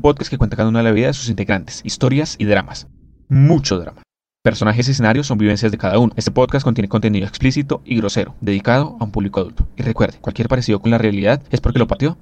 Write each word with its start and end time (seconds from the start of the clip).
Un 0.00 0.02
podcast 0.02 0.30
que 0.30 0.38
cuenta 0.38 0.56
cada 0.56 0.70
una 0.70 0.78
de 0.78 0.84
la 0.84 0.92
vida 0.92 1.08
de 1.08 1.12
sus 1.12 1.28
integrantes, 1.28 1.82
historias 1.84 2.36
y 2.38 2.46
dramas. 2.46 2.86
Mucho 3.28 3.78
drama. 3.78 4.02
Personajes 4.42 4.88
y 4.88 4.92
escenarios 4.92 5.26
son 5.26 5.36
vivencias 5.36 5.70
de 5.70 5.76
cada 5.76 5.98
uno. 5.98 6.14
Este 6.16 6.30
podcast 6.30 6.64
contiene 6.64 6.88
contenido 6.88 7.26
explícito 7.26 7.82
y 7.84 7.98
grosero, 7.98 8.34
dedicado 8.40 8.96
a 8.98 9.04
un 9.04 9.12
público 9.12 9.40
adulto. 9.40 9.68
Y 9.76 9.82
recuerde, 9.82 10.16
cualquier 10.18 10.48
parecido 10.48 10.80
con 10.80 10.90
la 10.90 10.96
realidad 10.96 11.42
es 11.50 11.60
porque 11.60 11.78
lo 11.78 11.86
pateó 11.86 12.16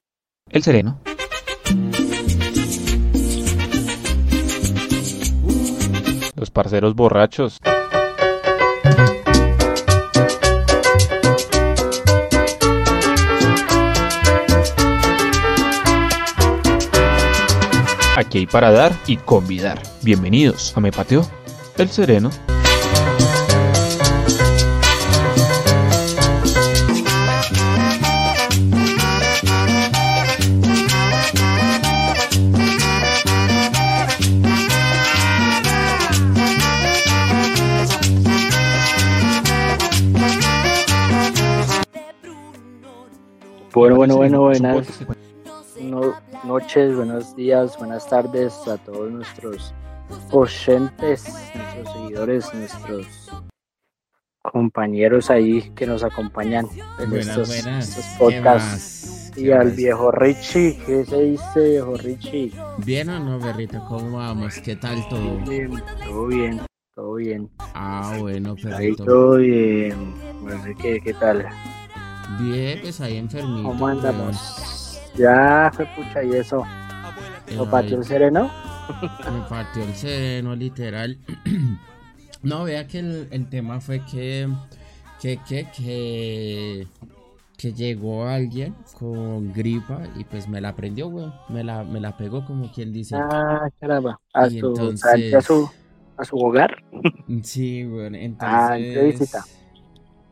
el 0.51 0.64
sereno. 0.64 0.99
Los 6.35 6.51
parceros 6.51 6.97
borrachos. 6.97 7.60
Aquí 18.19 18.38
hay 18.38 18.46
para 18.48 18.73
dar 18.73 18.92
y 19.06 19.16
convidar. 19.16 19.80
Bienvenidos 20.02 20.76
a 20.76 20.80
Me 20.80 20.90
Pateo 20.90 21.24
el 21.76 21.88
Sereno. 21.88 22.30
Bueno, 43.73 43.95
bueno, 43.95 44.16
bueno, 44.16 44.40
buenas 44.40 45.27
no- 45.80 46.14
noches, 46.45 46.95
buenos 46.95 47.34
días, 47.37 47.77
buenas 47.78 48.09
tardes 48.09 48.55
a 48.68 48.77
todos 48.78 49.10
nuestros 49.10 49.74
oyentes, 50.30 51.24
nuestros 51.54 51.93
seguidores, 51.93 52.54
nuestros 52.54 53.07
compañeros 54.43 55.30
ahí 55.30 55.71
que 55.74 55.87
nos 55.87 56.02
acompañan 56.02 56.66
en 56.99 57.10
Buenas, 57.10 57.29
estos, 57.29 57.49
buenas. 57.49 57.88
estos 57.88 58.04
¿Qué 58.04 58.18
podcasts. 58.18 59.32
Y 59.37 59.45
¿Qué 59.45 59.54
al 59.54 59.66
más? 59.68 59.76
viejo 59.76 60.10
Richie, 60.10 60.79
¿qué 60.87 61.04
se 61.04 61.23
dice, 61.23 61.60
viejo 61.71 61.96
Richie? 61.96 62.52
¿Bien 62.79 63.09
o 63.10 63.21
no, 63.21 63.38
perrito? 63.38 63.79
¿Cómo 63.88 64.17
vamos? 64.19 64.59
¿Qué 64.61 64.75
tal 64.77 65.06
todo? 65.09 65.39
Bien, 65.47 65.71
todo 66.05 66.27
bien, 66.27 66.61
todo 66.95 67.15
bien. 67.15 67.51
Ah, 67.75 68.17
bueno, 68.21 68.55
Ahí 68.56 68.62
perrito. 68.62 69.05
todo 69.05 69.37
bien. 69.37 70.15
No 70.43 70.62
sé 70.62 70.75
qué, 70.81 71.01
qué 71.05 71.15
tal. 71.15 71.47
Bien, 72.41 72.81
pues 72.81 73.01
ahí 73.01 73.17
enfermito. 73.17 73.62
¿Cómo 73.69 73.87
andamos? 73.87 74.37
Ya 75.19 75.71
fue 75.75 75.87
pucha 75.97 76.23
y 76.23 76.33
eso. 76.33 76.61
weón. 76.61 77.57
¿Lo 77.57 77.71
pateó 77.71 77.99
el 77.99 78.05
sereno? 78.05 78.51
Me 79.33 79.41
partió 79.49 79.83
el 79.85 79.95
sereno, 79.95 80.55
literal. 80.55 81.19
no, 82.43 82.65
vea 82.65 82.87
que 82.87 82.99
el, 83.01 83.29
el 83.31 83.49
tema 83.49 83.81
fue 83.81 84.05
que, 84.05 84.49
que, 85.21 85.39
que, 85.49 85.67
que, 85.77 86.87
que 87.57 87.73
llegó 87.73 88.27
alguien 88.27 88.75
con 88.99 89.53
gripa 89.53 90.03
y 90.17 90.25
pues 90.25 90.49
me 90.49 90.61
la 90.61 90.75
prendió, 90.77 91.09
güey. 91.11 91.27
Me 91.49 91.65
la, 91.65 91.85
me 91.85 92.01
la 92.01 92.17
pegó 92.17 92.45
como 92.45 92.71
quien 92.73 92.93
dice. 92.93 93.17
Ah, 93.17 93.69
caramba. 93.81 94.21
A 94.33 94.49
su, 94.49 94.57
entonces- 94.57 95.35
a 95.35 95.41
su, 95.41 95.69
a 96.17 96.25
su 96.25 96.37
hogar. 96.37 96.77
Sí, 97.43 97.85
bueno, 97.85 98.17
entonces. 98.17 98.59
Ah, 98.59 98.75
de 98.75 99.05
visita. 99.05 99.45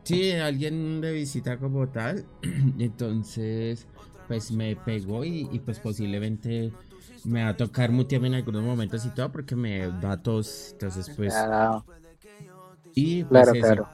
Sí, 0.04 0.32
alguien 0.32 1.00
de 1.00 1.12
visita 1.12 1.58
como 1.58 1.88
tal. 1.88 2.24
Entonces, 2.78 3.88
pues 4.26 4.50
me 4.50 4.76
pegó 4.76 5.24
y, 5.24 5.48
y, 5.52 5.58
pues 5.60 5.78
posiblemente 5.80 6.72
me 7.24 7.42
va 7.42 7.50
a 7.50 7.56
tocar 7.56 7.90
mutearme 7.92 8.28
en 8.28 8.34
algunos 8.34 8.62
momentos 8.62 9.04
y 9.04 9.10
todo 9.10 9.30
porque 9.32 9.56
me 9.56 9.88
da 10.00 10.22
tos. 10.22 10.70
Entonces, 10.72 11.10
pues. 11.16 11.34
Ah, 11.36 11.82
Y 12.94 13.24
pues 13.24 13.48
claro, 13.50 13.52
eso. 13.52 13.60
claro. 13.66 13.88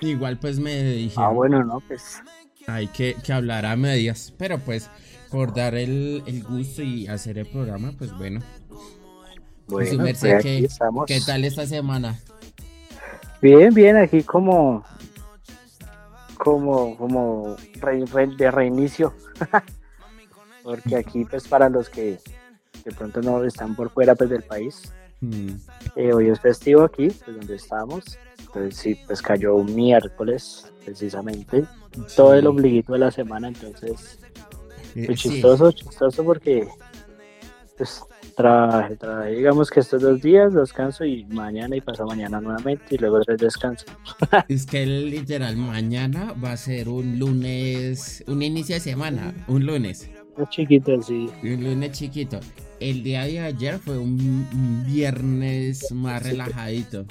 Igual 0.00 0.38
pues 0.38 0.58
me 0.58 0.82
dije, 0.82 1.14
Ah, 1.18 1.28
bueno, 1.28 1.62
no, 1.64 1.80
pues. 1.80 2.22
hay 2.66 2.88
que, 2.88 3.16
que 3.22 3.32
hablar 3.32 3.66
a 3.66 3.76
medias. 3.76 4.32
Pero 4.38 4.58
pues, 4.58 4.90
por 5.30 5.54
dar 5.54 5.74
el, 5.74 6.22
el 6.26 6.42
gusto 6.44 6.82
y 6.82 7.06
hacer 7.06 7.38
el 7.38 7.46
programa, 7.46 7.92
pues 7.98 8.16
bueno. 8.16 8.40
Bueno, 8.68 9.42
pues 9.66 9.96
merced, 9.98 10.34
aquí 10.34 10.66
¿qué-. 10.66 10.68
¿Qué 11.06 11.20
tal 11.20 11.44
esta 11.44 11.66
semana? 11.66 12.18
Bien, 13.40 13.72
bien, 13.72 13.96
aquí 13.96 14.22
como. 14.22 14.84
Como, 16.42 16.96
como 16.96 17.56
re- 17.80 18.04
re- 18.06 18.34
de 18.36 18.50
reinicio. 18.50 19.12
Porque 20.62 20.96
aquí, 20.96 21.24
pues, 21.24 21.46
para 21.46 21.68
los 21.68 21.88
que 21.90 22.18
de 22.84 22.92
pronto 22.92 23.20
no 23.20 23.44
están 23.44 23.74
por 23.76 23.90
fuera 23.90 24.14
pues, 24.14 24.30
del 24.30 24.42
país, 24.42 24.92
Hmm, 25.22 25.50
eh, 25.96 26.14
hoy 26.14 26.30
es 26.30 26.40
festivo 26.40 26.82
aquí, 26.82 27.08
pues, 27.08 27.36
donde 27.36 27.54
estamos. 27.56 28.18
Entonces, 28.38 28.74
sí, 28.74 28.94
pues 29.06 29.20
cayó 29.20 29.54
un 29.54 29.74
miércoles, 29.74 30.72
precisamente. 30.82 31.66
Todo 32.16 32.32
el 32.32 32.46
ombliguito 32.46 32.94
de 32.94 33.00
la 33.00 33.10
semana, 33.10 33.48
entonces. 33.48 34.18
Eh, 34.94 35.04
Pues 35.04 35.20
sí. 35.20 35.28
chistoso, 35.28 35.72
chistoso 35.72 36.24
porque 36.24 36.66
pues 37.76 38.00
trabajé, 38.40 38.96
trabajé, 38.96 39.30
digamos 39.30 39.70
que 39.70 39.80
estos 39.80 40.02
dos 40.02 40.20
días 40.20 40.52
descanso 40.54 41.04
y 41.04 41.24
mañana 41.26 41.76
y 41.76 41.80
pasado 41.80 42.08
mañana 42.08 42.40
nuevamente 42.40 42.84
y 42.94 42.98
luego 42.98 43.20
tres 43.20 43.38
descanso. 43.38 43.86
Es 44.48 44.66
que 44.66 44.84
literal 44.86 45.56
mañana 45.56 46.34
va 46.42 46.52
a 46.52 46.56
ser 46.56 46.88
un 46.88 47.18
lunes, 47.18 48.24
un 48.26 48.42
inicio 48.42 48.74
de 48.76 48.80
semana, 48.80 49.34
un 49.48 49.64
lunes, 49.66 50.10
Es 50.38 50.48
chiquito 50.50 50.96
así. 50.98 51.28
un 51.42 51.64
lunes 51.64 51.92
chiquito. 51.92 52.40
El 52.80 53.02
día 53.02 53.24
de 53.24 53.40
ayer 53.40 53.78
fue 53.78 53.98
un, 53.98 54.46
un 54.52 54.84
viernes 54.86 55.92
más 55.92 56.22
relajadito. 56.22 57.04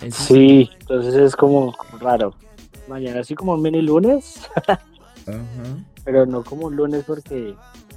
Eso 0.00 0.22
Sí, 0.34 0.70
entonces 0.80 1.14
es 1.14 1.36
como 1.36 1.74
raro. 2.00 2.34
Mañana 2.88 3.20
así 3.20 3.34
como 3.34 3.54
un 3.54 3.62
mini 3.62 3.80
lunes, 3.80 4.40
Ajá. 4.66 5.38
pero 6.04 6.26
no 6.26 6.44
como 6.44 6.66
un 6.66 6.76
lunes 6.76 7.04
porque 7.06 7.54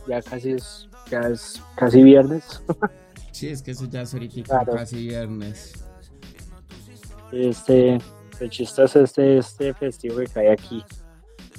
ya 0.08 0.22
casi 0.22 0.52
es, 0.52 0.88
ya 1.12 1.20
es 1.22 1.62
casi 1.76 2.04
viernes. 2.04 2.44
Sí, 3.32 3.48
es 3.50 3.62
que 3.62 3.72
eso 3.72 3.86
ya 3.86 4.02
es 4.02 4.14
ahorita 4.14 4.42
Claro. 4.44 4.74
casi 4.76 5.08
viernes. 5.08 5.74
Este, 7.32 8.00
lo 8.40 8.48
chistoso 8.48 9.04
este, 9.04 9.38
este 9.40 9.74
festivo 9.74 10.18
que 10.18 10.28
cae 10.28 10.52
aquí. 10.52 10.84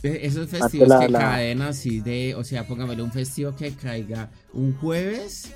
Esos 0.02 0.48
festivos 0.48 0.88
la- 0.88 1.00
que 1.00 1.08
la- 1.08 1.18
caen 1.18 1.62
así 1.62 2.00
de, 2.00 2.34
o 2.36 2.44
sea, 2.44 2.66
póngamelo 2.66 3.04
un 3.04 3.10
festivo 3.12 3.54
que 3.56 3.72
caiga 3.74 4.30
un 4.52 4.76
jueves 4.78 5.52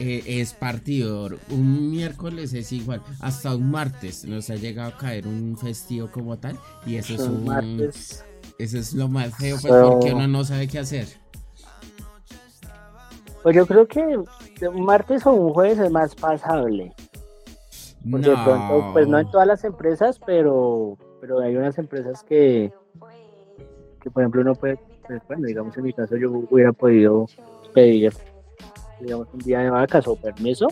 eh, 0.00 0.24
es 0.26 0.52
partidor, 0.52 1.38
un 1.50 1.92
miércoles 1.92 2.52
es 2.52 2.72
igual, 2.72 3.00
hasta 3.20 3.54
un 3.54 3.70
martes 3.70 4.24
nos 4.24 4.50
ha 4.50 4.56
llegado 4.56 4.88
a 4.90 4.98
caer 4.98 5.28
un 5.28 5.56
festivo 5.56 6.10
como 6.10 6.36
tal 6.36 6.58
y 6.84 6.96
eso 6.96 7.14
es 7.14 7.20
un, 7.20 7.44
martes. 7.44 8.24
eso 8.58 8.78
es 8.78 8.92
lo 8.94 9.06
más 9.08 9.32
feo 9.36 9.56
pues 9.60 9.72
So- 9.72 9.90
porque 9.92 10.12
uno 10.12 10.26
no 10.26 10.44
sabe 10.44 10.66
qué 10.66 10.80
hacer. 10.80 11.06
Pues 13.44 13.54
yo 13.54 13.66
creo 13.66 13.86
que 13.86 14.00
un 14.66 14.84
martes 14.86 15.24
o 15.26 15.32
un 15.32 15.52
jueves 15.52 15.78
es 15.78 15.90
más 15.90 16.14
pasable. 16.14 16.94
Porque 18.10 18.30
de 18.30 18.36
pronto, 18.42 18.90
pues 18.94 19.06
no 19.06 19.18
en 19.18 19.30
todas 19.30 19.46
las 19.46 19.64
empresas, 19.64 20.18
pero, 20.24 20.96
pero 21.20 21.40
hay 21.40 21.54
unas 21.54 21.76
empresas 21.76 22.24
que, 22.24 22.72
que 24.00 24.10
por 24.10 24.22
ejemplo, 24.22 24.40
uno 24.40 24.54
puede, 24.54 24.78
pues, 25.06 25.22
bueno, 25.28 25.46
digamos 25.46 25.76
en 25.76 25.84
mi 25.84 25.92
caso 25.92 26.16
yo 26.16 26.30
hubiera 26.50 26.72
podido 26.72 27.26
pedir, 27.74 28.14
digamos, 28.98 29.28
un 29.34 29.40
día 29.40 29.58
de 29.60 29.68
vacas 29.70 30.08
o 30.08 30.16
permiso, 30.16 30.66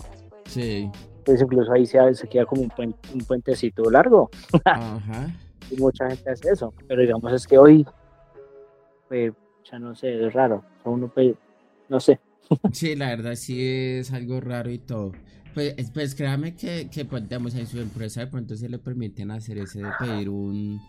Sí, 0.46 0.90
pues 1.24 1.40
incluso 1.42 1.72
ahí 1.72 1.84
se, 1.86 2.14
se 2.14 2.26
queda 2.26 2.46
como 2.46 2.62
un, 2.62 2.70
puen- 2.70 2.96
un 3.12 3.20
puentecito 3.20 3.90
largo. 3.90 4.30
Ajá. 4.64 5.28
y 5.70 5.76
mucha 5.76 6.08
gente 6.08 6.30
hace 6.30 6.50
eso, 6.50 6.72
pero 6.88 7.02
digamos 7.02 7.32
es 7.34 7.46
que 7.46 7.58
hoy, 7.58 7.86
pues, 9.08 9.32
ya 9.70 9.78
no 9.78 9.94
sé, 9.94 10.26
es 10.26 10.32
raro, 10.32 10.64
uno 10.84 11.08
puede, 11.08 11.34
no 11.90 12.00
sé, 12.00 12.18
Sí, 12.72 12.94
la 12.96 13.08
verdad 13.08 13.34
sí 13.34 13.56
es 13.60 14.12
algo 14.12 14.40
raro 14.40 14.70
y 14.70 14.78
todo. 14.78 15.12
Pues, 15.54 15.74
es- 15.76 15.90
pues 15.90 16.14
créame 16.14 16.54
que, 16.54 16.88
que 16.90 17.04
pues, 17.04 17.22
digamos, 17.24 17.54
en 17.54 17.66
su 17.66 17.78
empresa 17.80 18.20
de 18.20 18.26
pronto 18.28 18.56
se 18.56 18.68
le 18.68 18.78
permiten 18.78 19.30
hacer 19.30 19.58
ese 19.58 19.80
de 19.82 19.90
pedir 19.98 20.28
un, 20.28 20.80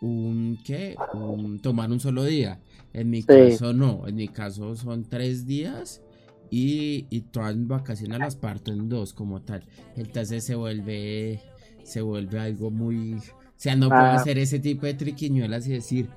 un 0.00 0.58
¿qué? 0.64 0.96
Un, 1.14 1.60
tomar 1.60 1.90
un 1.90 2.00
solo 2.00 2.24
día. 2.24 2.60
En 2.92 3.10
mi 3.10 3.22
Sí. 3.22 3.26
caso 3.28 3.72
no, 3.72 4.06
en 4.06 4.16
mi 4.16 4.28
caso 4.28 4.74
son 4.76 5.04
tres 5.04 5.46
días 5.46 6.02
y, 6.50 7.06
y 7.10 7.20
todas 7.22 7.56
mis 7.56 7.68
vacaciones 7.68 8.18
las 8.18 8.36
parto 8.36 8.72
en 8.72 8.88
dos 8.88 9.12
como 9.14 9.40
tal. 9.42 9.64
Entonces 9.96 10.44
se 10.44 10.54
vuelve, 10.54 11.40
se 11.84 12.00
vuelve 12.02 12.38
algo 12.40 12.70
muy... 12.70 13.14
O 13.14 13.62
sea, 13.62 13.76
no 13.76 13.88
puedo 13.88 14.00
Ah. 14.00 14.14
hacer 14.14 14.38
ese 14.38 14.58
tipo 14.58 14.86
de 14.86 14.94
triquiñuelas 14.94 15.66
y 15.68 15.72
decir, 15.72 16.08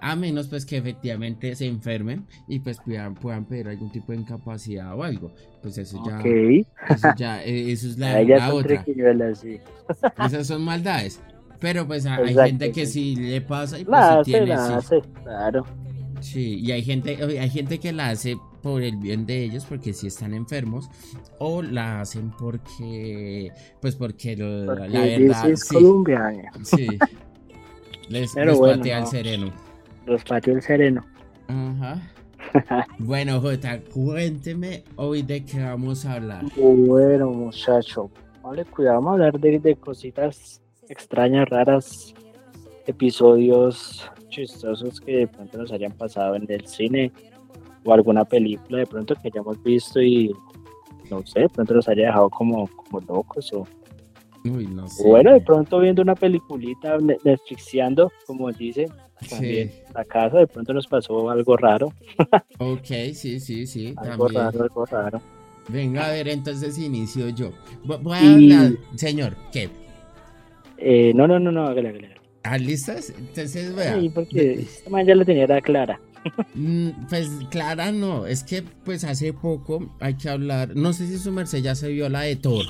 a 0.00 0.16
menos 0.16 0.48
pues 0.48 0.64
que 0.64 0.76
efectivamente 0.76 1.54
se 1.56 1.66
enfermen 1.66 2.26
y 2.46 2.60
pues 2.60 2.78
puedan, 2.84 3.14
puedan 3.14 3.44
pedir 3.44 3.68
algún 3.68 3.90
tipo 3.90 4.12
de 4.12 4.18
incapacidad 4.18 4.96
o 4.96 5.02
algo. 5.02 5.32
Pues 5.62 5.78
eso 5.78 6.02
ya, 6.06 6.20
eso 6.88 7.08
ya, 7.16 7.42
eh, 7.44 7.72
eso 7.72 7.88
es 7.88 7.98
la, 7.98 8.22
la 8.22 8.54
otra. 8.54 8.84
sí. 9.34 9.60
Esas 10.24 10.46
son 10.46 10.62
maldades. 10.62 11.20
Pero 11.60 11.86
pues 11.86 12.06
hay 12.06 12.34
gente 12.34 12.70
que 12.70 12.86
sí. 12.86 13.16
sí 13.16 13.22
le 13.22 13.40
pasa 13.40 13.78
y 13.78 13.84
pues 13.84 13.98
sí 13.98 14.04
hace, 14.04 14.30
tiene, 14.30 14.46
sí. 14.46 14.72
hace, 14.72 15.02
claro. 15.24 15.64
Sí, 16.20 16.58
y 16.60 16.72
hay 16.72 16.82
gente, 16.82 17.16
hay 17.40 17.50
gente 17.50 17.78
que 17.78 17.92
la 17.92 18.10
hace 18.10 18.36
por 18.62 18.82
el 18.82 18.96
bien 18.96 19.26
de 19.26 19.44
ellos 19.44 19.64
porque 19.64 19.92
si 19.92 20.08
están 20.08 20.34
enfermos 20.34 20.88
o 21.38 21.62
la 21.62 22.00
hacen 22.00 22.30
porque 22.30 23.52
pues 23.80 23.94
porque, 23.94 24.36
la 24.36 24.74
verdad 24.74 25.50
es 25.50 25.64
colombiana. 25.64 26.50
Sí. 26.62 26.86
Les, 28.08 28.32
patea 28.32 29.00
el 29.00 29.06
sereno. 29.06 29.52
Los 30.08 30.24
el 30.46 30.62
sereno. 30.62 31.04
Ajá. 31.48 32.00
bueno, 32.98 33.40
Jota, 33.42 33.78
cuénteme 33.92 34.82
hoy 34.96 35.22
de 35.22 35.44
qué 35.44 35.62
vamos 35.62 36.06
a 36.06 36.14
hablar. 36.14 36.44
Bueno, 36.56 37.30
muchacho, 37.30 38.10
vale, 38.42 38.64
cuidado, 38.64 38.96
vamos 38.96 39.10
a 39.10 39.12
hablar 39.14 39.38
de, 39.38 39.58
de 39.58 39.76
cositas 39.76 40.62
extrañas, 40.88 41.46
raras, 41.50 42.14
episodios 42.86 44.10
chistosos 44.30 44.98
que 44.98 45.18
de 45.18 45.26
pronto 45.26 45.58
nos 45.58 45.72
hayan 45.72 45.92
pasado 45.92 46.36
en 46.36 46.46
el 46.48 46.66
cine 46.66 47.12
o 47.84 47.92
alguna 47.92 48.24
película 48.24 48.78
de 48.78 48.86
pronto 48.86 49.14
que 49.14 49.28
hayamos 49.28 49.62
visto 49.62 50.00
y 50.00 50.32
no 51.10 51.24
sé, 51.26 51.40
de 51.40 51.48
pronto 51.50 51.74
nos 51.74 51.88
haya 51.88 52.06
dejado 52.06 52.30
como, 52.30 52.66
como 52.68 53.00
locos 53.00 53.52
o 53.52 53.66
bueno, 55.04 55.32
de 55.32 55.40
pronto 55.40 55.80
viendo 55.80 56.02
una 56.02 56.14
peliculita 56.14 56.96
Netflixiando, 56.98 58.10
como 58.26 58.50
dice, 58.52 58.86
también 59.28 59.72
la 59.94 60.04
casa, 60.04 60.38
de 60.38 60.46
pronto 60.46 60.72
nos 60.72 60.86
pasó 60.86 61.30
algo 61.30 61.56
raro. 61.56 61.92
ok, 62.58 62.86
sí, 63.14 63.40
sí, 63.40 63.66
sí. 63.66 63.94
algo 63.96 64.28
raro, 64.28 64.62
algo 64.62 64.86
raro. 64.86 65.20
Venga, 65.68 66.06
a 66.06 66.10
ver, 66.10 66.28
entonces 66.28 66.78
inicio 66.78 67.28
yo. 67.28 67.52
Voy 67.84 68.16
a 68.16 68.34
hablar, 68.34 68.72
señor, 68.96 69.36
¿qué? 69.52 69.68
Eh, 70.78 71.12
no, 71.14 71.26
no, 71.26 71.38
no, 71.38 71.52
no, 71.52 71.66
hágale, 71.66 71.90
hágale. 71.90 72.14
¿Ah, 72.42 72.56
listas? 72.56 73.12
Entonces, 73.18 73.74
vea. 73.74 74.00
Sí, 74.00 74.08
porque 74.08 74.52
esta 74.60 75.02
ya 75.02 75.14
la 75.14 75.24
tenía 75.24 75.60
clara. 75.60 76.00
Mm, 76.54 76.90
pues 77.08 77.30
clara 77.48 77.92
no, 77.92 78.26
es 78.26 78.42
que 78.42 78.62
pues 78.84 79.04
hace 79.04 79.32
poco 79.32 79.88
hay 80.00 80.14
que 80.14 80.28
hablar, 80.28 80.74
no 80.74 80.92
sé 80.92 81.06
si 81.06 81.16
su 81.16 81.30
merced 81.30 81.62
ya 81.62 81.76
se 81.76 81.88
vio 81.88 82.08
la 82.08 82.22
de 82.22 82.36
Thor. 82.36 82.66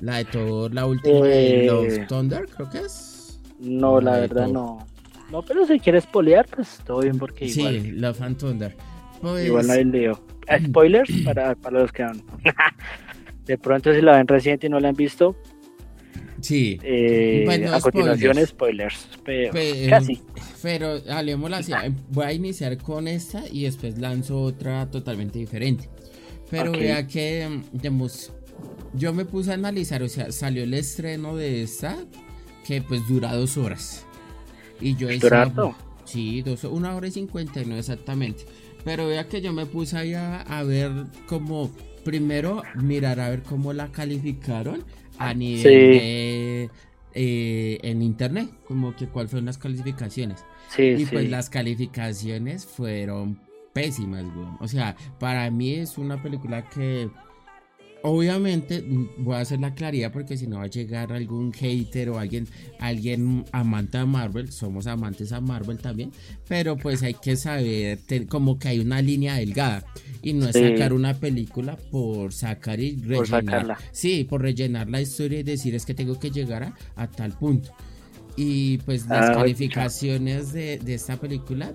La 0.00 0.16
de 0.16 0.24
Thor, 0.26 0.74
la 0.74 0.84
última 0.84 1.26
de 1.26 1.66
Love 1.68 1.92
eh, 1.92 2.06
Thunder, 2.08 2.46
creo 2.46 2.68
que 2.68 2.78
es. 2.78 3.40
No, 3.60 4.00
la, 4.00 4.18
verdad 4.18 4.48
no. 4.48 4.84
No, 5.32 5.42
pero 5.42 5.66
si 5.66 5.80
quieres 5.80 6.06
polear, 6.06 6.46
pues 6.46 6.78
todo 6.84 7.00
bien 7.00 7.18
porque 7.18 7.46
igual. 7.46 7.80
Sí, 7.80 7.90
Love 7.92 8.20
and 8.20 8.36
Thunder. 8.36 8.76
Pues... 9.22 9.46
Igual 9.46 9.66
no 9.66 9.72
hay 9.72 9.84
lío. 9.84 10.20
Spoilers 10.66 11.10
para, 11.24 11.54
para 11.54 11.80
los 11.80 11.90
que 11.90 12.02
van. 12.02 12.22
de 13.46 13.56
pronto 13.56 13.94
si 13.94 14.02
la 14.02 14.18
ven 14.18 14.28
reciente 14.28 14.66
y 14.66 14.70
no 14.70 14.78
la 14.78 14.90
han 14.90 14.94
visto. 14.94 15.34
Sí. 16.42 16.78
Eh, 16.82 17.46
a 17.72 17.80
continuación 17.80 18.44
spoilers. 18.46 19.08
pero, 19.24 19.52
casi. 19.88 20.20
Pero 20.60 21.00
hablemos 21.08 21.50
así. 21.52 21.72
Voy 22.10 22.26
a 22.26 22.32
iniciar 22.32 22.76
con 22.76 23.08
esta 23.08 23.42
y 23.50 23.64
después 23.64 23.98
lanzo 23.98 24.38
otra 24.42 24.90
totalmente 24.90 25.38
diferente. 25.38 25.88
Pero 26.50 26.72
vea 26.72 27.06
que 27.06 27.62
digamos, 27.72 28.34
yo 28.92 29.14
me 29.14 29.24
puse 29.24 29.52
a 29.52 29.54
analizar, 29.54 30.02
o 30.02 30.08
sea, 30.08 30.30
salió 30.30 30.64
el 30.64 30.74
estreno 30.74 31.36
de 31.36 31.62
esta 31.62 31.96
que 32.66 32.82
pues 32.82 33.08
dura 33.08 33.34
dos 33.34 33.56
horas. 33.56 34.06
Y 34.82 34.96
yo 34.96 35.08
decía, 35.08 35.52
sí, 36.04 36.42
dos, 36.42 36.64
una 36.64 36.94
hora 36.94 37.06
y 37.06 37.10
cincuenta 37.10 37.60
y 37.60 37.66
no 37.66 37.76
exactamente. 37.76 38.44
Pero 38.84 39.06
vea 39.06 39.28
que 39.28 39.40
yo 39.40 39.52
me 39.52 39.66
puse 39.66 39.96
ahí 39.96 40.14
a, 40.14 40.62
ver 40.64 40.90
como, 41.26 41.70
primero 42.04 42.62
mirar 42.74 43.20
a 43.20 43.30
ver 43.30 43.42
cómo 43.42 43.72
la 43.72 43.92
calificaron 43.92 44.84
a 45.18 45.34
nivel 45.34 45.62
de, 45.62 46.70
eh, 47.14 47.78
en 47.82 48.02
internet, 48.02 48.50
como 48.66 48.96
que 48.96 49.06
cuáles 49.06 49.30
fueron 49.30 49.46
las 49.46 49.58
calificaciones. 49.58 50.44
Sí, 50.68 50.94
y 50.98 51.04
pues 51.06 51.30
las 51.30 51.48
calificaciones 51.48 52.66
fueron 52.66 53.38
pésimas, 53.72 54.24
güey. 54.34 54.48
O 54.60 54.68
sea, 54.68 54.96
para 55.18 55.50
mí 55.50 55.74
es 55.74 55.96
una 55.98 56.20
película 56.20 56.68
que 56.68 57.08
Obviamente 58.04 58.82
mm, 58.82 59.24
voy 59.24 59.36
a 59.36 59.40
hacer 59.40 59.60
la 59.60 59.74
claridad 59.74 60.12
porque 60.12 60.36
si 60.36 60.46
no 60.46 60.58
va 60.58 60.64
a 60.64 60.68
llegar 60.68 61.12
algún 61.12 61.52
hater 61.52 62.10
o 62.10 62.18
alguien, 62.18 62.48
alguien 62.80 63.44
amante 63.52 63.98
a 63.98 64.06
Marvel, 64.06 64.50
somos 64.50 64.86
amantes 64.86 65.32
a 65.32 65.40
Marvel 65.40 65.78
también, 65.78 66.10
pero 66.48 66.76
pues 66.76 67.02
hay 67.02 67.14
que 67.14 67.36
saber 67.36 68.00
como 68.28 68.58
que 68.58 68.68
hay 68.68 68.80
una 68.80 69.00
línea 69.00 69.36
delgada 69.36 69.84
y 70.20 70.32
no 70.32 70.48
es 70.48 70.56
sacar 70.56 70.92
una 70.92 71.14
película 71.14 71.76
por 71.76 72.32
sacar 72.32 72.80
y 72.80 72.96
rellenar. 72.96 73.76
sí, 73.92 74.24
por 74.24 74.42
rellenar 74.42 74.88
la 74.88 75.00
historia 75.00 75.40
y 75.40 75.42
decir 75.44 75.74
es 75.74 75.86
que 75.86 75.94
tengo 75.94 76.18
que 76.18 76.30
llegar 76.30 76.74
a, 76.96 77.06
tal 77.08 77.32
punto. 77.32 77.70
Y 78.36 78.78
pues 78.78 79.06
las 79.06 79.30
ah, 79.30 79.34
calificaciones 79.34 80.52
de, 80.52 80.78
de 80.78 80.94
esta 80.94 81.18
película, 81.18 81.72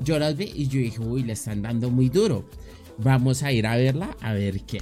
yo 0.00 0.18
las 0.18 0.36
vi 0.36 0.52
y 0.54 0.68
yo 0.68 0.78
dije, 0.78 1.00
uy, 1.00 1.22
le 1.22 1.32
están 1.32 1.62
dando 1.62 1.90
muy 1.90 2.10
duro. 2.10 2.48
Vamos 2.98 3.42
a 3.42 3.50
ir 3.50 3.66
a 3.66 3.76
verla 3.76 4.16
a 4.20 4.34
ver 4.34 4.60
qué. 4.60 4.80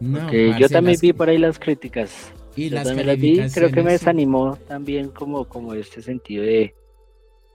No, 0.00 0.32
yo 0.58 0.68
también 0.68 0.98
vi 1.00 1.12
por 1.12 1.28
ahí 1.28 1.38
las 1.38 1.58
críticas. 1.58 2.32
Y 2.56 2.70
las 2.70 2.84
también 2.84 3.20
vi, 3.20 3.40
creo 3.52 3.70
que 3.70 3.82
me 3.82 3.92
desanimó 3.92 4.56
también 4.66 5.10
como, 5.10 5.44
como 5.48 5.74
este 5.74 6.02
sentido 6.02 6.44
de, 6.44 6.74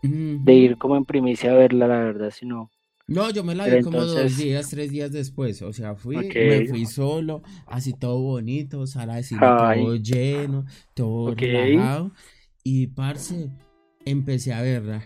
de 0.01 0.53
ir 0.53 0.77
como 0.77 0.95
en 0.95 1.05
primicia 1.05 1.51
a 1.51 1.55
verla, 1.55 1.87
la 1.87 1.99
verdad, 1.99 2.31
si 2.31 2.45
no. 2.45 2.69
No, 3.05 3.29
yo 3.31 3.43
me 3.43 3.53
la 3.53 3.67
vi 3.67 3.83
como 3.83 3.99
dos 3.99 4.37
días, 4.37 4.69
tres 4.69 4.89
días 4.91 5.11
después. 5.11 5.61
O 5.61 5.73
sea, 5.73 5.95
fui, 5.95 6.15
me 6.15 6.67
fui 6.67 6.85
solo, 6.85 7.41
así 7.67 7.93
todo 7.93 8.21
bonito, 8.21 8.87
sala 8.87 9.15
de 9.15 9.23
cine 9.23 9.41
todo 9.41 9.95
lleno, 9.95 10.65
todo 10.93 11.35
relajado. 11.35 12.11
Y 12.63 12.87
parce, 12.87 13.49
empecé 14.05 14.53
a 14.53 14.61
verla. 14.61 15.03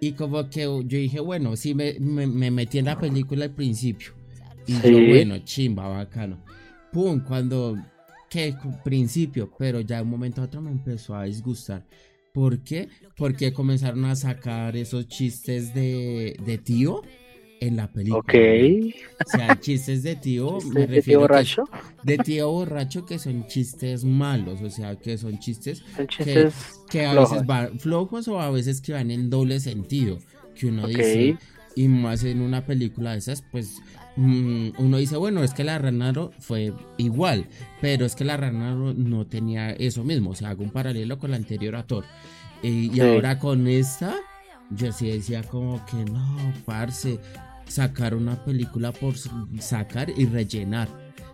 Y 0.00 0.12
como 0.12 0.50
que 0.50 0.62
yo 0.62 0.82
dije, 0.82 1.20
bueno, 1.20 1.56
sí 1.56 1.74
me, 1.74 1.96
me, 1.98 2.26
me 2.26 2.50
metí 2.50 2.78
en 2.78 2.86
la 2.86 2.98
película 2.98 3.44
al 3.44 3.54
principio. 3.54 4.12
Y 4.66 4.74
yo, 4.80 5.08
bueno, 5.08 5.38
chimba, 5.38 5.88
bacano. 5.88 6.42
Pum, 6.92 7.20
cuando, 7.20 7.76
que 8.28 8.54
principio, 8.84 9.50
pero 9.58 9.80
ya 9.80 9.96
de 9.96 10.02
un 10.02 10.10
momento 10.10 10.40
a 10.40 10.44
otro 10.44 10.60
me 10.60 10.70
empezó 10.70 11.14
a 11.14 11.24
disgustar. 11.24 11.84
¿Por 12.32 12.62
qué? 12.62 12.88
Porque 13.16 13.52
comenzaron 13.52 14.04
a 14.06 14.16
sacar 14.16 14.76
esos 14.76 15.06
chistes 15.06 15.74
de, 15.74 16.36
de 16.44 16.58
tío 16.58 17.02
en 17.62 17.76
la 17.76 17.92
película. 17.92 18.20
Ok. 18.20 18.34
O 18.34 19.30
sea, 19.30 19.60
chistes 19.60 20.02
de 20.02 20.16
tío, 20.16 20.58
me 20.74 20.86
refiero. 20.86 20.92
¿De 20.94 21.02
tío 21.02 21.20
borracho? 21.20 21.64
de 22.02 22.18
tío 22.18 22.50
borracho 22.50 23.06
que 23.06 23.18
son 23.18 23.46
chistes 23.46 24.04
malos, 24.04 24.60
o 24.62 24.70
sea, 24.70 24.96
que 24.96 25.16
son 25.16 25.38
chistes, 25.38 25.84
que, 26.90 27.06
a 27.06 27.14
veces 27.14 27.46
van 27.46 27.78
flojos 27.78 28.26
o 28.26 28.40
a 28.40 28.50
veces 28.50 28.80
que 28.80 28.92
van 28.92 29.10
en 29.10 29.30
doble 29.30 29.60
sentido. 29.60 30.18
Que 30.54 30.66
uno 30.66 30.86
dice, 30.86 31.36
y 31.76 31.88
más 31.88 32.24
en 32.24 32.40
una 32.40 32.66
película 32.66 33.12
de 33.12 33.18
esas, 33.18 33.42
pues 33.42 33.80
uno 34.16 34.96
dice, 34.98 35.16
bueno, 35.16 35.42
es 35.42 35.54
que 35.54 35.64
la 35.64 35.78
Ranaro 35.78 36.32
fue 36.38 36.72
igual, 36.98 37.46
pero 37.80 38.04
es 38.04 38.14
que 38.14 38.24
la 38.24 38.36
Ranaro 38.36 38.92
no 38.94 39.26
tenía 39.26 39.70
eso 39.70 40.04
mismo, 40.04 40.30
o 40.30 40.34
sea, 40.34 40.50
hago 40.50 40.62
un 40.62 40.70
paralelo 40.70 41.18
con 41.18 41.30
la 41.30 41.36
anterior 41.36 41.76
a 41.76 41.86
Thor. 41.86 42.04
y 42.62 43.00
ahora 43.00 43.38
con 43.38 43.66
esta, 43.66 44.16
yo 44.70 44.92
sí 44.92 45.10
decía 45.10 45.42
como 45.42 45.84
que 45.86 46.04
no, 46.04 46.36
parce, 46.64 47.18
sacar 47.66 48.14
una 48.14 48.42
película 48.44 48.92
por 48.92 49.14
sacar 49.58 50.10
y 50.16 50.26
rellenar. 50.26 50.88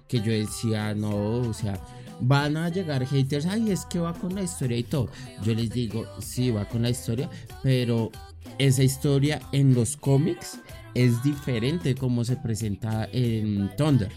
Que 0.06 0.20
yo 0.20 0.32
decía, 0.32 0.94
no, 0.94 1.40
o 1.40 1.52
sea, 1.52 1.78
van 2.20 2.56
a 2.56 2.70
llegar 2.70 3.06
haters, 3.06 3.46
ay, 3.46 3.70
es 3.70 3.84
que 3.84 3.98
va 3.98 4.14
con 4.14 4.34
la 4.34 4.42
historia 4.42 4.78
y 4.78 4.82
todo. 4.82 5.10
Yo 5.42 5.54
les 5.54 5.70
digo, 5.70 6.06
sí, 6.20 6.50
va 6.50 6.64
con 6.64 6.82
la 6.82 6.90
historia, 6.90 7.28
pero 7.62 8.10
esa 8.58 8.82
historia 8.82 9.40
en 9.52 9.74
los 9.74 9.96
cómics 9.96 10.60
es 10.98 11.22
diferente 11.22 11.94
como 11.94 12.24
se 12.24 12.36
presenta 12.36 13.08
en 13.12 13.70
Thunder, 13.76 14.10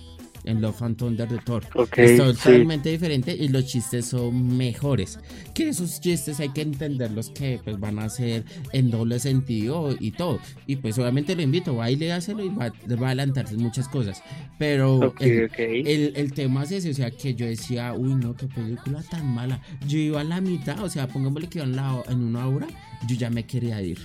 en 0.45 0.61
Love 0.61 0.81
and 0.81 0.97
Thunder 0.97 1.27
de 1.27 1.37
Thor. 1.39 1.63
es 1.95 2.17
totalmente 2.17 2.89
diferente 2.89 3.35
y 3.35 3.47
los 3.49 3.65
chistes 3.65 4.05
son 4.07 4.57
mejores. 4.57 5.19
Que 5.53 5.69
esos 5.69 5.99
chistes 5.99 6.39
hay 6.39 6.49
que 6.49 6.61
entenderlos 6.61 7.29
que 7.29 7.59
pues 7.63 7.79
van 7.79 7.99
a 7.99 8.09
ser 8.09 8.43
en 8.73 8.91
doble 8.91 9.19
sentido 9.19 9.95
y 9.99 10.11
todo. 10.11 10.39
Y 10.67 10.77
pues 10.77 10.97
obviamente 10.97 11.35
lo 11.35 11.41
invito, 11.41 11.75
va 11.75 11.89
y 11.89 11.95
le 11.95 12.07
y 12.07 12.09
va, 12.09 12.71
va, 13.01 13.07
a 13.07 13.09
adelantarse 13.09 13.55
muchas 13.57 13.87
cosas. 13.87 14.21
Pero 14.57 15.13
el, 15.19 16.13
el, 16.15 16.33
tema 16.33 16.63
es 16.63 16.71
ese, 16.71 16.91
o 16.91 16.93
sea 16.93 17.11
que 17.11 17.33
yo 17.33 17.45
decía, 17.45 17.93
uy 17.93 18.15
no, 18.15 18.35
qué 18.35 18.47
película 18.47 19.01
tan 19.03 19.27
mala. 19.27 19.61
Yo 19.87 19.97
iba 19.97 20.21
a 20.21 20.23
la 20.23 20.41
mitad, 20.41 20.81
o 20.83 20.89
sea, 20.89 21.07
pongámosle 21.07 21.49
que 21.49 21.59
iba 21.59 22.03
en 22.09 22.23
una 22.23 22.47
hora, 22.47 22.67
yo 23.07 23.15
ya 23.15 23.29
me 23.29 23.45
quería 23.45 23.81
ir. 23.81 23.99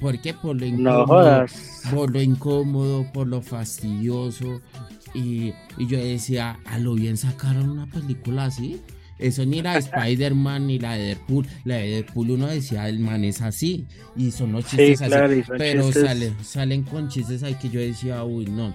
¿Por 0.00 0.20
qué? 0.20 0.34
Por 0.34 0.60
lo 0.60 0.66
incómodo, 0.66 1.46
por 1.90 2.10
lo 2.10 2.20
incómodo, 2.20 3.06
por 3.12 3.26
lo 3.26 3.40
fastidioso. 3.40 4.60
Y, 5.16 5.54
yo 5.78 5.98
decía, 5.98 6.60
a 6.66 6.78
lo 6.78 6.94
bien 6.94 7.16
sacaron 7.16 7.70
una 7.70 7.86
película 7.86 8.44
así. 8.44 8.80
Eso 9.18 9.46
ni 9.46 9.62
la 9.62 9.72
de 9.72 9.78
Spider-Man 9.96 10.66
ni 10.66 10.78
la 10.78 10.92
de 10.92 11.06
Deadpool. 11.06 11.46
La 11.64 11.76
de 11.76 11.88
Deadpool 11.88 12.32
uno 12.32 12.46
decía, 12.48 12.86
el 12.88 13.00
man 13.00 13.24
es 13.24 13.40
así. 13.40 13.86
Y 14.14 14.30
son 14.30 14.52
los 14.52 14.66
chistes 14.66 15.00
así. 15.00 15.42
Pero 15.56 15.90
Salen, 15.90 16.36
salen 16.44 16.82
con 16.82 17.08
chistes 17.08 17.42
ahí 17.42 17.54
que 17.54 17.70
yo 17.70 17.80
decía, 17.80 18.22
uy, 18.24 18.44
no. 18.46 18.74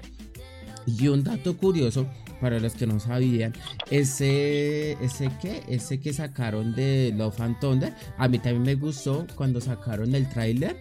Y 0.87 1.07
un 1.09 1.23
dato 1.23 1.55
curioso, 1.55 2.07
para 2.39 2.59
los 2.59 2.73
que 2.73 2.87
no 2.87 2.99
sabían, 2.99 3.53
ese, 3.91 4.93
ese 4.93 5.29
que, 5.39 5.61
ese 5.67 5.99
que 5.99 6.11
sacaron 6.11 6.73
de 6.73 7.13
Love 7.15 7.39
and 7.39 7.59
Thunder, 7.59 7.93
a 8.17 8.27
mí 8.27 8.39
también 8.39 8.63
me 8.63 8.73
gustó 8.73 9.27
cuando 9.35 9.61
sacaron 9.61 10.15
el 10.15 10.27
tráiler 10.27 10.75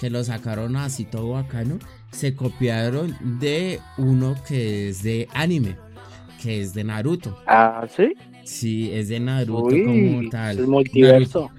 que 0.00 0.08
lo 0.08 0.24
sacaron 0.24 0.76
así 0.76 1.04
todo 1.04 1.32
bacano, 1.32 1.78
se 2.10 2.34
copiaron 2.34 3.16
de 3.38 3.80
uno 3.98 4.34
que 4.48 4.88
es 4.88 5.02
de 5.02 5.28
anime, 5.34 5.76
que 6.42 6.62
es 6.62 6.72
de 6.72 6.84
Naruto. 6.84 7.36
Ah, 7.46 7.86
sí. 7.86 8.14
Sí, 8.50 8.90
es 8.92 9.06
de 9.08 9.20
Naruto 9.20 9.68
como 9.68 10.28
tal. 10.28 10.58
Es 10.58 10.66
multiverso. 10.66 11.50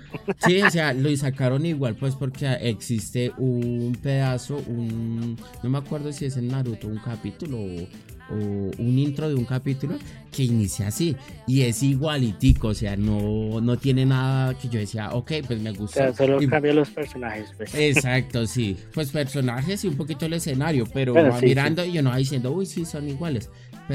Sí, 0.46 0.62
o 0.62 0.70
sea, 0.70 0.94
lo 0.94 1.16
sacaron 1.16 1.66
igual, 1.66 1.96
pues 1.96 2.16
porque 2.16 2.46
existe 2.62 3.32
un 3.38 3.98
pedazo, 4.04 4.62
un. 4.68 5.38
No 5.64 5.70
me 5.70 5.78
acuerdo 5.78 6.12
si 6.12 6.26
es 6.26 6.36
en 6.36 6.50
Naruto 6.50 6.90
un 6.90 6.98
capítulo 6.98 7.58
o, 7.60 8.32
un 8.78 9.00
intro 9.00 9.30
de 9.30 9.36
un 9.36 9.46
capítulo 9.46 9.96
que 10.32 10.44
inicia 10.44 10.88
así 10.88 11.16
y 11.48 11.62
es 11.62 11.82
igualitico, 11.82 12.70
o 12.70 12.74
sea, 12.74 12.96
no, 12.98 13.62
no 13.62 13.78
tiene 13.78 14.06
nada 14.06 14.54
que 14.58 14.68
yo 14.68 14.80
decía, 14.80 15.12
ok, 15.12 15.32
pues 15.48 15.62
me 15.62 15.72
gusta. 15.72 16.10
O 16.10 16.14
sea, 16.14 16.14
solo 16.14 16.40
cambia 16.50 16.74
los 16.74 16.90
personajes. 16.90 17.54
Pues. 17.56 17.74
Exacto, 17.74 18.46
sí, 18.48 18.78
pues 18.94 19.12
personajes 19.12 19.84
y 19.86 19.88
un 19.88 19.96
poquito 19.96 20.26
el 20.26 20.34
escenario, 20.34 20.86
pero 20.94 21.14
mirando 21.42 21.86
y 21.86 21.94
yo 21.94 22.02
no 22.02 22.10
va 22.10 22.18
diciendo, 22.18 22.52
uy, 22.52 22.66
sí, 22.66 22.84
son 22.84 23.08
iguales. 23.08 23.50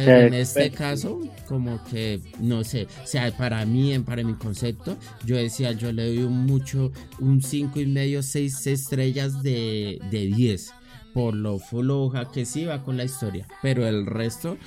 Pero 0.05 0.27
en 0.27 0.35
este 0.35 0.71
caso, 0.71 1.21
como 1.49 1.83
que, 1.85 2.21
no 2.41 2.65
sé, 2.65 2.87
o 3.03 3.07
sea, 3.07 3.31
para 3.37 3.65
mí, 3.65 3.99
para 4.01 4.23
mi 4.23 4.35
concepto, 4.35 4.97
yo 5.25 5.37
decía, 5.37 5.73
yo 5.73 5.93
le 5.93 6.15
doy 6.15 6.27
mucho, 6.29 6.93
un 7.19 7.43
5 7.43 7.81
y 7.81 7.87
medio, 7.87 8.23
6 8.23 8.67
estrellas 8.67 9.43
de, 9.43 10.01
de 10.11 10.27
10 10.27 10.73
por 11.17 11.35
lo 11.35 11.59
floja 11.59 12.31
que 12.31 12.45
sí 12.45 12.67
va 12.67 12.83
con 12.83 12.99
la 12.99 13.05
historia. 13.05 13.47
Pero 13.63 13.87
el 13.87 14.05
resto, 14.05 14.59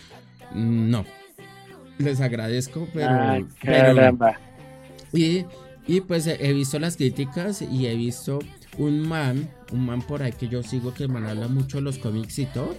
no. 0.56 1.06
Les 2.00 2.22
agradezco, 2.22 2.88
pero. 2.92 3.08
Ah, 3.08 3.40
pero 3.62 4.18
y, 5.14 5.46
y 5.86 6.02
pues 6.02 6.26
he 6.26 6.54
visto 6.54 6.80
las 6.80 6.98
críticas 6.98 7.62
y 7.62 7.86
he 7.86 7.96
visto 7.96 8.40
un 8.80 9.08
man, 9.08 9.48
un 9.72 9.86
man 9.86 10.02
por 10.02 10.24
ahí 10.24 10.32
que 10.32 10.48
yo 10.48 10.64
sigo 10.64 10.94
que 10.94 11.08
man 11.08 11.26
habla 11.26 11.48
mucho 11.48 11.78
de 11.78 11.84
los 11.84 12.00
cómics 12.00 12.40
y 12.40 12.46
todo. 12.48 12.76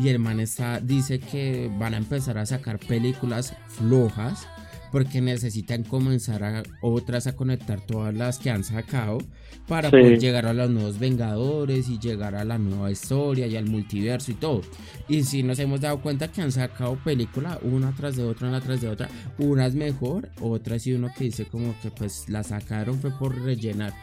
Y 0.00 0.08
el 0.08 0.18
man 0.18 0.40
está, 0.40 0.80
dice 0.80 1.20
que 1.20 1.70
van 1.78 1.94
a 1.94 1.98
empezar 1.98 2.38
a 2.38 2.46
sacar 2.46 2.78
películas 2.78 3.54
flojas 3.68 4.46
porque 4.94 5.20
necesitan 5.20 5.82
comenzar 5.82 6.44
a 6.44 6.62
otras 6.80 7.26
a 7.26 7.34
conectar 7.34 7.80
todas 7.80 8.14
las 8.14 8.38
que 8.38 8.50
han 8.50 8.62
sacado 8.62 9.18
para 9.66 9.90
poder 9.90 10.20
llegar 10.20 10.46
a 10.46 10.52
los 10.52 10.70
nuevos 10.70 11.00
Vengadores 11.00 11.88
y 11.88 11.98
llegar 11.98 12.36
a 12.36 12.44
la 12.44 12.58
nueva 12.58 12.92
historia 12.92 13.48
y 13.48 13.56
al 13.56 13.66
multiverso 13.66 14.30
y 14.30 14.34
todo. 14.34 14.60
Y 15.08 15.24
si 15.24 15.42
nos 15.42 15.58
hemos 15.58 15.80
dado 15.80 16.00
cuenta 16.00 16.30
que 16.30 16.42
han 16.42 16.52
sacado 16.52 16.94
películas 17.02 17.58
una 17.62 17.92
tras 17.92 18.14
de 18.14 18.22
otra, 18.22 18.46
una 18.46 18.60
tras 18.60 18.80
de 18.80 18.88
otra, 18.88 19.08
unas 19.38 19.74
mejor, 19.74 20.28
otras 20.40 20.86
y 20.86 20.92
uno 20.92 21.08
que 21.18 21.24
dice 21.24 21.46
como 21.46 21.74
que 21.82 21.90
pues 21.90 22.28
la 22.28 22.44
sacaron 22.44 23.00
fue 23.00 23.10
por 23.10 23.36
rellenar. 23.36 23.94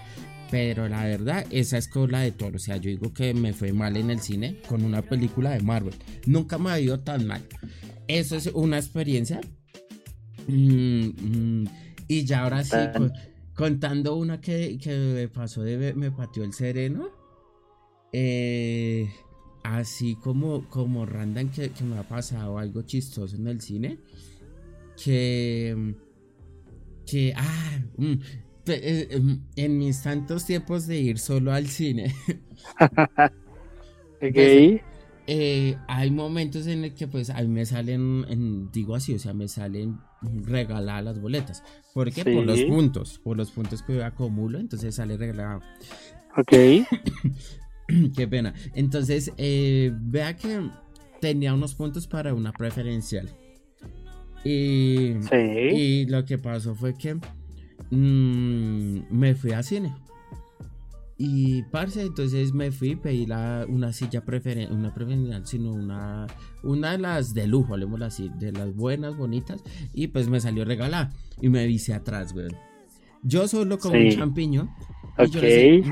Pero 0.51 0.87
la 0.87 1.05
verdad, 1.05 1.45
esa 1.49 1.77
es 1.77 1.87
con 1.87 2.11
la 2.11 2.19
de 2.19 2.31
todo. 2.31 2.57
O 2.57 2.59
sea, 2.59 2.77
yo 2.77 2.89
digo 2.89 3.13
que 3.13 3.33
me 3.33 3.53
fue 3.53 3.73
mal 3.73 3.97
en 3.97 4.11
el 4.11 4.19
cine 4.19 4.57
con 4.67 4.83
una 4.83 5.01
película 5.01 5.51
de 5.51 5.61
Marvel. 5.61 5.95
Nunca 6.27 6.57
me 6.57 6.69
ha 6.69 6.79
ido 6.79 6.99
tan 6.99 7.25
mal. 7.25 7.41
Eso 8.07 8.35
es 8.35 8.47
una 8.47 8.77
experiencia 8.77 9.39
Mm, 10.47 11.63
mm, 11.63 11.67
y 12.07 12.25
ya 12.25 12.43
ahora 12.43 12.63
sí, 12.63 12.75
contando 13.55 14.15
una 14.15 14.41
que, 14.41 14.77
me 15.15 15.27
pasó 15.27 15.61
de 15.63 15.93
me 15.93 16.11
pateó 16.11 16.43
el 16.43 16.53
sereno. 16.53 17.09
Eh, 18.11 19.09
así 19.63 20.15
como, 20.15 20.67
como 20.69 21.05
Randan 21.05 21.49
que, 21.49 21.71
me 21.83 21.97
ha 21.97 22.03
pasado 22.03 22.57
algo 22.57 22.81
chistoso 22.81 23.35
en 23.35 23.47
el 23.47 23.61
cine. 23.61 23.99
Que. 25.01 25.95
Que. 27.05 27.33
Ah. 27.35 27.79
Mm, 27.97 28.13
en 28.65 29.77
mis 29.77 30.03
tantos 30.03 30.45
tiempos 30.45 30.87
de 30.87 30.99
ir 30.99 31.19
solo 31.19 31.53
al 31.53 31.67
cine. 31.67 32.13
okay. 34.17 34.81
Eh, 35.27 35.77
hay 35.87 36.11
momentos 36.11 36.67
en 36.67 36.83
el 36.83 36.93
que 36.93 37.07
pues 37.07 37.29
a 37.29 37.41
mí 37.41 37.47
me 37.47 37.65
salen, 37.65 38.69
digo 38.71 38.95
así, 38.95 39.13
o 39.13 39.19
sea, 39.19 39.33
me 39.33 39.47
salen 39.47 39.99
regaladas 40.21 41.03
las 41.03 41.21
boletas. 41.21 41.63
¿Por 41.93 42.11
qué? 42.11 42.23
Por 42.25 42.45
los 42.45 42.61
puntos, 42.63 43.19
por 43.19 43.37
los 43.37 43.51
puntos 43.51 43.83
que 43.83 43.95
yo 43.95 44.05
acumulo, 44.05 44.59
entonces 44.59 44.95
sale 44.95 45.17
regalado. 45.17 45.61
Ok. 46.37 46.51
Qué 48.15 48.27
pena. 48.27 48.53
Entonces, 48.73 49.31
eh, 49.37 49.91
vea 50.01 50.35
que 50.35 50.69
tenía 51.19 51.53
unos 51.53 51.75
puntos 51.75 52.07
para 52.07 52.33
una 52.33 52.51
preferencial. 52.51 53.29
Y, 54.43 55.13
y 55.33 56.05
lo 56.07 56.25
que 56.25 56.37
pasó 56.39 56.73
fue 56.73 56.95
que 56.95 57.17
mm, 57.91 59.01
me 59.11 59.35
fui 59.35 59.51
a 59.51 59.63
cine. 59.63 59.93
Y 61.23 61.61
parce, 61.63 62.01
entonces 62.01 62.51
me 62.51 62.71
fui, 62.71 62.95
pedí 62.95 63.27
la, 63.27 63.67
una 63.69 63.93
silla 63.93 64.25
preferencial, 64.25 64.75
una 64.75 64.91
preferencial, 64.91 65.45
sino 65.45 65.71
una, 65.71 66.25
una 66.63 66.93
de 66.93 66.97
las 66.97 67.35
de 67.35 67.45
lujo, 67.45 67.73
hablemos 67.73 68.01
así, 68.01 68.31
de 68.39 68.51
las 68.51 68.73
buenas, 68.75 69.15
bonitas, 69.15 69.63
y 69.93 70.07
pues 70.07 70.29
me 70.29 70.39
salió 70.39 70.65
regalada 70.65 71.11
y 71.39 71.49
me 71.49 71.67
vise 71.67 71.93
atrás, 71.93 72.33
güey. 72.33 72.47
Yo 73.21 73.47
solo 73.47 73.77
como 73.77 73.99
un 73.99 74.09
champiño, 74.09 74.75
y 75.19 75.29
yo 75.29 75.41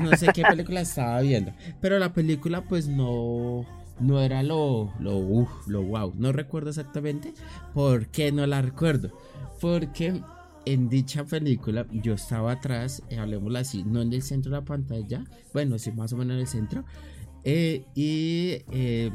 no 0.02 0.16
sé, 0.16 0.30
qué 0.34 0.42
película 0.42 0.80
estaba 0.80 1.20
viendo, 1.20 1.52
pero 1.80 2.00
la 2.00 2.12
película 2.12 2.62
pues 2.62 2.88
no, 2.88 3.64
no 4.00 4.20
era 4.20 4.42
lo, 4.42 4.92
lo, 4.98 5.46
lo 5.68 5.82
wow, 5.82 6.12
no 6.16 6.32
recuerdo 6.32 6.70
exactamente 6.70 7.34
por 7.72 8.08
qué 8.08 8.32
no 8.32 8.44
la 8.48 8.62
recuerdo, 8.62 9.16
porque 9.60 10.20
en 10.64 10.88
dicha 10.88 11.24
película 11.24 11.86
yo 11.90 12.14
estaba 12.14 12.52
atrás, 12.52 13.02
eh, 13.08 13.18
hablemoslo 13.18 13.58
así, 13.58 13.84
no 13.84 14.02
en 14.02 14.12
el 14.12 14.22
centro 14.22 14.52
de 14.52 14.58
la 14.58 14.64
pantalla, 14.64 15.24
bueno, 15.52 15.78
sí, 15.78 15.92
más 15.92 16.12
o 16.12 16.16
menos 16.16 16.34
en 16.34 16.40
el 16.40 16.46
centro, 16.46 16.84
eh, 17.44 17.84
y 17.94 18.62
eh, 18.70 19.10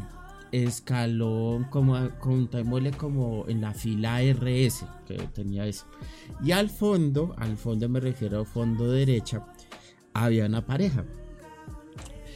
escalón, 0.51 1.65
como 1.65 1.97
contémosle 2.19 2.91
como 2.91 3.45
en 3.47 3.61
la 3.61 3.73
fila 3.73 4.21
RS 4.21 4.85
que 5.07 5.15
tenía 5.33 5.65
eso. 5.67 5.85
Y 6.43 6.51
al 6.51 6.69
fondo, 6.69 7.35
al 7.37 7.57
fondo 7.57 7.87
me 7.89 7.99
refiero 7.99 8.39
al 8.39 8.45
fondo 8.45 8.91
derecha, 8.91 9.45
había 10.13 10.45
una 10.45 10.65
pareja. 10.65 11.05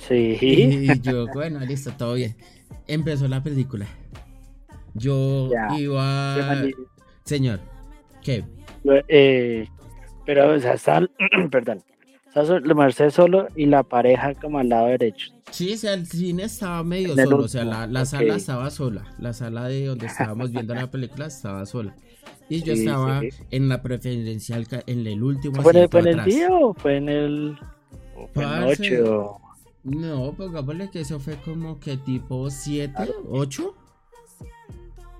Sí. 0.08 0.38
Y 0.42 1.00
yo, 1.02 1.28
bueno, 1.34 1.60
listo, 1.62 1.92
todo 1.92 2.16
bien. 2.16 2.36
Empezó 2.88 3.28
la 3.28 3.44
película. 3.44 3.88
Yo 4.96 5.52
iba. 5.78 6.64
Señor, 7.26 7.60
¿qué? 8.30 8.46
Eh, 9.08 9.68
pero, 10.26 10.54
o 10.54 10.60
sea, 10.60 10.74
está, 10.74 11.02
perdón, 11.52 11.84
está 12.28 12.60
Mercedes 12.76 13.14
solo 13.14 13.48
y 13.56 13.66
la 13.66 13.84
pareja 13.84 14.34
como 14.36 14.60
al 14.60 14.70
lado 14.70 14.88
derecho. 14.88 15.32
Sí, 15.52 15.74
o 15.74 15.78
sea, 15.78 15.94
el 15.94 16.06
cine 16.06 16.44
estaba 16.44 16.84
medio 16.84 17.16
solo, 17.16 17.38
o 17.38 17.48
sea, 17.48 17.64
la, 17.64 18.06
sala 18.06 18.36
estaba 18.36 18.70
sola, 18.70 19.04
la 19.18 19.34
sala 19.34 19.68
de 19.68 19.86
donde 19.86 20.06
estábamos 20.06 20.52
viendo 20.52 20.76
la 20.76 20.92
película 20.92 21.26
estaba 21.26 21.66
sola. 21.66 21.96
Y 22.48 22.64
yo 22.64 22.74
estaba 22.74 23.22
en 23.52 23.70
la 23.70 23.82
preferencial, 23.82 24.68
en 24.88 25.08
el 25.08 25.24
último 25.24 25.62
¿Fue, 25.62 25.72
en 25.72 26.08
el 26.08 26.24
día 26.24 26.50
o 26.52 26.74
fue 26.74 26.98
en 26.98 27.10
el... 27.10 27.60
noche 28.36 29.04
o... 29.04 29.40
No, 29.84 30.34
pongámosle 30.34 30.90
que 30.92 31.02
eso 31.02 31.20
fue 31.20 31.36
como 31.38 31.80
que 31.80 31.98
tipo 31.98 32.50
7, 32.50 32.94
8. 33.30 33.76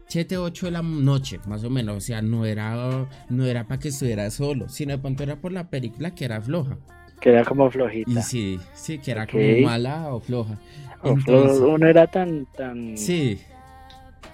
7, 0.10 0.38
8 0.40 0.66
de 0.66 0.72
la 0.72 0.82
noche, 0.82 1.40
más 1.46 1.64
o 1.64 1.70
menos. 1.70 1.98
O 1.98 2.02
sea, 2.02 2.22
no 2.22 2.44
era, 2.46 3.08
no 3.30 3.46
era 3.46 3.68
para 3.68 3.80
que 3.80 3.90
estuviera 3.90 4.30
solo, 4.32 4.68
sino 4.68 4.92
de 4.94 4.98
pronto 4.98 5.22
era 5.22 5.36
por 5.36 5.52
la 5.52 5.70
película 5.70 6.16
que 6.16 6.26
era 6.26 6.42
floja. 6.42 6.78
Que 7.22 7.30
era 7.30 7.46
como 7.46 7.70
flojita. 7.70 8.10
Y 8.10 8.24
sí, 8.24 8.60
sí, 8.74 8.98
que 8.98 9.12
era 9.12 9.28
como 9.28 9.44
mala 9.64 10.12
o 10.12 10.20
floja. 10.20 10.58
Entonces, 11.04 11.60
uno 11.60 11.86
era 11.88 12.08
tan, 12.08 12.48
tan. 12.58 12.98
Sí. 12.98 13.40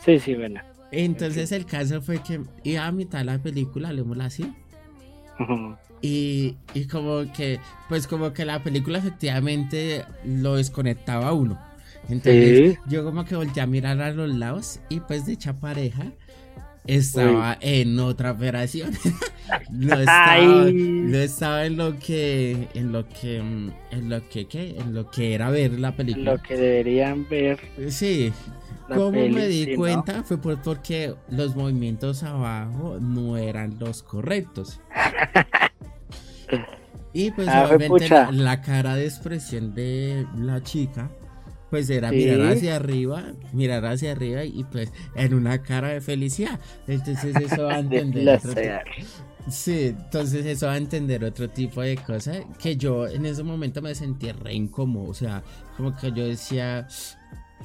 Sí, 0.03 0.17
sí, 0.19 0.35
bueno. 0.35 0.61
Entonces 0.91 1.51
el 1.51 1.65
caso 1.65 2.01
fue 2.01 2.19
que 2.19 2.41
iba 2.63 2.85
a 2.85 2.91
mitad 2.93 3.19
de 3.19 3.25
la 3.25 3.39
película, 3.39 3.89
hablemos 3.89 4.17
así. 4.19 4.49
y, 6.01 6.55
y 6.73 6.87
como 6.87 7.29
que, 7.33 7.59
pues 7.89 8.07
como 8.07 8.31
que 8.31 8.45
la 8.45 8.63
película 8.63 8.99
efectivamente 8.99 10.05
lo 10.23 10.55
desconectaba 10.55 11.27
a 11.27 11.33
uno. 11.33 11.59
Entonces 12.09 12.77
yo 12.87 13.03
como 13.03 13.25
que 13.25 13.35
volteé 13.35 13.63
a 13.63 13.67
mirar 13.67 14.01
a 14.01 14.11
los 14.11 14.29
lados 14.29 14.79
y 14.89 14.99
pues 14.99 15.25
dicha 15.25 15.53
pareja 15.53 16.11
estaba 16.87 17.57
en 17.61 17.99
otra 17.99 18.31
operación. 18.31 18.91
no, 19.71 19.99
estaba, 19.99 21.65
en 21.65 21.77
lo 21.77 21.99
que 21.99 22.67
en 22.73 22.91
lo 22.91 23.07
que 23.07 23.37
en 23.37 24.09
lo 24.09 24.29
que 24.29 24.47
¿qué? 24.47 24.75
en 24.77 24.93
lo 24.93 25.09
que 25.09 25.33
era 25.33 25.49
ver 25.49 25.79
la 25.79 25.95
película. 25.95 26.33
Lo 26.33 26.41
que 26.41 26.55
deberían 26.55 27.27
ver. 27.29 27.59
Sí. 27.89 28.31
Como 28.87 29.11
me 29.11 29.47
di 29.47 29.75
cuenta 29.75 30.23
fue 30.23 30.37
porque 30.37 31.15
los 31.29 31.55
movimientos 31.55 32.23
abajo 32.23 32.97
no 32.99 33.37
eran 33.37 33.77
los 33.79 34.03
correctos. 34.03 34.79
y 37.13 37.31
pues 37.31 37.47
ah, 37.47 37.67
obviamente 37.67 38.09
la 38.31 38.61
cara 38.61 38.95
de 38.95 39.05
expresión 39.05 39.73
de 39.73 40.27
la 40.37 40.61
chica 40.61 41.09
pues 41.75 41.89
era 41.89 42.09
mirar 42.09 42.53
hacia 42.53 42.77
arriba, 42.77 43.33
mirar 43.51 43.85
hacia 43.85 44.13
arriba 44.13 44.45
y 44.45 44.63
pues 44.63 44.93
en 45.13 45.33
una 45.33 45.61
cara 45.61 45.89
de 45.89 45.99
felicidad. 45.99 46.57
Entonces 46.87 47.35
eso 47.35 47.65
va 47.65 47.73
a 47.73 47.79
entender. 47.79 48.39
Sí, 49.49 49.87
entonces 49.87 50.45
eso 50.45 50.67
va 50.67 50.71
a 50.71 50.77
entender 50.77 51.25
otro 51.25 51.49
tipo 51.49 51.81
de 51.81 51.97
cosas 51.97 52.43
que 52.59 52.77
yo 52.77 53.07
en 53.07 53.25
ese 53.25 53.43
momento 53.43 53.81
me 53.81 53.93
sentí 53.93 54.31
re 54.31 54.53
incómodo, 54.53 55.09
o 55.09 55.13
sea, 55.13 55.43
como 55.75 55.93
que 55.97 56.13
yo 56.13 56.25
decía 56.25 56.87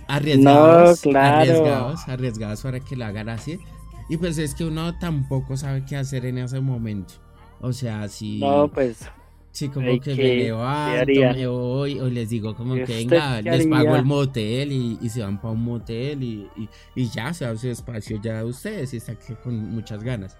arriesgados, 0.09 1.07
arriesgados, 1.07 2.09
arriesgados 2.09 2.63
para 2.63 2.81
que 2.81 2.97
lo 2.97 3.05
hagan 3.05 3.29
así. 3.29 3.61
Y 4.09 4.17
pues 4.17 4.39
es 4.39 4.57
que 4.57 4.65
uno 4.65 4.99
tampoco 4.99 5.57
sabe 5.57 5.85
qué 5.85 5.97
hacer 5.97 6.27
en 6.27 6.39
ese 6.39 6.59
momento. 6.59 7.15
O 7.61 7.73
sea, 7.73 8.09
si 8.09 8.41
No, 8.41 8.67
pues 8.67 9.09
Sí, 9.53 9.69
como 9.69 9.99
que, 9.99 10.15
me 10.15 10.37
levanto, 10.37 11.13
me 11.13 11.47
voy, 11.49 11.99
o 11.99 12.09
les 12.09 12.31
digo 12.31 12.55
como 12.55 12.75
que 12.75 12.85
venga, 12.85 13.43
les 13.43 13.67
pago 13.67 13.97
el 13.97 14.05
motel 14.05 14.71
y, 14.73 15.09
se 15.09 15.23
van 15.23 15.41
para 15.41 15.55
un 15.55 15.65
motel 15.65 16.23
y, 16.23 16.49
y, 16.95 17.09
ya 17.09 17.35
se 17.35 17.47
hace 17.47 17.73
espacio 17.73 18.21
ya 18.23 18.45
ustedes 18.45 18.95
y 18.95 18.99
está 18.99 19.13
aquí 19.13 19.35
con 19.43 19.57
muchas 19.71 20.05
ganas. 20.05 20.37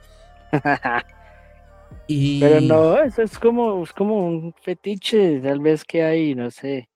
Pero 2.09 2.61
no, 2.61 2.99
eso 3.03 3.23
es 3.23 3.39
como, 3.39 3.83
es 3.83 3.93
como 3.93 4.27
un 4.27 4.55
fetiche, 4.63 5.41
tal 5.41 5.61
vez 5.61 5.85
que 5.85 6.03
hay, 6.03 6.35
no 6.35 6.51
sé. 6.51 6.89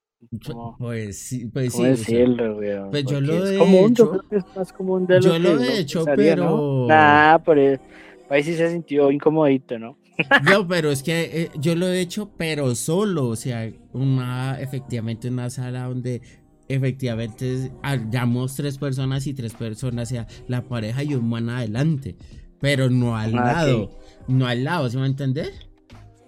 pues 0.79 1.19
sí, 1.19 1.47
pues 1.47 1.73
sí. 1.73 1.83
decirlo, 1.83 2.59
Pues 2.91 3.05
yo 3.05 3.21
lo 3.21 3.47
he 3.47 3.57
hecho. 3.57 3.93
Yo 3.95 4.11
creo 4.11 4.29
que 4.29 4.37
es 4.37 4.57
más 4.57 4.73
común 4.73 5.07
de 5.07 5.17
lo 5.17 5.21
yo 5.21 5.39
lo 5.39 5.61
he 5.61 5.79
hecho, 5.81 6.05
pero. 6.17 6.87
Nah, 6.89 7.39
por 7.39 7.59
ahí 7.59 8.43
sí 8.43 8.55
se 8.55 8.71
sintió 8.71 9.11
incomodito, 9.11 9.79
¿no? 9.79 9.97
No, 10.45 10.67
pero 10.67 10.91
es 10.91 11.03
que 11.03 11.23
eh, 11.43 11.51
yo 11.59 11.75
lo 11.75 11.89
he 11.89 12.01
hecho, 12.01 12.31
pero 12.37 12.75
solo, 12.75 13.29
o 13.29 13.37
sea, 13.37 13.71
una, 13.93 14.61
efectivamente 14.61 15.29
una 15.29 15.51
sala 15.51 15.85
donde 15.85 16.23
efectivamente 16.69 17.73
hallamos 17.83 18.55
tres 18.55 18.79
personas 18.79 19.27
y 19.27 19.35
tres 19.35 19.55
personas, 19.55 20.09
o 20.09 20.15
sea, 20.15 20.27
la 20.49 20.63
pareja 20.63 21.03
y 21.03 21.15
un 21.15 21.29
man 21.29 21.51
adelante, 21.51 22.17
pero 22.61 22.91
no 22.91 23.17
al 23.17 23.37
ah, 23.39 23.45
lado, 23.45 23.99
no 24.29 24.47
al 24.47 24.65
lado, 24.65 24.89
¿se 24.89 24.99
va 24.99 25.05
a 25.05 25.09
entender? 25.09 25.53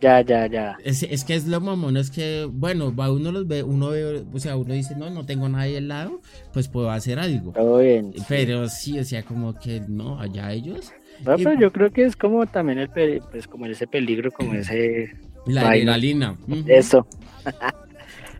Ya, 0.01 0.21
ya, 0.21 0.47
ya. 0.47 0.77
Es, 0.85 1.03
es, 1.03 1.25
que 1.25 1.35
es 1.35 1.47
lo 1.47 1.61
mamón, 1.61 1.97
es 1.97 2.11
que, 2.11 2.47
bueno, 2.51 2.95
va 2.95 3.11
uno 3.11 3.33
los 3.33 3.47
ve, 3.47 3.63
uno 3.63 3.89
ve, 3.89 4.27
o 4.31 4.39
sea, 4.39 4.57
uno 4.57 4.75
dice, 4.75 4.95
no, 4.95 5.09
no 5.09 5.25
tengo 5.25 5.49
nadie 5.49 5.79
al 5.79 5.89
lado, 5.89 6.21
pues 6.53 6.69
puedo 6.69 6.91
hacer 6.91 7.19
algo. 7.19 7.53
Todo 7.53 7.79
bien. 7.79 8.13
Pero 8.29 8.69
sí, 8.69 8.99
o 8.99 9.05
sea, 9.05 9.23
como 9.23 9.55
que 9.59 9.81
no, 9.89 10.21
allá 10.21 10.53
ellos. 10.53 10.93
No, 11.25 11.37
pero 11.37 11.55
yo 11.55 11.73
creo 11.73 11.91
que 11.91 12.05
es 12.05 12.17
como 12.17 12.47
también 12.47 12.79
el, 12.79 12.89
pues 13.31 13.47
como 13.47 13.67
ese 13.67 13.87
peligro, 13.87 14.31
como 14.31 14.55
ese... 14.55 15.15
La 15.47 15.69
adrenalina. 15.69 16.37
Eso. 16.67 17.07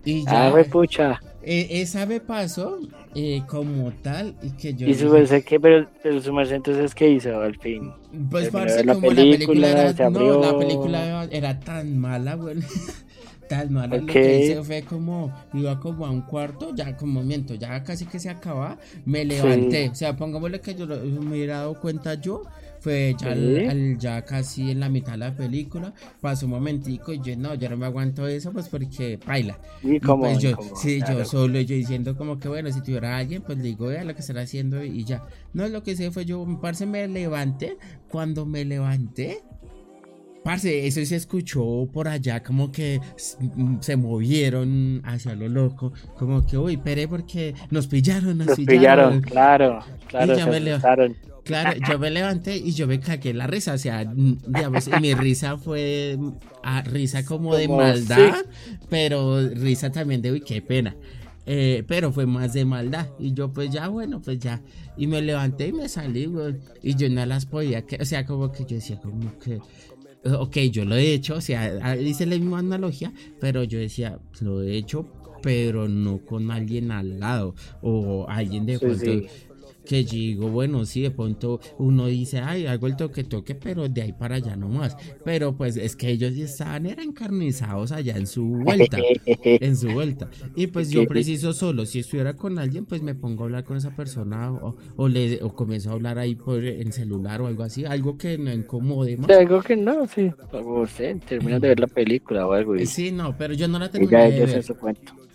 y 0.05 0.25
ya... 0.27 0.49
Ah, 0.49 0.65
pucha. 0.71 1.21
E, 1.43 1.81
esa 1.81 2.07
me 2.07 2.19
pasó 2.19 2.81
eh, 3.15 3.43
como 3.47 3.93
tal 4.03 4.35
y 4.43 4.51
que 4.51 4.75
yo... 4.75 4.89
¿Y 4.89 4.95
su 4.95 5.09
merced 5.09 5.45
qué? 5.45 5.61
Pero, 5.61 5.89
pero 6.03 6.21
su 6.21 6.33
merced 6.33 6.57
entonces 6.57 6.93
¿qué 6.93 7.09
hizo 7.09 7.41
al 7.41 7.57
fin? 7.57 7.93
Pues 8.29 8.51
parce, 8.51 8.85
como 8.85 9.01
la 9.13 9.15
película 9.15 9.69
era... 9.69 10.11
No, 10.11 10.41
la 10.41 10.59
película 10.59 11.29
era 11.31 11.61
tan 11.61 11.99
mala, 11.99 12.35
güey. 12.35 12.57
tan 13.49 13.73
mala. 13.73 13.97
Lo 13.97 14.07
que 14.07 14.41
hice 14.41 14.63
fue 14.65 14.83
como, 14.83 15.33
iba 15.55 15.79
como 15.79 16.07
a 16.07 16.11
un 16.11 16.23
cuarto, 16.23 16.75
ya 16.75 16.97
como 16.97 17.23
miento, 17.23 17.55
ya 17.55 17.83
casi 17.85 18.07
que 18.07 18.19
se 18.19 18.29
acaba, 18.29 18.79
me 19.05 19.25
levanté. 19.25 19.89
O 19.91 19.95
sea, 19.95 20.17
pongámosle 20.17 20.61
que 20.61 20.75
yo 20.75 20.87
me 20.87 21.31
hubiera 21.31 21.59
dado 21.59 21.81
cuenta 21.81 22.15
yo 22.15 22.43
fue 22.87 23.17
ya, 23.19 23.35
ya 23.99 24.25
casi 24.25 24.71
en 24.71 24.79
la 24.79 24.89
mitad 24.89 25.13
de 25.13 25.19
la 25.19 25.35
película, 25.35 25.93
pasó 26.21 26.47
un 26.47 26.53
momentico 26.53 27.13
y 27.13 27.21
yo 27.21 27.37
no, 27.37 27.57
yo 27.57 27.69
no 27.69 27.77
me 27.77 27.87
aguanto 27.87 28.29
eso 28.29 28.53
pues 28.53 28.69
porque 28.69 29.19
baila. 29.27 29.59
Y, 29.83 29.99
pues 29.99 30.39
yo, 30.39 30.57
sí, 30.77 31.01
yo 31.09 31.25
solo, 31.25 31.61
yo 31.63 31.75
diciendo 31.75 32.17
como 32.17 32.39
que 32.39 32.47
bueno, 32.47 32.71
si 32.71 32.81
tuviera 32.83 33.17
alguien, 33.17 33.43
pues 33.43 33.59
le 33.59 33.65
digo, 33.65 33.89
vea 33.89 34.05
lo 34.05 34.15
que 34.15 34.21
estará 34.21 34.43
haciendo 34.43 34.85
y 34.85 35.03
ya. 35.05 35.25
No, 35.53 35.67
lo 35.67 35.83
que 35.83 35.97
sé 35.97 36.13
fue 36.13 36.25
yo, 36.25 36.47
parce, 36.63 36.87
me 36.87 37.09
levanté, 37.09 37.77
cuando 38.09 38.47
me 38.47 38.65
levanté, 38.65 39.43
Parce, 40.45 40.87
eso 40.87 41.05
se 41.05 41.17
escuchó 41.17 41.89
por 41.93 42.07
allá, 42.07 42.41
como 42.41 42.71
que 42.71 43.01
se 43.81 43.97
movieron 43.97 45.03
hacia 45.05 45.35
lo 45.35 45.49
loco, 45.49 45.93
como 46.17 46.47
que, 46.47 46.57
uy, 46.57 46.77
pere, 46.77 47.09
porque 47.09 47.53
nos 47.71 47.89
pillaron, 47.89 48.39
nos, 48.39 48.55
pillaron. 48.55 49.23
claro, 49.23 49.81
claro, 50.07 50.37
se 50.37 50.47
me 50.47 50.61
Claro, 51.47 51.79
yo 51.89 51.99
me 52.01 52.11
levanté 52.11 52.57
y 52.57 52.73
yo 52.73 52.89
me 52.89 52.99
cagué 52.99 53.33
la 53.33 53.47
risa, 53.47 53.75
o 53.75 53.79
sea, 53.79 54.05
digamos, 54.05 54.91
mi 55.01 55.15
risa 55.15 55.57
fue 55.57 56.19
a, 56.65 56.83
risa 56.83 57.25
como, 57.25 57.55
de 57.55 57.69
maldad, 57.69 58.45
pero 58.91 59.49
risa 59.51 59.93
también 59.93 60.21
de, 60.21 60.33
uy, 60.33 60.41
qué 60.41 60.61
pena. 60.61 60.97
Eh, 61.49 61.85
pero 61.87 62.11
fue 62.11 62.27
más 62.27 62.53
de 62.53 62.65
maldad. 62.65 63.07
Y 63.21 63.33
yo, 63.33 63.53
pues 63.53 63.71
ya, 63.71 63.87
bueno, 63.87 64.21
pues 64.21 64.41
ya. 64.41 64.61
Y 64.97 65.07
me 65.07 65.23
levanté 65.23 65.69
y 65.69 65.73
me 65.73 65.89
salí, 65.89 66.27
güey. 66.27 66.57
Y 66.83 66.97
yo 66.97 67.09
no 67.09 67.25
las 67.25 67.47
podía, 67.47 67.87
que, 67.87 67.97
o 68.03 68.05
sea, 68.05 68.27
como 68.27 68.51
que 68.51 68.65
yo 68.65 68.75
decía, 68.75 68.99
como 68.99 69.39
que, 69.39 69.61
ok, 70.25 70.57
yo 70.73 70.85
lo 70.85 70.97
he 70.97 71.13
hecho, 71.13 71.37
o 71.37 71.41
sea, 71.41 71.97
hice 71.97 72.27
la 72.27 72.37
misma 72.37 72.59
analogía, 72.59 73.13
pero 73.41 73.63
yo 73.63 73.79
decía, 73.79 74.19
lo 74.41 74.63
he 74.63 74.77
hecho, 74.77 75.09
pero 75.43 75.87
no 75.87 76.19
con 76.19 76.51
alguien 76.51 76.91
al 76.91 77.21
lado 77.21 77.55
o 77.81 78.27
alguien 78.29 78.67
de 78.67 78.79
sí, 78.79 79.27
que 79.87 80.05
digo, 80.05 80.49
bueno, 80.51 80.85
sí, 80.85 81.03
de 81.03 81.11
pronto 81.11 81.61
uno 81.79 82.07
dice, 82.07 82.41
ay, 82.41 82.67
hago 82.67 82.87
el 82.87 82.97
toque 82.97 83.25
toque, 83.25 83.55
pero 83.55 83.89
de 83.89 84.03
ahí 84.03 84.13
para 84.13 84.37
allá 84.37 84.57
nomás. 84.57 84.97
Pero 85.25 85.57
pues 85.57 85.77
es 85.77 85.97
que 85.97 86.11
ellos 86.11 86.35
ya 86.35 86.45
estaban, 86.45 86.87
eran 86.87 87.09
encarnizados 87.09 87.93
allá 87.93 88.17
en 88.17 88.27
su 88.27 88.45
vuelta, 88.45 88.99
en 89.45 89.77
su 89.77 89.89
vuelta. 89.89 90.29
Y 90.55 90.67
pues 90.67 90.91
yo 90.91 91.07
preciso 91.07 91.53
solo, 91.53 91.87
si 91.87 92.01
estuviera 92.01 92.35
con 92.35 92.59
alguien, 92.59 92.85
pues 92.85 93.03
me 93.03 93.15
pongo 93.15 93.45
a 93.45 93.47
hablar 93.47 93.65
con 93.65 93.77
esa 93.77 93.95
persona 93.95 94.53
o, 94.53 94.77
o 94.97 95.09
le 95.09 95.43
o 95.43 95.55
comienzo 95.55 95.91
a 95.91 95.93
hablar 95.95 96.19
ahí 96.19 96.35
por 96.35 96.63
en 96.65 96.93
celular 96.93 97.41
o 97.41 97.47
algo 97.47 97.63
así, 97.63 97.85
algo 97.85 98.19
que 98.19 98.37
no 98.37 98.53
incomode 98.53 99.17
más. 99.17 99.31
Algo 99.31 99.63
que 99.63 99.77
no, 99.77 100.07
sí, 100.07 100.31
o 100.53 100.87
sea, 100.87 101.17
terminas 101.19 101.61
de 101.61 101.69
ver 101.69 101.81
la 101.81 101.87
película 101.87 102.47
o 102.47 102.53
algo. 102.53 102.77
Y... 102.77 102.87
Sí, 102.87 103.13
no, 103.13 103.37
pero 103.37 103.55
yo 103.55 103.69
no 103.69 103.79
la 103.79 103.91
terminé 103.91 104.31
de 104.33 104.47
ver. 104.47 104.77
cuento 104.77 105.26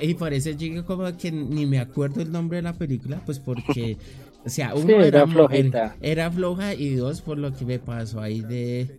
y 0.00 0.14
por 0.14 0.32
eso 0.32 0.50
yo 0.50 0.84
como 0.84 1.16
que 1.16 1.30
ni 1.32 1.66
me 1.66 1.78
acuerdo 1.78 2.22
el 2.22 2.30
nombre 2.30 2.56
de 2.56 2.62
la 2.62 2.72
película, 2.72 3.20
pues 3.24 3.38
porque, 3.38 3.96
o 4.44 4.48
sea, 4.48 4.74
uno 4.74 5.02
era, 5.02 5.26
era, 6.00 6.30
floja 6.30 6.74
y 6.74 6.94
dos, 6.94 7.20
por 7.20 7.38
lo 7.38 7.52
que 7.52 7.64
me 7.64 7.78
pasó 7.78 8.20
ahí 8.20 8.40
de, 8.40 8.98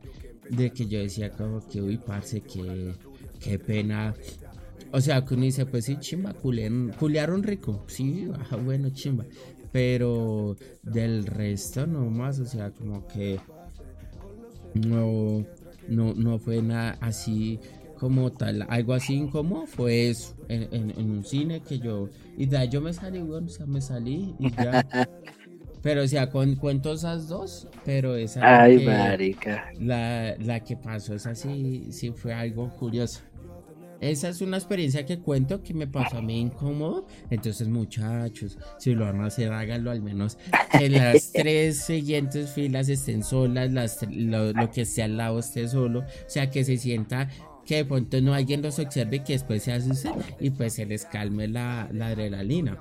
de 0.50 0.72
que 0.72 0.88
yo 0.88 1.00
decía 1.00 1.32
como 1.32 1.66
que, 1.68 1.82
uy, 1.82 1.98
parce, 1.98 2.42
que, 2.42 2.94
qué 3.40 3.60
pena. 3.60 4.14
O 4.92 5.02
sea, 5.02 5.24
que 5.26 5.34
uno 5.34 5.44
dice, 5.44 5.66
pues 5.66 5.86
sí, 5.86 5.98
chimba, 6.00 6.34
culearon, 6.34 7.44
rico, 7.44 7.84
sí, 7.88 8.30
bueno, 8.64 8.90
chimba. 8.92 9.26
Pero 9.72 10.56
del 10.82 11.26
resto 11.26 11.86
no 11.86 12.10
más, 12.10 12.40
o 12.40 12.46
sea, 12.46 12.72
como 12.72 13.06
que 13.08 13.40
no, 14.74 15.46
no, 15.90 16.14
no 16.14 16.40
fue 16.40 16.62
nada 16.62 16.98
así 17.02 17.60
como 17.98 18.32
tal, 18.32 18.66
algo 18.70 18.94
así 18.94 19.16
incómodo 19.16 19.66
fue 19.66 20.10
eso, 20.10 20.36
en, 20.48 20.94
un 20.98 21.24
cine 21.24 21.62
que 21.62 21.80
yo, 21.80 22.10
y 22.38 22.46
de 22.46 22.58
ahí 22.58 22.70
yo 22.70 22.82
me 22.82 22.94
salí, 22.94 23.20
bueno, 23.20 23.48
o 23.48 23.50
sea, 23.50 23.66
me 23.66 23.82
salí 23.82 24.36
y 24.40 24.52
ya. 24.52 24.88
pero 25.82 26.04
o 26.04 26.08
sea, 26.08 26.30
con, 26.30 26.56
cuento 26.56 26.94
esas 26.94 27.28
dos, 27.28 27.68
pero 27.86 28.16
esa 28.16 28.64
Ay, 28.64 28.86
marica. 28.86 29.72
La, 29.80 30.36
la 30.38 30.60
que 30.62 30.78
pasó, 30.78 31.16
esa 31.16 31.36
sí, 31.36 31.88
sí 31.92 32.12
fue 32.12 32.34
algo 32.34 32.70
curioso. 32.76 33.22
Esa 34.00 34.30
es 34.30 34.42
una 34.42 34.58
experiencia 34.58 35.06
que 35.06 35.20
cuento 35.20 35.64
que 35.64 35.74
me 35.74 35.88
pasó 35.88 36.18
a 36.18 36.22
mí 36.22 36.40
incómodo. 36.40 37.08
Entonces, 37.30 37.68
muchachos, 37.68 38.58
si 38.78 38.94
lo 38.94 39.06
van 39.06 39.22
a 39.22 39.28
hacer, 39.28 39.52
háganlo 39.52 39.92
al 39.92 40.02
menos 40.02 40.38
que 40.78 40.90
las 40.90 41.32
tres 41.34 41.78
siguientes 41.86 42.52
filas 42.52 42.90
estén 42.90 43.24
solas, 43.24 43.72
las, 43.72 44.06
lo, 44.10 44.54
lo, 44.54 44.72
que 44.72 44.82
esté 44.82 45.04
al 45.04 45.18
lado 45.18 45.40
esté 45.40 45.68
solo. 45.68 46.02
O 46.02 46.30
sea, 46.30 46.50
que 46.50 46.64
se 46.64 46.78
sienta 46.78 47.30
que 47.68 47.76
de 47.76 47.86
pronto 47.86 48.20
no 48.22 48.34
alguien 48.34 48.62
los 48.62 48.80
observe 48.80 49.18
y 49.18 49.20
que 49.20 49.34
después 49.34 49.62
se 49.62 49.74
asuste 49.74 50.10
y 50.40 50.50
pues 50.50 50.74
se 50.74 50.86
les 50.86 51.06
calme 51.06 51.48
la, 51.48 51.90
la 51.92 52.08
adrenalina. 52.08 52.78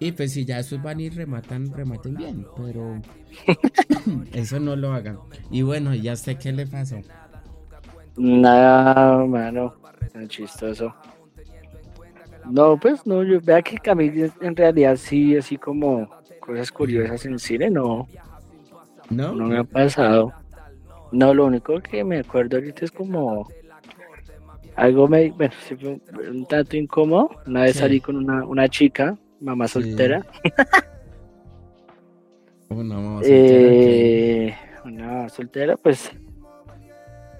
Y 0.00 0.12
pues 0.12 0.32
si 0.32 0.44
ya 0.44 0.58
esos 0.58 0.82
van 0.82 1.00
y 1.00 1.08
rematan, 1.08 1.72
rematen 1.72 2.14
bien, 2.14 2.46
pero 2.56 3.00
eso 4.32 4.60
no 4.60 4.76
lo 4.76 4.92
hagan. 4.92 5.18
Y 5.50 5.62
bueno, 5.62 5.94
ya 5.94 6.16
sé 6.16 6.36
qué 6.36 6.52
le 6.52 6.66
pasó. 6.66 6.96
Nada, 8.16 9.24
mano, 9.24 9.74
tan 10.12 10.28
chistoso. 10.28 10.92
No, 12.50 12.78
pues 12.78 13.06
no, 13.06 13.22
yo 13.22 13.40
vea 13.40 13.62
que 13.62 13.76
Camille 13.76 14.32
en 14.40 14.56
realidad 14.56 14.96
sí, 14.96 15.36
así 15.36 15.56
como 15.56 16.08
cosas 16.40 16.72
curiosas 16.72 17.24
en 17.24 17.38
cine, 17.38 17.70
no. 17.70 18.08
No. 19.10 19.32
No 19.32 19.44
me 19.46 19.58
ha 19.58 19.64
pasado. 19.64 20.32
No, 21.12 21.32
lo 21.32 21.46
único 21.46 21.80
que 21.80 22.04
me 22.04 22.18
acuerdo 22.18 22.56
ahorita 22.56 22.84
es 22.84 22.90
como 22.90 23.48
algo 24.78 25.08
me, 25.08 25.30
bueno, 25.30 25.52
un 26.30 26.46
tanto 26.46 26.76
incómodo. 26.76 27.30
Una 27.46 27.62
vez 27.62 27.76
salí 27.76 28.00
con 28.00 28.16
una, 28.16 28.46
una 28.46 28.68
chica, 28.68 29.18
mamá 29.40 29.66
soltera. 29.66 30.24
una 32.68 32.94
mamá 32.94 33.22
soltera. 33.22 34.56
una 34.84 35.06
mamá 35.06 35.28
soltera, 35.28 35.76
pues 35.76 36.12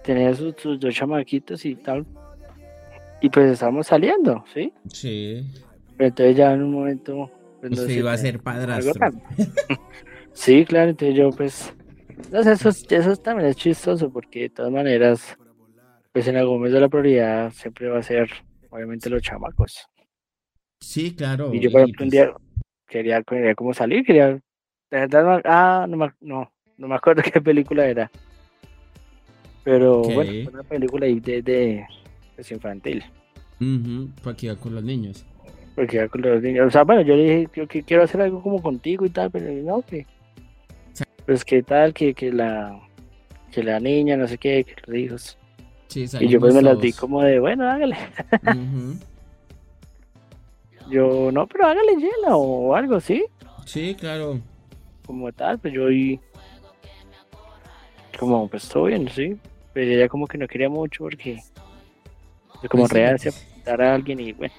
tenía 0.03 0.35
sus, 0.35 0.81
dos 0.81 0.93
chamaquitos 0.93 1.65
y 1.65 1.77
tal. 1.77 2.05
Y 3.21 3.31
pues 3.31 3.53
estábamos 3.53 3.87
saliendo, 3.87 4.45
¿sí? 4.53 4.73
Sí. 4.93 5.47
Pero 5.97 6.09
entonces 6.09 6.37
ya 6.37 6.53
en 6.53 6.63
un 6.63 6.73
momento... 6.73 7.31
Pues, 7.61 7.73
Usted 7.73 7.91
iba 7.91 8.13
a 8.13 8.17
ser 8.17 8.41
padrastro. 8.41 8.95
sí, 10.33 10.65
claro, 10.65 10.91
entonces 10.91 11.17
yo 11.17 11.31
pues... 11.31 11.73
Entonces 12.09 12.61
eso, 12.61 12.97
eso 12.97 13.17
también 13.17 13.51
es 13.51 13.57
chistoso 13.57 14.11
porque 14.11 14.43
de 14.43 14.51
todas 14.51 14.73
maneras, 14.73 15.37
pues 16.13 16.27
en 16.29 16.37
algún 16.37 16.59
momento 16.59 16.81
la 16.81 16.89
prioridad 16.89 17.53
siempre 17.53 17.89
va 17.89 17.99
a 17.99 18.03
ser 18.03 18.31
obviamente 18.71 19.11
los 19.11 19.23
chamacos. 19.23 19.87
Sí, 20.81 21.15
claro. 21.15 21.53
Y 21.55 21.61
yo 21.61 21.71
por 21.71 21.83
ejemplo 21.83 22.05
un 22.05 22.11
día 22.11 22.33
quería, 22.87 23.23
quería 23.23 23.55
como 23.55 23.75
salir, 23.75 24.05
quería... 24.05 24.41
Verdad, 24.91 25.43
ah, 25.45 25.87
no, 25.89 26.13
no, 26.21 26.51
no 26.79 26.89
me 26.89 26.95
acuerdo 26.95 27.23
qué 27.33 27.41
película 27.41 27.87
era. 27.87 28.11
Pero 29.65 30.01
bueno, 30.03 30.49
una 30.51 30.63
película 30.63 31.05
ahí 31.07 31.21
de, 31.21 31.43
de 31.43 31.87
pues, 32.37 32.51
infantil. 32.51 33.05
Porque 34.23 34.47
iba 34.47 34.57
con 34.57 34.75
los 34.75 34.83
niños. 34.83 35.27
Porque 35.75 35.97
iba 35.97 36.09
con 36.09 36.23
los 36.23 36.43
niños. 36.43 36.69
O 36.69 36.71
sea, 36.71 36.85
bueno, 36.85 37.03
yo 37.03 37.17
le 37.17 37.23
dije 37.23 37.49
yo, 37.55 37.69
que 37.69 37.83
quiero 37.83 38.05
hacer 38.05 38.23
algo 38.23 38.43
como 38.43 38.63
contigo 38.63 39.05
y 39.05 39.11
tal, 39.11 39.31
pero 39.31 39.53
no, 39.53 39.83
que. 39.83 40.07
Pues 41.27 41.45
que 41.45 41.63
tal, 41.63 41.93
que, 41.93 42.15
que 42.15 42.33
la 42.33 42.81
que 43.53 43.63
la 43.63 43.81
niña, 43.81 44.17
no 44.17 44.27
sé 44.27 44.39
qué, 44.39 44.65
que 44.65 44.75
los 44.87 44.97
hijos. 44.97 45.38
Sí, 45.89 46.07
y 46.21 46.29
yo 46.29 46.39
pues 46.39 46.55
me 46.55 46.63
las 46.63 46.79
di 46.81 46.93
como 46.93 47.23
de, 47.23 47.41
bueno, 47.41 47.69
hágale. 47.69 47.97
yo, 50.91 51.33
no, 51.33 51.47
pero 51.47 51.67
hágale 51.67 51.97
llena 51.97 52.37
o 52.37 52.75
algo, 52.75 53.01
¿sí? 53.01 53.25
Sí, 53.65 53.95
claro. 53.99 54.39
Como 55.07 55.33
tal, 55.33 55.59
pues 55.59 55.73
yo 55.73 55.91
y 55.91 56.21
como, 58.19 58.49
pues 58.49 58.69
todo 58.69 58.85
bien, 58.85 59.09
sí. 59.09 59.37
Pero 59.73 59.93
ella 59.93 60.09
como 60.09 60.27
que 60.27 60.39
no 60.39 60.49
quería 60.49 60.69
mucho 60.69 61.05
porque 61.05 61.39
como 62.69 62.83
pues 62.83 62.93
real 62.93 63.19
se 63.19 63.29
apuntar 63.29 63.81
a 63.81 63.95
alguien 63.95 64.19
y 64.19 64.33
bueno, 64.33 64.55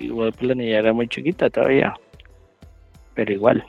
igual 0.00 0.32
pues 0.32 0.42
la 0.44 0.54
niña 0.54 0.78
era 0.78 0.92
muy 0.92 1.06
chiquita 1.06 1.50
todavía. 1.50 1.94
Pero 3.14 3.32
igual. 3.32 3.64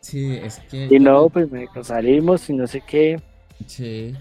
Sí, 0.00 0.36
es 0.36 0.60
que. 0.70 0.88
Y 0.90 0.98
no, 1.00 1.28
pues 1.28 1.50
me 1.50 1.66
salimos 1.82 2.48
y 2.48 2.52
no 2.54 2.66
sé 2.66 2.80
qué. 2.80 3.20
Sí. 3.66 4.14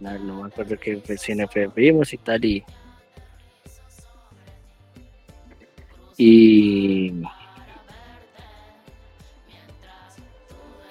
No, 0.00 0.42
me 0.42 0.48
acuerdo 0.48 0.76
qué 0.78 0.98
pues, 0.98 1.20
cine 1.20 1.46
vimos 1.74 2.12
y 2.12 2.18
tal 2.18 2.44
y. 2.44 2.64
Y 6.16 7.12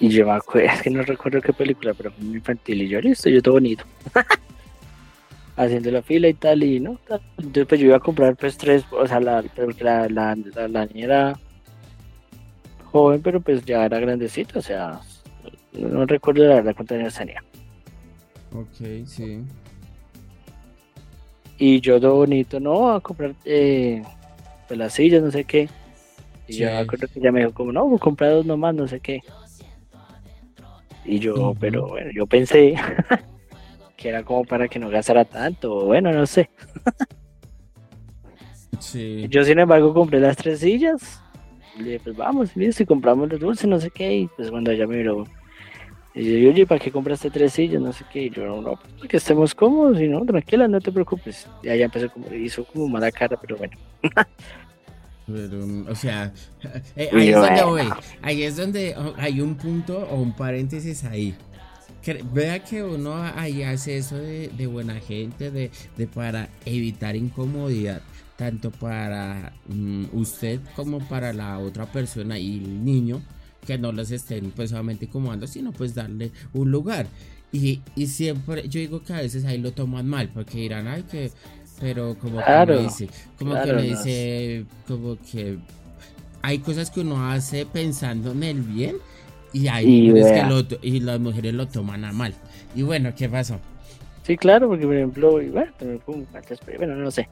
yo 0.08 0.26
me 0.26 0.32
acuerdo, 0.32 0.70
es 0.70 0.82
que 0.82 0.90
no 0.90 1.02
recuerdo 1.02 1.40
qué 1.40 1.52
película, 1.52 1.94
pero 1.94 2.10
fue 2.12 2.24
muy 2.24 2.36
infantil. 2.36 2.82
Y 2.82 2.88
yo, 2.88 3.00
listo, 3.00 3.30
yo 3.30 3.40
todo 3.40 3.54
bonito. 3.54 3.84
Haciendo 5.56 5.90
la 5.90 6.02
fila 6.02 6.28
y 6.28 6.34
tal, 6.34 6.62
y 6.62 6.80
no, 6.80 6.98
Entonces, 7.38 7.66
pues 7.66 7.80
yo 7.80 7.86
iba 7.86 7.96
a 7.96 8.00
comprar, 8.00 8.36
pues 8.36 8.58
tres, 8.58 8.84
o 8.90 9.06
sea, 9.06 9.20
la, 9.20 9.42
la, 9.78 10.08
la, 10.08 10.68
la, 10.68 10.86
niña 10.86 11.04
era 11.04 11.40
joven, 12.86 13.22
pero 13.22 13.40
pues 13.40 13.64
ya 13.64 13.84
era 13.84 14.00
grandecita, 14.00 14.58
o 14.58 14.62
sea, 14.62 15.00
no, 15.72 16.06
recuerdo 16.06 16.44
la 16.44 16.56
verdad 16.56 16.74
cuántos 16.74 16.98
años 16.98 17.14
tenía. 17.14 17.42
Ok, 18.54 19.06
sí. 19.06 19.42
Y 21.58 21.80
yo 21.80 22.00
todo 22.00 22.16
bonito, 22.16 22.60
no, 22.60 22.92
a 22.92 23.00
comprar 23.00 23.34
eh, 23.44 24.02
pues 24.68 24.78
las 24.78 24.92
sillas, 24.92 25.22
no 25.22 25.30
sé 25.30 25.44
qué. 25.44 25.68
Y 26.46 26.58
yo 26.58 26.66
me 26.66 26.78
acuerdo 26.78 27.08
que 27.08 27.18
ella 27.18 27.32
me 27.32 27.40
dijo 27.40 27.52
como, 27.52 27.72
no, 27.72 27.88
pues 27.88 28.00
comprar 28.00 28.30
dos 28.30 28.46
nomás, 28.46 28.74
no 28.74 28.86
sé 28.86 29.00
qué. 29.00 29.20
Y 31.04 31.18
yo, 31.18 31.54
pero 31.58 31.88
bueno, 31.88 32.10
yo 32.14 32.26
pensé 32.26 32.74
que 33.96 34.08
era 34.08 34.22
como 34.22 34.44
para 34.44 34.68
que 34.68 34.78
no 34.78 34.88
gastara 34.88 35.24
tanto, 35.24 35.84
bueno, 35.84 36.12
no 36.12 36.26
sé. 36.26 36.48
sí. 38.78 39.26
Yo, 39.28 39.44
sin 39.44 39.58
embargo, 39.58 39.92
compré 39.92 40.20
las 40.20 40.36
tres 40.36 40.60
sillas. 40.60 41.20
Y 41.76 41.82
le 41.82 41.84
dije, 41.84 42.00
pues 42.04 42.16
vamos, 42.16 42.56
listo, 42.56 42.84
y 42.84 42.86
compramos 42.86 43.28
los 43.28 43.40
dulces, 43.40 43.66
no 43.66 43.80
sé 43.80 43.90
qué. 43.90 44.14
Y 44.14 44.26
pues 44.28 44.50
cuando 44.50 44.70
ella 44.70 44.86
me 44.86 44.96
miró, 44.98 45.24
y 46.14 46.42
yo, 46.42 46.50
oye, 46.50 46.64
¿para 46.64 46.80
qué 46.80 46.92
compraste 46.92 47.28
tres 47.28 47.54
sillas? 47.54 47.82
No 47.82 47.92
sé 47.92 48.04
qué. 48.12 48.24
Y 48.24 48.30
yo, 48.30 48.60
no, 48.60 48.76
pues 48.76 49.08
que 49.08 49.16
estemos 49.16 49.52
cómodos 49.54 50.00
y 50.00 50.06
no, 50.06 50.24
tranquila, 50.24 50.68
no 50.68 50.80
te 50.80 50.92
preocupes. 50.92 51.48
Y 51.62 51.68
ella 51.68 51.86
empezó 51.86 52.08
como, 52.08 52.32
hizo 52.32 52.64
como 52.64 52.88
mala 52.88 53.10
cara, 53.10 53.36
pero 53.40 53.56
bueno. 53.56 53.76
Pero, 55.26 55.58
o 55.90 55.94
sea, 55.94 56.32
eh, 56.96 57.08
ahí 57.12 57.28
es 57.30 57.34
donde 57.34 57.64
voy. 57.64 57.88
Ahí 58.22 58.42
es 58.42 58.56
donde 58.56 58.94
oh, 58.96 59.14
hay 59.16 59.40
un 59.40 59.56
punto 59.56 60.06
o 60.10 60.20
un 60.20 60.36
paréntesis 60.36 61.02
ahí. 61.04 61.34
vea 62.32 62.62
que 62.62 62.84
uno 62.84 63.16
ahí 63.16 63.62
hace 63.62 63.96
eso 63.96 64.16
de, 64.16 64.66
buena 64.66 64.94
gente, 65.00 65.50
de, 65.50 65.70
para 66.14 66.48
evitar 66.64 67.16
incomodidad, 67.16 68.02
tanto 68.36 68.70
para 68.70 69.52
mm, 69.66 70.04
usted 70.12 70.60
como 70.76 71.00
para 71.08 71.32
la 71.32 71.58
otra 71.58 71.86
persona 71.86 72.38
y 72.38 72.58
el 72.58 72.84
niño, 72.84 73.22
que 73.64 73.78
no 73.78 73.92
los 73.92 74.10
estén 74.10 74.50
pues 74.50 74.70
solamente 74.70 75.06
incomodando, 75.06 75.46
sino 75.46 75.72
pues 75.72 75.94
darle 75.94 76.30
un 76.52 76.70
lugar. 76.70 77.06
Y, 77.52 77.80
y 77.94 78.06
siempre, 78.08 78.68
yo 78.68 78.80
digo 78.80 79.02
que 79.02 79.12
a 79.12 79.18
veces 79.18 79.44
ahí 79.44 79.58
lo 79.58 79.72
toman 79.72 80.08
mal, 80.08 80.28
porque 80.28 80.58
dirán, 80.58 80.88
ay, 80.88 81.04
que 81.04 81.30
pero 81.80 82.16
como 82.20 82.38
que 82.42 82.66
me 82.66 82.78
dice, 82.78 83.08
como 83.38 83.62
que 83.62 83.72
me 83.72 83.82
dice, 83.82 84.64
como 84.86 85.16
que 85.30 85.58
hay 86.42 86.58
cosas 86.58 86.90
que 86.90 87.00
uno 87.00 87.30
hace 87.30 87.66
pensando 87.66 88.32
en 88.32 88.42
el 88.42 88.60
bien 88.60 88.96
y 89.52 89.68
hay 89.68 90.08
y, 90.08 90.12
que 90.12 90.78
y 90.82 91.00
las 91.00 91.20
mujeres 91.20 91.54
lo 91.54 91.66
toman 91.66 92.04
a 92.04 92.12
mal. 92.12 92.34
Y 92.74 92.82
bueno, 92.82 93.12
¿qué 93.16 93.28
pasó? 93.28 93.58
Sí, 94.22 94.36
claro, 94.36 94.68
porque 94.68 94.86
por 94.86 94.94
ejemplo, 94.94 95.32
bueno, 95.32 95.72
bueno 96.78 96.96
no 96.96 97.10
sé. 97.10 97.28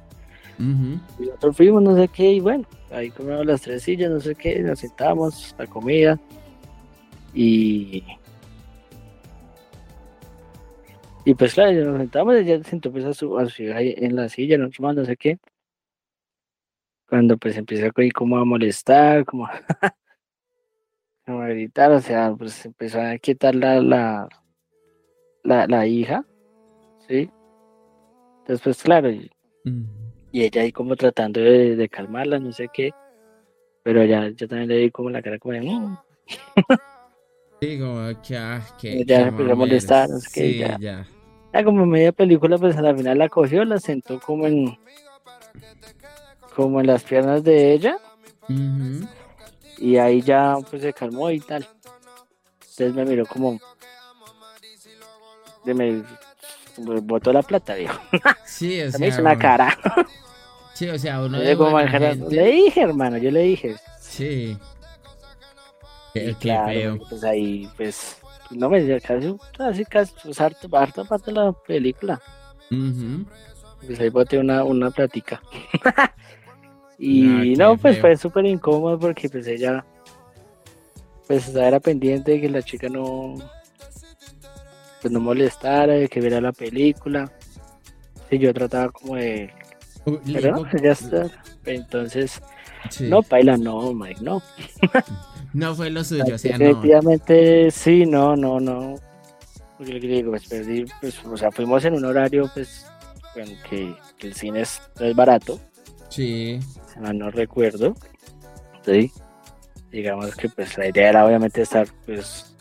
Y 0.58 1.26
nosotros 1.26 1.56
fuimos, 1.56 1.82
no 1.82 1.96
sé 1.96 2.08
qué, 2.08 2.32
y 2.32 2.40
bueno, 2.40 2.64
ahí 2.90 3.10
comimos 3.10 3.44
las 3.46 3.62
tres 3.62 3.82
sillas, 3.82 4.10
no 4.10 4.20
sé 4.20 4.34
qué, 4.34 4.60
nos 4.60 4.78
sentamos, 4.78 5.54
la 5.58 5.66
comida, 5.66 6.20
y 7.34 8.04
Y 11.24 11.34
pues 11.34 11.54
claro, 11.54 11.72
nos 11.84 11.98
sentamos, 11.98 12.34
ella 12.34 12.58
se 12.58 12.70
sentó 12.70 12.90
pues 12.90 13.04
a 13.04 13.14
su, 13.14 13.38
a 13.38 13.46
su 13.46 13.62
ahí 13.72 13.94
en 13.96 14.16
la 14.16 14.28
silla, 14.28 14.58
no, 14.58 14.68
no 14.68 15.04
sé 15.04 15.16
qué. 15.16 15.38
Cuando 17.08 17.36
pues 17.36 17.56
empieza 17.56 17.90
como 18.14 18.38
a 18.38 18.44
molestar, 18.44 19.24
como 19.24 19.46
a, 19.46 19.52
como 21.26 21.42
a 21.42 21.48
gritar, 21.48 21.92
o 21.92 22.00
sea, 22.00 22.34
pues 22.36 22.66
empezó 22.66 23.00
a 23.00 23.16
quitar 23.18 23.54
la, 23.54 23.80
la, 23.80 24.28
la, 25.44 25.66
la 25.68 25.86
hija, 25.86 26.24
¿sí? 27.06 27.30
Entonces 28.40 28.60
pues 28.64 28.82
claro, 28.82 29.10
y, 29.10 29.30
ella 30.32 30.62
ahí 30.62 30.72
como 30.72 30.96
tratando 30.96 31.40
de, 31.40 31.76
de, 31.76 31.88
calmarla, 31.88 32.38
no 32.38 32.52
sé 32.52 32.70
qué, 32.72 32.92
pero 33.82 34.04
ya 34.04 34.28
yo 34.30 34.48
también 34.48 34.68
le 34.68 34.76
di 34.78 34.90
como 34.90 35.10
la 35.10 35.22
cara 35.22 35.38
como 35.38 35.54
de... 35.54 35.60
Mm". 35.60 35.96
Sí, 37.60 37.78
como 37.78 38.22
que, 38.22 38.36
ah, 38.36 38.60
que 38.80 39.04
ya 39.04 39.28
empezó 39.28 39.52
a 39.52 39.54
molestar, 39.54 40.08
no 40.08 40.18
sé 40.18 40.28
qué, 40.32 40.58
ya. 40.58 40.78
ya. 40.78 41.06
Ya 41.52 41.62
como 41.62 41.84
media 41.84 42.10
película, 42.10 42.56
pues 42.56 42.76
a 42.76 42.82
la 42.82 42.94
final 42.96 43.18
la 43.18 43.28
cogió, 43.28 43.64
la 43.64 43.78
sentó 43.78 44.18
como 44.18 44.46
en 44.46 44.76
como 46.54 46.80
en 46.80 46.86
las 46.86 47.02
piernas 47.04 47.44
de 47.44 47.72
ella. 47.72 47.98
Y 49.78 49.96
ahí 49.96 50.22
ya 50.22 50.56
pues 50.70 50.82
se 50.82 50.92
calmó 50.92 51.30
y 51.30 51.40
tal. 51.40 51.66
Entonces 52.60 52.94
me 52.94 53.04
miró 53.04 53.26
como 53.26 53.58
de 55.64 55.74
me 55.74 56.02
botó 56.76 57.32
la 57.32 57.42
plata, 57.42 57.74
dijo. 57.74 57.98
Sí, 58.46 58.80
o 58.80 58.90
sea, 58.90 58.98
me 58.98 59.08
hizo 59.08 59.20
una 59.20 59.38
cara. 59.38 59.76
Sí, 60.74 60.88
o 60.88 60.98
sea, 60.98 61.22
uno 61.22 61.38
de 61.38 61.54
Le 62.30 62.50
dije, 62.50 62.82
hermano, 62.82 63.18
yo 63.18 63.30
le 63.30 63.42
dije. 63.42 63.76
Sí. 64.00 64.56
Qué, 66.14 66.34
claro, 66.38 66.98
Pues 67.08 67.24
ahí, 67.24 67.68
pues, 67.76 68.18
no 68.50 68.68
me 68.68 69.00
casi, 69.00 69.34
casi, 69.56 69.84
casi, 69.84 70.14
pues 70.22 70.40
harta, 70.40 70.68
harta 70.72 71.04
parte 71.04 71.30
de 71.30 71.40
la 71.40 71.52
película. 71.52 72.20
Pues 73.86 74.00
ahí 74.00 74.10
boté 74.10 74.38
una, 74.38 74.64
una 74.64 74.90
plática. 74.90 75.42
y 76.98 77.54
no, 77.56 77.76
pues 77.76 78.00
fue 78.00 78.16
súper 78.16 78.44
incómodo 78.46 78.98
porque 78.98 79.28
pues 79.28 79.46
ella, 79.46 79.84
pues 81.26 81.54
era 81.54 81.80
pendiente 81.80 82.32
de 82.32 82.40
que 82.40 82.48
la 82.48 82.62
chica 82.62 82.88
no, 82.88 83.34
pues 85.02 85.12
no 85.12 85.20
molestara, 85.20 85.92
de 85.94 86.08
que 86.08 86.20
viera 86.20 86.40
la 86.40 86.52
película. 86.52 87.30
Y 88.30 88.38
yo 88.38 88.54
trataba 88.54 88.90
como 88.90 89.16
de... 89.16 89.52
Pero 90.32 90.56
no, 90.56 90.82
ya 90.82 90.92
está. 90.92 91.30
Entonces, 91.66 92.40
no, 93.00 93.22
baila, 93.22 93.56
no, 93.56 93.92
Mike, 93.92 94.20
no. 94.22 94.42
No 95.52 95.74
fue 95.74 95.90
lo 95.90 96.02
suyo, 96.04 96.34
o 96.34 96.38
sea, 96.38 96.56
Definitivamente 96.56 97.70
sí, 97.70 98.06
no, 98.06 98.36
no, 98.36 98.60
no. 98.60 98.94
Yo 99.78 99.98
digo, 99.98 100.30
pues 100.30 100.48
perdí, 100.48 100.84
pues, 101.00 101.24
o 101.24 101.36
sea, 101.36 101.50
fuimos 101.50 101.84
en 101.84 101.94
un 101.94 102.04
horario, 102.04 102.48
pues, 102.54 102.86
en 103.34 103.56
que, 103.68 103.94
el 104.20 104.34
cine 104.34 104.60
es, 104.60 104.80
barato. 105.16 105.60
Sí. 106.08 106.60
no 106.96 107.30
recuerdo. 107.30 107.94
Sí. 108.84 109.10
Digamos 109.90 110.36
que, 110.36 110.48
pues, 110.48 110.78
la 110.78 110.88
idea 110.88 111.08
era 111.08 111.26
obviamente 111.26 111.62
estar, 111.62 111.88
pues, 112.06 112.54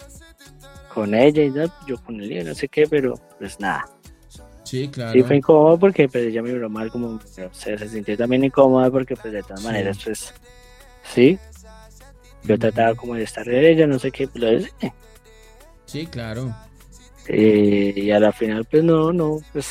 con 0.94 1.14
ella 1.16 1.44
y 1.44 1.54
yo 1.88 1.98
con 2.04 2.20
él, 2.22 2.46
no 2.46 2.54
sé 2.56 2.68
qué, 2.68 2.88
pero, 2.88 3.14
pues, 3.40 3.60
nada. 3.60 3.86
Sí, 4.64 4.88
claro. 4.88 5.14
Sí, 5.14 5.24
fue 5.24 5.38
incómodo 5.38 5.78
porque 5.80 6.08
pues 6.08 6.28
ella 6.28 6.42
me 6.42 6.54
miró 6.54 6.70
mal, 6.70 6.90
como, 6.92 7.20
se 7.52 7.90
sintió 7.90 8.16
también 8.16 8.44
incómoda 8.46 8.90
porque 8.90 9.16
pues 9.16 9.34
de 9.34 9.42
todas 9.44 9.60
Sí. 9.62 9.66
maneras, 9.66 9.98
pues, 10.04 10.34
sí. 11.04 11.38
Yo 12.44 12.58
trataba 12.58 12.96
como 12.96 13.16
de 13.16 13.24
estar 13.24 13.46
de 13.46 13.70
ella, 13.72 13.86
no 13.88 14.00
sé 14.00 14.12
qué, 14.12 14.28
pero 14.28 14.48
es- 14.50 14.74
Sí, 15.86 16.06
claro. 16.08 16.56
eh, 17.28 17.94
y 17.96 18.12
a 18.12 18.20
la 18.20 18.32
final, 18.32 18.66
pues 18.66 18.84
no, 18.84 19.12
no, 19.12 19.40
pues 19.52 19.68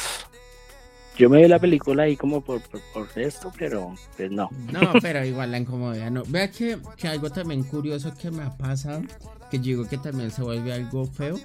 yo 1.21 1.29
me 1.29 1.43
vi 1.43 1.49
la 1.49 1.59
película 1.59 2.05
ahí 2.05 2.17
como 2.17 2.41
por, 2.41 2.63
por, 2.63 3.07
esto, 3.17 3.53
pero 3.59 3.95
pues 4.17 4.31
no. 4.31 4.49
No, 4.73 4.93
pero 5.03 5.23
igual 5.23 5.51
la 5.51 5.59
incomodidad 5.59 6.11
no. 6.11 6.23
Vea 6.27 6.51
que, 6.51 6.79
que 6.97 7.09
algo 7.09 7.29
también 7.29 7.63
curioso 7.63 8.15
que 8.15 8.31
me 8.31 8.43
ha 8.43 8.57
pasado, 8.57 9.03
que 9.51 9.59
digo 9.59 9.87
que 9.87 9.99
también 9.99 10.31
se 10.31 10.41
vuelve 10.43 10.73
algo 10.73 11.05
feo, 11.05 11.39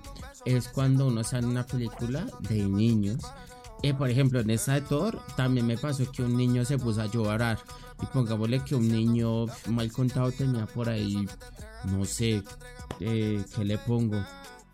es 0.45 0.69
cuando 0.69 1.07
uno 1.07 1.25
sale 1.25 1.45
una 1.45 1.65
película 1.65 2.25
de 2.47 2.63
niños. 2.63 3.21
Eh, 3.83 3.93
por 3.93 4.09
ejemplo, 4.09 4.39
en 4.39 4.49
esta 4.49 4.75
de 4.75 4.81
Thor 4.81 5.19
también 5.35 5.67
me 5.67 5.77
pasó 5.77 6.09
que 6.09 6.23
un 6.23 6.37
niño 6.37 6.63
se 6.63 6.77
puso 6.77 7.01
a 7.01 7.07
llorar. 7.07 7.59
Y 8.01 8.05
pongámosle 8.05 8.63
que 8.63 8.75
un 8.75 8.87
niño 8.87 9.45
mal 9.67 9.91
contado 9.91 10.31
tenía 10.31 10.65
por 10.67 10.87
ahí, 10.87 11.27
no 11.83 12.05
sé, 12.05 12.43
eh, 13.01 13.43
¿qué 13.53 13.65
le 13.65 13.77
pongo? 13.77 14.25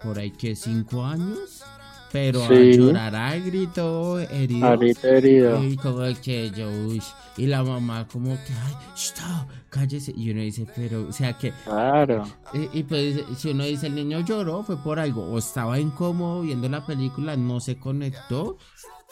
Por 0.03 0.19
ahí 0.19 0.29
que 0.29 0.55
cinco 0.55 1.03
años. 1.03 1.63
Pero 2.11 2.43
a 2.43 2.47
Sí. 2.49 2.73
llorar 2.77 3.15
a 3.15 3.37
grito 3.37 4.19
herido. 4.19 4.67
Ahorita 4.67 5.07
herido. 5.09 5.63
Y 5.63 5.77
como 5.77 6.03
que 6.21 6.51
yo, 6.51 6.69
uy, 6.69 7.01
y 7.37 7.45
la 7.47 7.63
mamá 7.63 8.05
como 8.11 8.35
que, 8.35 8.53
ay, 8.65 8.73
stop, 8.95 9.47
cállese. 9.69 10.13
Y 10.17 10.29
uno 10.31 10.41
dice, 10.41 10.67
pero, 10.75 11.07
o 11.07 11.11
sea 11.13 11.37
que, 11.37 11.53
Claro. 11.63 12.23
y, 12.53 12.79
y 12.79 12.83
pues 12.83 13.21
si 13.37 13.51
uno 13.51 13.63
dice 13.63 13.87
el 13.87 13.95
niño 13.95 14.19
lloró, 14.25 14.61
fue 14.63 14.75
por 14.83 14.99
algo, 14.99 15.23
o 15.23 15.37
estaba 15.37 15.79
incómodo 15.79 16.41
viendo 16.41 16.67
la 16.67 16.85
película, 16.85 17.37
no 17.37 17.61
se 17.61 17.77
conectó, 17.79 18.57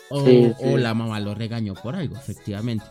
o, 0.09 0.25
Sí, 0.25 0.51
sí. 0.59 0.65
o 0.65 0.77
la 0.77 0.93
mamá 0.93 1.19
lo 1.21 1.33
regañó 1.35 1.75
por 1.75 1.95
algo, 1.95 2.17
efectivamente. 2.17 2.85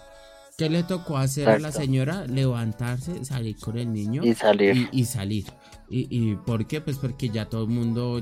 ¿Qué 0.57 0.69
le 0.71 0.83
tocó 0.85 1.19
hacer 1.19 1.49
a 1.51 1.59
la 1.59 1.71
señora? 1.71 2.27
Levantarse, 2.27 3.25
salir 3.25 3.57
con 3.59 3.79
el 3.79 3.93
niño 3.93 4.23
Y 4.25 4.35
salir. 4.35 4.89
y, 4.91 5.01
y 5.01 5.05
salir. 5.05 5.45
¿Y, 5.89 6.09
¿Y 6.11 6.35
por 6.35 6.67
qué? 6.67 6.81
Pues 6.81 6.97
porque 6.99 7.29
ya 7.29 7.49
todo 7.49 7.63
el 7.65 7.69
mundo, 7.71 8.21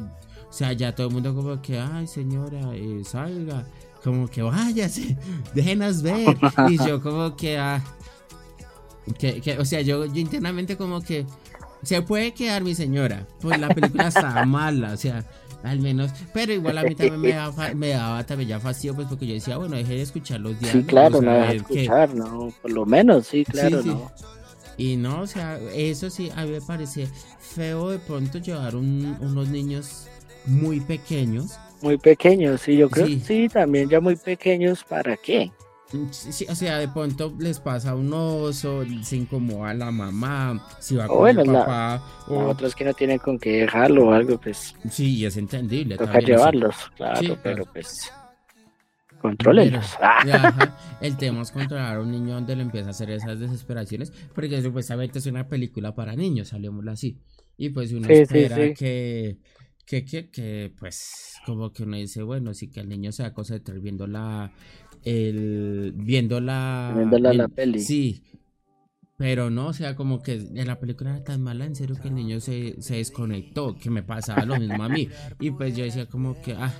o 0.48 0.52
sea, 0.52 0.72
ya 0.72 0.94
todo 0.94 1.08
el 1.08 1.12
mundo 1.12 1.34
como 1.34 1.60
que, 1.60 1.78
ay 1.78 2.06
señora, 2.06 2.60
eh, 2.74 3.02
salga, 3.04 3.66
como 4.02 4.28
que 4.28 4.42
váyase, 4.42 5.16
déjenos 5.54 6.02
ver. 6.02 6.36
Y 6.68 6.78
yo 6.78 7.00
como 7.02 7.36
que, 7.36 7.58
ah, 7.58 7.82
que, 9.18 9.40
que, 9.40 9.58
o 9.58 9.64
sea, 9.64 9.80
yo, 9.82 10.04
yo 10.06 10.20
internamente 10.20 10.76
como 10.76 11.00
que, 11.00 11.26
se 11.82 12.02
puede 12.02 12.32
quedar 12.32 12.62
mi 12.64 12.74
señora, 12.74 13.26
pues 13.40 13.58
la 13.60 13.68
película 13.68 14.08
está 14.08 14.44
mala, 14.46 14.92
o 14.92 14.96
sea, 14.96 15.24
al 15.62 15.80
menos, 15.80 16.10
pero 16.32 16.52
igual 16.52 16.78
a 16.78 16.82
mí 16.82 16.94
también 16.94 17.20
me 17.20 17.28
daba, 17.34 17.52
fa- 17.52 17.74
me 17.74 17.88
daba 17.90 18.24
también 18.24 18.48
ya 18.50 18.60
fastidio, 18.60 18.94
pues 18.94 19.06
porque 19.08 19.26
yo 19.26 19.34
decía, 19.34 19.56
bueno, 19.58 19.76
deje 19.76 19.94
de 19.94 20.02
escuchar 20.02 20.40
los 20.40 20.58
diálogos. 20.58 20.82
Sí, 20.82 20.88
claro, 20.88 21.20
no 21.22 21.44
escuchar, 21.44 22.14
¿no? 22.14 22.52
Por 22.62 22.72
lo 22.72 22.86
menos, 22.86 23.26
sí, 23.26 23.44
claro, 23.44 23.82
sí. 23.82 23.88
¿no? 23.88 24.10
y 24.78 24.96
no, 24.96 25.22
o 25.22 25.26
sea, 25.26 25.58
eso 25.74 26.10
sí, 26.10 26.30
a 26.36 26.44
mí 26.44 26.50
me 26.50 26.60
parece 26.60 27.08
feo 27.40 27.88
de 27.90 27.98
pronto 27.98 28.38
llevar 28.38 28.76
un- 28.76 29.16
unos 29.20 29.48
niños 29.48 30.06
muy 30.46 30.80
pequeños. 30.80 31.58
Muy 31.82 31.98
pequeños, 31.98 32.62
sí, 32.62 32.76
yo 32.76 32.88
creo 32.88 33.06
Sí. 33.06 33.18
que 33.18 33.24
sí, 33.24 33.48
también 33.48 33.88
ya 33.88 34.00
muy 34.00 34.16
pequeños, 34.16 34.82
¿para 34.84 35.16
qué? 35.16 35.52
Sí, 36.10 36.44
o 36.48 36.54
sea, 36.56 36.78
de 36.78 36.88
pronto 36.88 37.32
les 37.38 37.60
pasa 37.60 37.94
un 37.94 38.12
oso, 38.12 38.82
se 39.02 39.16
incomoda 39.16 39.72
la 39.72 39.92
mamá, 39.92 40.66
si 40.80 40.96
va 40.96 41.04
O 41.04 41.08
con 41.08 41.18
bueno, 41.18 41.42
el 41.42 41.52
la- 41.52 41.60
papá, 41.60 42.02
o- 42.28 42.46
Otros 42.46 42.74
que 42.74 42.84
no 42.84 42.92
tienen 42.92 43.18
con 43.18 43.38
qué 43.38 43.60
dejarlo 43.60 44.08
o 44.08 44.12
algo, 44.12 44.36
pues 44.40 44.74
sí, 44.90 45.24
es 45.24 45.36
entendible. 45.36 45.96
toca 45.96 46.18
llevarlos, 46.18 46.74
claro, 46.96 47.20
Sí, 47.20 47.28
pero 47.42 47.56
claro. 47.64 47.70
pues 47.72 48.10
contrólenlos. 49.20 49.86
Ah, 50.00 50.18
El 51.00 51.16
tema 51.16 51.42
es 51.42 51.50
controlar 51.52 51.96
a 51.96 52.00
un 52.00 52.10
niño 52.10 52.34
donde 52.34 52.56
le 52.56 52.62
empieza 52.62 52.88
a 52.88 52.90
hacer 52.90 53.10
esas 53.10 53.38
desesperaciones, 53.38 54.12
porque 54.34 54.60
supuestamente 54.62 55.18
es 55.18 55.26
una 55.26 55.46
película 55.48 55.94
para 55.94 56.14
niños, 56.16 56.48
saliémoslo 56.48 56.90
así. 56.90 57.18
Y 57.56 57.70
pues 57.70 57.92
uno 57.92 58.06
Sí, 58.06 58.12
espera. 58.14 58.56
Que, 58.74 59.38
que, 59.86 60.04
que, 60.04 60.30
que, 60.30 60.72
pues, 60.78 61.34
como 61.46 61.72
que 61.72 61.84
uno 61.84 61.96
dice, 61.96 62.22
bueno, 62.22 62.54
sí 62.54 62.68
que 62.70 62.80
el 62.80 62.88
niño 62.88 63.12
se 63.12 63.22
va 63.22 63.28
a 63.30 63.34
concentrar 63.34 63.78
viendo 63.80 64.06
la, 64.06 64.52
el, 65.04 65.92
viendo 65.96 66.40
la, 66.40 66.92
Viendo 66.96 67.18
la- 67.18 67.30
el- 67.30 67.38
la 67.38 67.48
peli. 67.48 67.80
Sí. 67.80 68.22
Pero 69.16 69.48
no, 69.50 69.68
o 69.68 69.72
sea, 69.72 69.96
como 69.96 70.22
que 70.22 70.38
la 70.52 70.78
película 70.78 71.10
era 71.16 71.24
tan 71.24 71.42
mala, 71.42 71.64
en 71.64 71.74
serio, 71.74 71.96
que 72.00 72.08
el 72.08 72.14
niño 72.14 72.38
se, 72.40 72.80
se 72.82 72.96
desconectó, 72.96 73.74
que 73.78 73.88
me 73.90 74.02
pasaba 74.02 74.44
lo 74.44 74.56
mismo 74.58 74.82
a 74.84 74.88
mí. 74.90 75.08
Y 75.40 75.52
pues 75.52 75.74
yo 75.74 75.84
decía 75.84 76.06
como 76.06 76.38
que, 76.42 76.52
ah, 76.54 76.74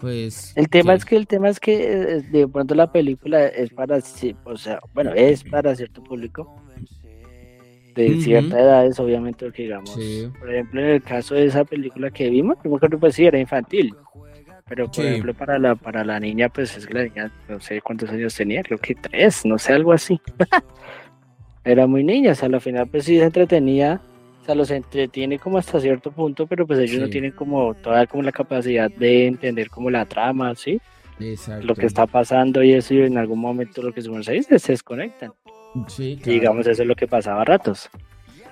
pues... 0.00 0.52
El 0.56 0.68
tema 0.68 0.94
es 0.94 1.04
que 1.04 1.16
el 1.16 1.26
tema 1.28 1.48
es 1.48 1.60
que 1.60 1.92
eh, 1.92 2.22
de 2.22 2.48
pronto 2.48 2.74
la 2.74 2.90
película 2.90 3.46
es 3.46 3.70
para, 3.70 4.00
sí, 4.00 4.34
o 4.44 4.56
sea, 4.56 4.80
bueno, 4.94 5.12
es 5.14 5.44
para 5.44 5.76
cierto 5.76 6.02
público 6.02 6.52
de 7.94 8.12
Ujú. 8.12 8.20
cierta 8.20 8.58
edades, 8.60 8.98
obviamente, 9.00 9.44
porque 9.46 9.62
digamos, 9.64 9.90
Sí. 9.94 10.26
por 10.38 10.52
ejemplo, 10.52 10.80
en 10.80 10.86
el 10.88 11.02
caso 11.02 11.34
de 11.34 11.46
esa 11.46 11.64
película 11.64 12.10
que 12.10 12.30
vimos, 12.30 12.56
yo 12.62 12.70
me 12.70 12.76
acuerdo 12.76 12.98
pues 12.98 13.14
sí 13.14 13.26
era 13.26 13.38
infantil, 13.38 13.94
pero 14.68 14.86
por 14.86 14.94
Sí. 15.04 15.08
ejemplo 15.08 15.34
para 15.34 15.58
la 15.58 15.74
para 15.74 16.04
la 16.04 16.20
niña, 16.20 16.48
pues 16.48 16.76
es 16.76 16.86
que 16.86 16.94
la 16.94 17.04
niña 17.04 17.32
no 17.48 17.60
sé 17.60 17.80
cuántos 17.80 18.10
años 18.10 18.34
tenía, 18.34 18.62
creo 18.62 18.78
que 18.78 18.94
tres, 18.94 19.44
no 19.44 19.58
sé 19.58 19.72
algo 19.72 19.92
así. 19.92 20.20
era 21.64 21.86
muy 21.86 22.04
niña, 22.04 22.32
o 22.32 22.34
sea, 22.34 22.48
al 22.48 22.60
final 22.60 22.88
pues 22.88 23.04
sí 23.04 23.18
se 23.18 23.24
entretenía, 23.24 24.00
o 24.42 24.44
sea, 24.44 24.54
los 24.54 24.70
entretiene 24.70 25.38
como 25.38 25.58
hasta 25.58 25.80
cierto 25.80 26.10
punto, 26.12 26.46
pero 26.46 26.66
pues 26.66 26.78
ellos 26.78 27.00
no 27.00 27.10
tienen 27.10 27.32
como 27.32 27.74
toda 27.74 28.06
como 28.06 28.22
la 28.22 28.32
capacidad 28.32 28.90
de 28.90 29.26
entender 29.26 29.68
como 29.68 29.90
la 29.90 30.06
trama, 30.06 30.54
¿sí? 30.54 30.80
Exacto. 31.18 31.66
Lo 31.66 31.74
que 31.74 31.84
está 31.86 32.06
pasando 32.06 32.62
y 32.62 32.72
eso 32.72 32.94
y 32.94 33.02
en 33.02 33.18
algún 33.18 33.40
momento 33.40 33.82
lo 33.82 33.92
que 33.92 34.00
se 34.00 34.32
dice 34.32 34.58
se 34.58 34.72
desconectan. 34.72 35.32
Sí, 35.88 36.12
Y 36.12 36.16
claro, 36.16 36.32
digamos, 36.32 36.66
eso 36.66 36.82
es 36.82 36.88
lo 36.88 36.94
que 36.94 37.06
pasaba 37.06 37.42
a 37.42 37.44
ratos. 37.44 37.88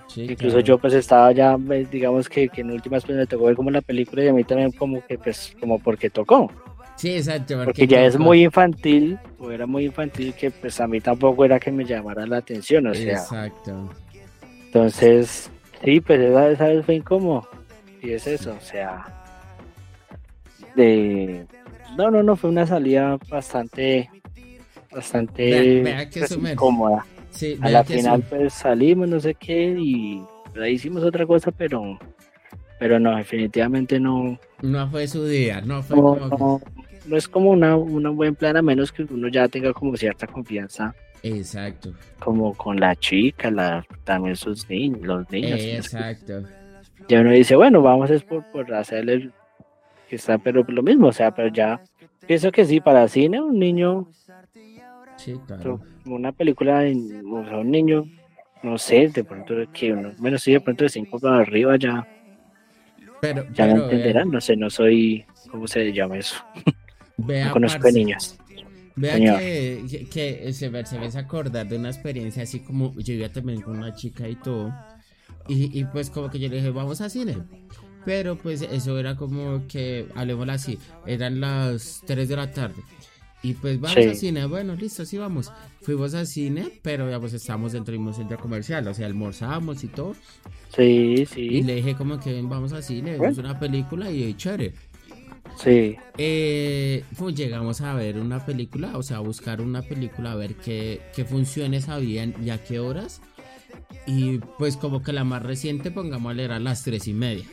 sí, 0.07 0.23
Incluso 0.23 0.57
claro. 0.57 0.61
yo 0.61 0.79
pues 0.79 0.95
estaba 0.95 1.33
ya, 1.33 1.57
pues, 1.59 1.91
digamos 1.91 2.29
que, 2.29 2.49
que 2.49 2.61
en 2.63 2.71
últimas 2.71 3.05
pues 3.05 3.17
me 3.19 3.27
tocó 3.27 3.47
ver 3.47 3.57
como 3.57 3.71
la 3.71 3.83
película 3.83 4.23
y 4.25 4.29
a 4.29 4.33
mí 4.33 4.45
también 4.45 4.73
como 4.73 5.05
que 5.07 5.19
pues 5.19 5.55
como 5.61 5.79
porque 5.79 6.11
tocó. 6.11 6.51
Sí, 6.97 7.13
exacto. 7.17 7.63
Porque 7.65 7.87
ya 7.87 8.05
es 8.05 8.19
muy 8.19 8.43
infantil, 8.43 9.19
o 9.39 9.53
era 9.53 9.67
muy 9.67 9.85
infantil 9.87 10.35
que 10.35 10.51
pues 10.51 10.81
a 10.81 10.89
mí 10.89 11.01
tampoco 11.01 11.45
era 11.45 11.61
que 11.61 11.71
me 11.71 11.85
llamara 11.85 12.27
la 12.27 12.39
atención, 12.39 12.89
o 12.89 12.95
sea. 12.95 13.13
Exacto. 13.13 13.89
Entonces, 14.67 15.51
sí, 15.85 16.01
pues 16.01 16.19
esa, 16.21 16.51
esa 16.51 16.65
vez 16.67 16.85
fue 16.85 16.97
incómodo. 16.97 17.49
Y 18.03 18.11
es 18.13 18.27
eso, 18.27 18.53
o 18.57 18.61
sea. 18.61 19.07
De. 20.75 21.47
No, 21.97 22.11
no, 22.11 22.23
no, 22.23 22.35
fue 22.37 22.51
una 22.51 22.67
salida 22.67 23.17
bastante. 23.29 24.11
Bastante. 24.91 25.51
Vea- 25.51 25.83
vea 25.83 26.11
que 26.11 26.21
pues, 26.21 26.33
incómoda. 26.53 27.05
Sí, 27.31 27.59
A 27.61 27.69
la 27.71 27.85
final, 27.85 28.23
pues 28.29 28.55
salimos, 28.55 29.09
no 29.09 29.21
sé 29.21 29.35
qué, 29.35 29.75
y 29.79 30.23
pues, 30.53 30.57
ahí 30.65 30.73
hicimos 30.75 31.03
otra 31.05 31.27
cosa, 31.27 31.51
pero. 31.53 31.99
Pero 32.79 33.01
no, 33.01 33.17
definitivamente 33.17 33.99
no. 33.99 34.39
no 34.63 34.89
fue 34.91 35.09
su 35.09 35.25
día, 35.27 35.61
no 35.61 35.83
fue 35.83 35.97
No, 35.97 36.03
como 36.03 36.15
que- 36.31 36.37
no, 36.39 36.61
no 37.07 37.17
es 37.17 37.27
como 37.29 37.51
una, 37.51 37.77
un 37.77 38.17
buen 38.17 38.35
plan, 38.37 38.57
a 38.57 38.63
menos 38.63 38.93
que 38.93 39.03
uno 39.03 39.29
ya 39.29 39.49
tenga 39.49 39.73
como 39.73 39.97
cierta 39.97 40.27
confianza, 40.29 40.95
Exacto. 41.25 41.93
como 42.21 42.55
con 42.55 42.79
la 42.79 42.95
chica, 42.95 43.51
la, 43.51 43.85
también 44.05 44.37
sus 44.37 44.69
niños, 44.71 45.01
los 45.03 45.31
niños. 45.31 45.59
Exacto. 45.61 46.45
ya 47.09 47.21
uno 47.21 47.33
dice, 47.33 47.57
bueno, 47.57 47.83
vamos 47.83 48.11
es 48.11 48.23
por, 48.23 48.45
por 48.53 48.73
hacerle 48.73 49.31
que 50.09 50.17
está, 50.17 50.39
pero 50.39 50.65
lo 50.69 50.83
mismo, 50.83 51.09
o 51.09 51.13
sea, 51.13 51.33
pero 51.33 51.49
ya 51.53 51.83
pienso 52.29 52.53
que 52.53 52.65
sí, 52.65 52.81
para 52.81 53.09
cine, 53.09 53.41
un 53.41 53.59
niño, 53.59 54.09
Sí, 55.35 55.41
claro. 55.47 55.81
una 56.05 56.33
película, 56.33 56.87
en- 56.87 57.23
o 57.33 57.45
sea, 57.45 57.59
un 57.59 57.71
niño, 57.71 58.09
no 58.63 58.79
sé, 58.79 59.09
de 59.09 59.25
pronto 59.25 59.55
que 59.73 59.93
uno, 59.93 60.13
bueno, 60.19 60.39
sí, 60.39 60.53
de 60.53 60.61
pronto 60.61 60.85
de 60.85 60.91
cinco 60.91 61.19
para 61.21 61.39
arriba 61.39 61.77
ya, 61.77 62.05
Pero, 63.21 63.45
ya 63.53 63.67
pero, 63.67 63.77
lo 63.77 63.85
entenderán, 63.85 64.31
no 64.31 64.41
sé, 64.41 64.57
no 64.57 64.71
soy, 64.71 65.25
¿cómo 65.51 65.67
se 65.67 65.93
llama 65.93 66.19
eso? 66.19 66.37
Vea, 67.17 67.47
No 67.47 67.53
conozco 67.53 67.87
de 67.89 67.93
parce, 67.93 67.99
niños. 68.01 68.39
Vea 68.97 69.15
Señor. 69.15 69.41
que, 69.41 70.09
que, 70.11 70.53
se, 70.53 70.71
me, 70.71 70.85
se 70.87 70.99
me 70.99 71.07
hace 71.07 71.19
acordar 71.19 71.67
de 71.69 71.77
una 71.79 71.89
experiencia 71.91 72.43
así 72.43 72.63
como 72.63 72.95
yo 73.01 73.15
iba 73.15 73.29
también 73.31 73.63
con 73.63 73.77
una 73.77 73.93
chica 73.95 74.29
y 74.29 74.37
todo. 74.37 74.79
Y, 75.47 75.79
y 75.81 75.85
pues 75.87 76.11
como 76.11 76.31
que 76.31 76.39
yo 76.41 76.49
le 76.49 76.57
dije, 76.57 76.71
vamos 76.71 77.01
a 77.01 77.11
cine. 77.11 77.47
Pero 78.05 78.41
pues 78.43 78.63
eso 78.63 78.99
era 78.99 79.17
como 79.17 79.67
que, 79.67 80.11
hablemoslo 80.15 80.53
así, 80.53 80.81
eran 81.05 81.41
las 81.41 82.03
3 82.07 82.29
de 82.29 82.37
la 82.37 82.53
tarde. 82.53 82.87
Y 83.43 83.55
pues 83.55 83.81
vamos 83.81 84.05
Sí. 84.05 84.09
al 84.09 84.17
cine, 84.17 84.47
bueno, 84.47 84.75
listo, 84.77 85.05
sí 85.05 85.17
vamos. 85.19 85.53
Fuimos 85.81 86.15
al 86.15 86.27
cine, 86.27 86.73
pero 86.83 87.09
ya 87.11 87.21
pues 87.21 87.33
estábamos 87.35 87.73
dentro 87.73 87.93
de 87.93 87.99
un 87.99 88.13
centro 88.15 88.39
comercial, 88.39 88.87
o 88.89 88.95
sea, 88.95 89.07
almorzamos 89.07 89.85
y 89.85 89.89
todo. 89.89 90.17
Sí, 90.75 91.27
Y 91.51 91.63
sí, 91.63 91.63
le 91.63 91.75
dije 91.77 91.97
como 91.97 92.21
que 92.21 92.41
vamos 92.43 92.73
al 92.73 92.83
cine, 92.85 93.13
vemos 93.13 93.39
una 93.39 93.59
película 93.59 94.11
y 94.11 94.35
chévere. 94.35 94.75
sí, 95.55 95.97
Eh, 96.17 97.05
pues 97.17 97.35
llegamos 97.35 97.81
a 97.81 97.95
ver 97.95 98.19
una 98.19 98.45
película, 98.45 98.97
o 98.99 99.03
sea, 99.03 99.19
a 99.19 99.21
buscar 99.21 99.61
una 99.61 99.83
película, 99.83 100.33
a 100.33 100.37
ver 100.37 100.57
qué, 100.57 101.09
qué 101.15 101.25
funciones 101.25 101.89
habían 101.89 102.35
y 102.45 102.51
a 102.51 102.63
qué 102.65 102.81
horas. 102.81 103.23
Y 104.07 104.39
pues 104.59 104.77
como 104.79 105.03
que 105.03 105.13
la 105.15 105.25
más 105.25 105.43
reciente, 105.45 105.91
pongámosle, 105.93 106.45
era 106.45 106.57
a 106.57 106.61
las 106.61 106.85
tres 106.85 107.09
y 107.09 107.15
media. 107.15 107.47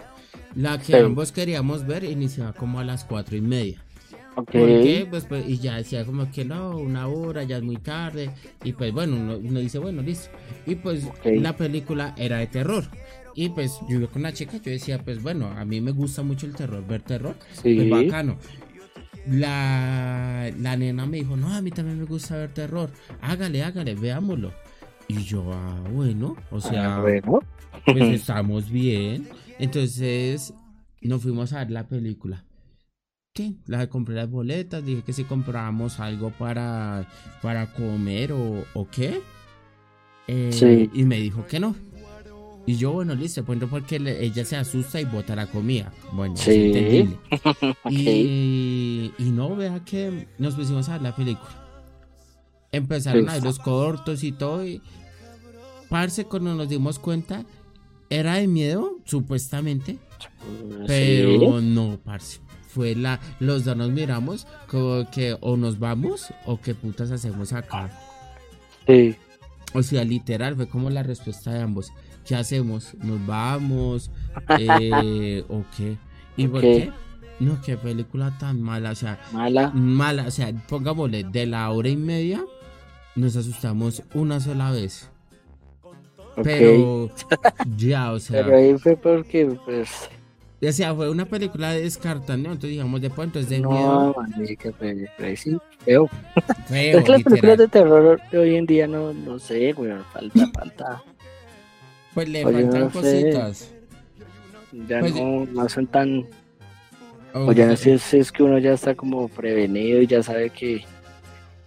La 0.55 0.81
que 0.81 0.95
Sí. 0.95 0.99
ambos 0.99 1.31
queríamos 1.33 1.85
ver 1.87 2.05
iniciaba 2.05 2.53
como 2.53 2.79
a 2.79 2.85
las 2.85 3.05
cuatro 3.05 3.37
y 3.37 3.41
media. 3.41 3.84
Porque, 4.35 5.07
pues, 5.09 5.25
pues, 5.25 5.47
y 5.47 5.57
ya 5.59 5.77
decía 5.77 6.05
como 6.05 6.29
que 6.29 6.43
no, 6.43 6.77
una 6.77 7.07
hora, 7.07 7.43
ya 7.43 7.57
es 7.57 7.63
muy 7.63 7.77
tarde. 7.77 8.29
Y 8.63 8.73
pues 8.73 8.91
bueno, 8.91 9.37
uno, 9.37 9.59
dice, 9.59 9.79
bueno, 9.79 10.01
listo. 10.01 10.29
Y 10.65 10.75
pues 10.75 11.07
la 11.23 11.55
película 11.55 12.13
era 12.17 12.39
de 12.39 12.47
terror. 12.47 12.83
Y 13.33 13.49
pues 13.49 13.79
yo 13.89 13.97
iba 13.97 14.07
con 14.07 14.23
la 14.23 14.33
chica, 14.33 14.57
yo 14.57 14.71
decía, 14.71 14.99
pues 15.03 15.21
bueno, 15.21 15.47
a 15.47 15.63
mí 15.65 15.81
me 15.81 15.91
gusta 15.91 16.21
mucho 16.21 16.45
el 16.45 16.55
terror, 16.55 16.85
ver 16.85 17.01
terror. 17.01 17.35
Sí. 17.61 17.75
Pues 17.75 17.89
bacano. 17.89 18.37
La, 19.27 20.51
la 20.59 20.77
nena 20.77 21.05
me 21.05 21.17
dijo, 21.17 21.35
no, 21.35 21.53
a 21.53 21.61
mí 21.61 21.71
también 21.71 21.99
me 21.99 22.05
gusta 22.05 22.37
ver 22.37 22.53
terror. 22.53 22.91
Hágale, 23.21 23.63
hágale, 23.63 23.95
veámoslo. 23.95 24.53
Y 25.07 25.23
yo, 25.23 25.51
ah, 25.53 25.83
bueno, 25.91 26.35
o 26.51 26.59
sea, 26.59 26.97
ah, 26.97 27.01
bueno. 27.01 27.39
pues 27.85 28.01
estamos 28.21 28.69
bien. 28.69 29.27
Entonces 29.59 30.53
nos 31.01 31.21
fuimos 31.21 31.53
a 31.53 31.59
ver 31.59 31.71
la 31.71 31.87
película. 31.87 32.43
¿Qué? 33.35 33.53
La 33.67 33.87
compré 33.87 34.15
las 34.15 34.31
boletas, 34.31 34.85
dije 34.85 35.03
que 35.03 35.11
si 35.11 35.25
comprábamos 35.25 35.99
algo 35.99 36.29
para, 36.31 37.05
para 37.41 37.73
comer 37.73 38.31
o, 38.31 38.63
o 38.73 38.87
qué. 38.89 39.21
Eh, 40.27 40.51
sí. 40.53 40.89
Y 40.93 41.03
me 41.03 41.17
dijo 41.17 41.45
que 41.45 41.59
no. 41.59 41.75
Y 42.65 42.77
yo, 42.77 42.93
bueno, 42.93 43.13
listo, 43.13 43.43
pues 43.43 43.59
porque 43.69 43.97
ella 44.21 44.45
se 44.45 44.55
asusta 44.55 45.01
y 45.01 45.03
bota 45.03 45.35
la 45.35 45.47
comida. 45.47 45.91
Bueno, 46.13 46.37
sí. 46.37 46.67
entendible. 46.67 47.17
y, 47.89 49.11
y 49.17 49.31
no, 49.31 49.53
vea 49.53 49.83
que 49.83 50.29
nos 50.39 50.55
pusimos 50.55 50.87
a 50.87 50.93
ver 50.93 51.01
la 51.01 51.13
película. 51.13 51.67
Empezaron 52.71 53.27
a 53.27 53.33
ver 53.33 53.43
los 53.43 53.59
cortos 53.59 54.23
y 54.23 54.31
todo. 54.31 54.65
Y, 54.65 54.81
parce, 55.89 56.23
cuando 56.23 56.55
nos 56.55 56.69
dimos 56.69 56.99
cuenta, 56.99 57.43
era 58.09 58.35
de 58.35 58.47
miedo, 58.47 58.97
supuestamente. 59.03 59.99
Pero 60.87 61.59
no, 61.59 61.99
parce 62.01 62.44
fue 62.75 62.93
la, 62.93 63.21
los 63.39 63.63
dos 63.63 63.77
nos 63.77 63.89
miramos 63.89 64.45
como 64.67 65.09
que 65.09 65.37
o 65.39 65.55
nos 65.55 65.79
vamos 65.79 66.33
o 66.45 66.59
qué 66.59 66.75
putas 66.75 67.09
hacemos 67.09 67.53
acá. 67.53 67.89
Sí. 68.85 69.15
O 69.73 69.81
sea, 69.81 70.03
literal, 70.03 70.57
fue 70.57 70.67
como 70.67 70.89
la 70.89 71.01
respuesta 71.01 71.53
de 71.53 71.61
ambos. 71.61 71.93
¿Qué 72.25 72.35
hacemos? 72.35 72.93
¿Nos 72.95 73.25
vamos? 73.25 74.11
Eh, 74.59 75.45
¿O 75.47 75.63
qué? 75.77 75.95
¿Y 76.35 76.47
por 76.49 76.59
qué? 76.59 76.91
No, 77.39 77.61
qué 77.61 77.77
película 77.77 78.37
tan 78.37 78.61
mala, 78.61 78.91
o 78.91 78.95
sea, 78.95 79.17
mala. 79.31 79.71
Mala, 79.73 80.27
o 80.27 80.31
sea, 80.31 80.51
pongámosle, 80.67 81.23
de 81.23 81.45
la 81.45 81.69
hora 81.69 81.87
y 81.87 81.95
media 81.95 82.43
nos 83.15 83.37
asustamos 83.37 84.03
una 84.13 84.41
sola 84.41 84.71
vez. 84.71 85.09
Pero 86.43 87.09
ya, 87.77 88.11
o 88.11 88.19
sea. 88.19 88.43
Pero 88.43 88.57
ahí 88.57 88.77
fue 88.77 88.97
porque, 88.97 89.57
pues, 89.63 90.09
o 90.61 90.71
sea, 90.71 90.95
fue 90.95 91.09
una 91.09 91.25
película 91.25 91.71
de 91.71 91.81
descartando, 91.81 92.49
entonces 92.49 92.71
digamos 92.71 93.01
de 93.01 93.09
pronto 93.09 93.39
es 93.39 93.49
de 93.49 93.59
no, 93.59 93.69
miedo. 93.69 94.15
No, 94.15 94.57
que 94.57 94.71
fue, 94.71 95.35
sí, 95.35 95.57
feo. 95.79 96.09
Feo, 96.67 96.99
es 96.99 97.03
que 97.03 97.11
las 97.11 97.23
películas 97.23 97.57
de 97.57 97.67
terror 97.67 98.21
de 98.31 98.37
hoy 98.37 98.55
en 98.55 98.65
día 98.65 98.87
no, 98.87 99.13
no 99.13 99.37
sé, 99.37 99.73
güey, 99.73 99.91
falta, 100.11 100.47
falta. 100.53 101.03
Pues 102.13 102.29
le 102.29 102.43
faltan 102.43 102.89
cositas. 102.89 103.71
Ya 104.87 104.99
pues, 104.99 105.15
no, 105.15 105.45
no 105.45 105.69
son 105.69 105.87
tan... 105.87 106.25
o 107.33 107.51
ya 107.51 107.67
no 107.67 107.75
sé 107.75 107.97
si 107.99 108.17
es 108.17 108.31
que 108.31 108.43
uno 108.43 108.57
ya 108.57 108.73
está 108.73 108.95
como 108.95 109.27
prevenido 109.27 110.01
y 110.01 110.07
ya 110.07 110.23
sabe 110.23 110.49
que 110.49 110.85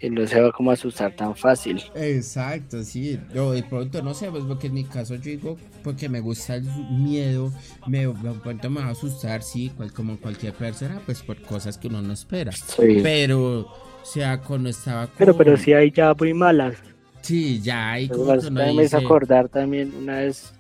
y 0.00 0.11
no 0.11 0.26
se 0.26 0.40
va 0.40 0.52
como 0.52 0.70
a 0.70 0.74
asustar 0.74 1.14
tan 1.14 1.34
fácil. 1.34 1.82
Exacto, 1.94 2.82
sí. 2.82 3.18
Yo 3.34 3.52
de 3.52 3.62
pronto 3.62 4.02
no 4.02 4.14
sé, 4.14 4.30
pues 4.30 4.44
porque 4.44 4.68
en 4.68 4.74
mi 4.74 4.84
caso 4.84 5.14
yo 5.16 5.22
digo, 5.22 5.56
porque 5.82 6.08
me 6.08 6.20
gusta 6.20 6.56
el 6.56 6.64
miedo, 6.90 7.52
me, 7.87 8.06
de 8.06 8.34
pronto 8.42 8.70
me 8.70 8.80
va 8.80 8.88
a 8.88 8.90
asustar, 8.90 9.42
sí, 9.42 9.72
cual, 9.76 9.92
como 9.92 10.18
cualquier 10.18 10.54
persona, 10.54 11.00
pues 11.04 11.22
por 11.22 11.40
cosas 11.42 11.76
que 11.78 11.88
uno 11.88 12.00
no 12.02 12.12
espera. 12.12 12.52
Pero, 12.76 13.61
o 13.61 14.04
sea, 14.04 14.40
cuando 14.40 14.68
estaba 14.68 15.08
Pero, 15.18 15.37
pero 15.37 15.56
sí 15.56 15.72
hay 15.72 15.90
ya 15.90 16.14
muy 16.14 16.34
malas. 16.34 16.74
Sí, 17.22 17.61
ya 17.61 17.92
hay 17.92 18.08
como 18.08 18.34
Me 18.50 18.87
acordar 18.87 19.48
también 19.48 19.92
una 19.94 20.18
vez, 20.18 20.54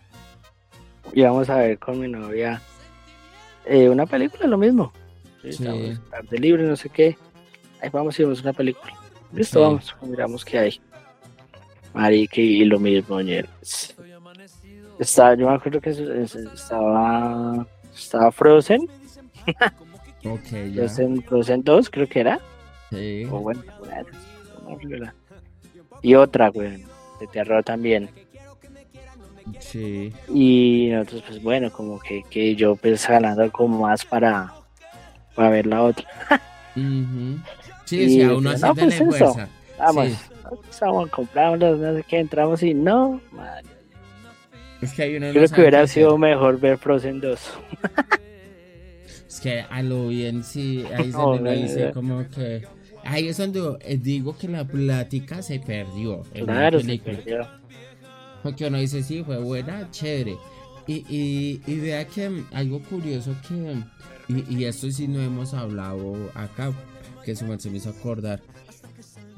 íbamos 1.14 1.48
a 1.48 1.58
ver 1.58 1.78
con 1.78 2.00
mi 2.00 2.08
novia 2.08 2.60
eh, 3.64 3.88
una 3.88 4.06
película, 4.06 4.46
lo 4.46 4.58
mismo. 4.58 4.92
Sí, 5.42 5.64
tarde 6.10 6.38
libre, 6.38 6.64
no 6.64 6.74
sé 6.74 6.88
qué. 6.88 7.16
Ahí 7.80 7.90
vamos 7.92 8.18
y 8.18 8.22
vemos 8.22 8.40
una 8.42 8.52
película 8.52 8.92
Listo, 9.32 9.60
vamos, 9.60 9.94
miramos 10.02 10.44
qué 10.44 10.58
hay. 10.58 10.80
Marique, 11.94 12.40
y 12.42 12.64
lo 12.64 12.78
mismo, 12.78 13.18
Estaba, 14.98 15.34
yo 15.34 15.48
me 15.48 15.54
acuerdo 15.54 15.80
que 15.80 15.90
estaba, 15.90 17.66
estaba 17.94 18.32
Frozen. 18.32 18.88
ok, 20.24 20.72
ya. 20.72 20.88
Frozen, 21.22 21.62
2, 21.62 21.90
creo 21.90 22.08
que 22.08 22.20
era. 22.20 22.40
Sí. 22.90 23.24
O 23.30 23.40
bueno, 23.40 23.62
bueno 23.78 24.06
y 26.02 26.14
otra, 26.14 26.48
güey, 26.48 26.84
de 27.20 27.26
terror 27.26 27.64
también. 27.64 28.08
Sí. 29.60 30.12
Y 30.28 30.90
nosotros, 30.92 31.24
pues 31.26 31.42
bueno, 31.42 31.72
como 31.72 31.98
que, 31.98 32.22
que 32.28 32.54
yo 32.54 32.76
pues 32.76 33.08
ganando 33.08 33.50
como 33.50 33.80
más 33.80 34.04
para, 34.04 34.52
para 35.34 35.50
ver 35.50 35.66
la 35.66 35.82
otra. 35.82 36.06
Sí, 37.88 38.06
sí, 38.10 38.22
a 38.22 38.34
uno 38.34 38.50
así 38.50 38.62
no, 38.62 38.74
pues 38.74 38.98
fuerza. 38.98 39.48
Vamos, 39.78 40.08
sí. 40.08 40.84
compramos, 41.10 41.58
no 41.58 41.94
sé 41.94 42.04
qué, 42.06 42.18
entramos 42.18 42.62
y 42.62 42.74
no, 42.74 43.18
madre. 43.32 43.64
Es 44.82 44.92
que 44.92 45.04
hay 45.04 45.16
uno 45.16 45.30
Creo 45.30 45.48
que 45.48 45.60
hubiera 45.62 45.86
sido 45.86 46.18
mejor 46.18 46.60
ver 46.60 46.76
Frozen 46.76 47.20
2. 47.20 47.40
es 49.26 49.40
que 49.40 49.60
a 49.62 49.82
lo 49.82 50.08
bien 50.08 50.44
sí, 50.44 50.84
ahí 50.94 51.12
se 51.12 51.42
le 51.42 51.56
dice 51.56 51.90
como 51.92 52.28
que... 52.28 52.66
Ahí 53.04 53.28
es 53.28 53.38
donde 53.38 53.78
eh, 53.80 53.96
digo 53.96 54.36
que 54.36 54.48
la 54.48 54.66
plática 54.66 55.40
se 55.40 55.58
perdió. 55.58 56.24
En 56.34 56.44
claro, 56.44 56.80
se 56.80 56.98
perdió. 56.98 57.48
Porque 58.42 58.66
uno 58.66 58.76
dice, 58.76 59.02
sí, 59.02 59.22
fue 59.24 59.38
buena, 59.38 59.90
chévere. 59.90 60.36
Y, 60.86 61.06
y, 61.08 61.62
y 61.66 61.80
vea 61.80 62.06
que 62.06 62.44
algo 62.52 62.82
curioso 62.82 63.34
que... 63.48 63.76
Y, 64.28 64.58
y 64.58 64.64
esto 64.66 64.90
sí 64.90 65.08
no 65.08 65.22
hemos 65.22 65.54
hablado 65.54 66.30
acá, 66.34 66.70
que 67.28 67.36
se 67.36 67.70
me 67.70 67.76
hizo 67.76 67.90
acordar 67.90 68.40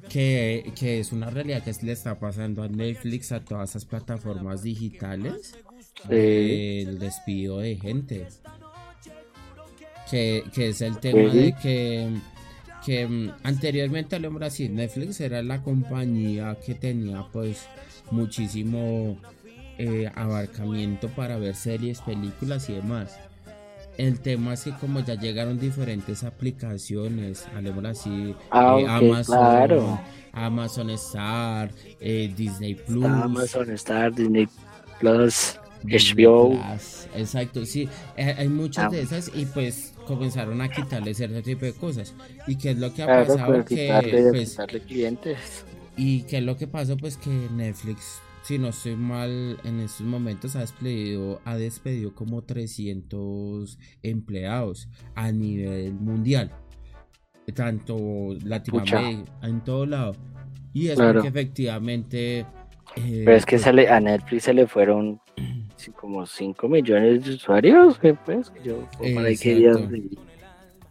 que, 0.08 1.00
es 1.00 1.10
una 1.10 1.28
realidad 1.28 1.64
que 1.64 1.72
le 1.82 1.92
está 1.92 2.18
pasando 2.20 2.62
a 2.62 2.68
Netflix, 2.68 3.32
a 3.32 3.44
todas 3.44 3.70
esas 3.70 3.84
plataformas 3.84 4.62
digitales, 4.62 5.56
el 6.08 7.00
despido 7.00 7.58
de 7.58 7.76
gente. 7.76 8.28
Que, 10.08 10.44
es 10.56 10.80
el 10.80 10.98
tema 10.98 11.32
de 11.32 11.54
que, 11.60 12.10
que 12.84 13.06
mm, 13.06 13.32
anteriormente 13.44 14.16
hablamos 14.16 14.42
así, 14.42 14.68
Netflix 14.68 15.20
era 15.20 15.42
la 15.42 15.62
compañía 15.62 16.56
que 16.64 16.74
tenía 16.74 17.26
pues 17.32 17.66
muchísimo 18.10 19.16
eh, 19.78 20.10
abarcamiento 20.14 21.08
para 21.08 21.38
ver 21.38 21.54
series, 21.54 22.00
películas 22.00 22.68
y 22.68 22.74
demás. 22.74 23.18
El 23.96 24.20
tema 24.20 24.54
es 24.54 24.64
que 24.64 24.72
como 24.72 25.00
ya 25.00 25.14
llegaron 25.14 25.58
diferentes 25.58 26.24
aplicaciones, 26.24 27.46
hablemos 27.54 27.84
así, 27.84 28.34
ah, 28.50 28.78
eh, 28.78 28.86
Amazon, 28.88 30.00
Amazon 30.32 30.90
Star, 30.90 31.70
eh, 32.00 32.32
Disney 32.34 32.74
Plus. 32.74 33.04
Amazon 33.04 33.70
Star, 33.72 34.14
Disney 34.14 34.48
Plus, 34.98 35.58
HBO. 35.84 36.58
exacto, 37.14 37.66
sí, 37.66 37.88
eh, 38.16 38.34
hay 38.38 38.48
muchas 38.48 38.90
de 38.90 39.00
ah. 39.00 39.02
esas 39.02 39.30
y 39.34 39.44
pues 39.46 39.94
comenzaron 40.06 40.60
a 40.60 40.68
quitarle 40.68 41.14
cierto 41.14 41.42
tipo 41.42 41.64
de 41.64 41.72
cosas. 41.72 42.14
¿Y 42.46 42.56
qué 42.56 42.70
es 42.70 42.78
lo 42.78 42.92
que 42.92 43.02
ha 43.02 43.06
pasado? 43.06 43.64
que, 43.64 44.30
pues, 44.30 44.56
clientes. 44.86 45.64
¿Y 45.96 46.22
qué 46.22 46.38
es 46.38 46.44
lo 46.44 46.56
que 46.56 46.66
pasó? 46.66 46.96
Pues 46.96 47.16
que 47.16 47.28
Netflix 47.28 48.20
si 48.42 48.58
no 48.58 48.68
estoy 48.68 48.96
mal, 48.96 49.58
en 49.64 49.80
estos 49.80 50.06
momentos 50.06 50.56
ha 50.56 50.60
despedido, 50.60 51.40
ha 51.44 51.56
despedido 51.56 52.14
como 52.14 52.42
300 52.42 53.78
empleados 54.02 54.88
a 55.14 55.30
nivel 55.32 55.94
mundial, 55.94 56.50
tanto 57.54 58.34
Latinoamérica, 58.44 59.24
en 59.42 59.60
todo 59.62 59.86
lado. 59.86 60.16
Y 60.72 60.88
es 60.88 60.98
porque 60.98 61.28
efectivamente... 61.28 62.46
Eh, 62.96 63.22
Pero 63.24 63.36
es 63.36 63.46
que 63.46 63.56
pues 63.56 63.88
a 63.88 64.00
Netflix 64.00 64.44
se 64.44 64.54
le 64.54 64.66
fueron 64.66 65.20
como 65.96 66.26
5 66.26 66.68
millones 66.68 67.24
de 67.24 67.34
usuarios, 67.34 68.00
pues, 68.24 68.50
que 68.50 69.60
yo 69.60 69.78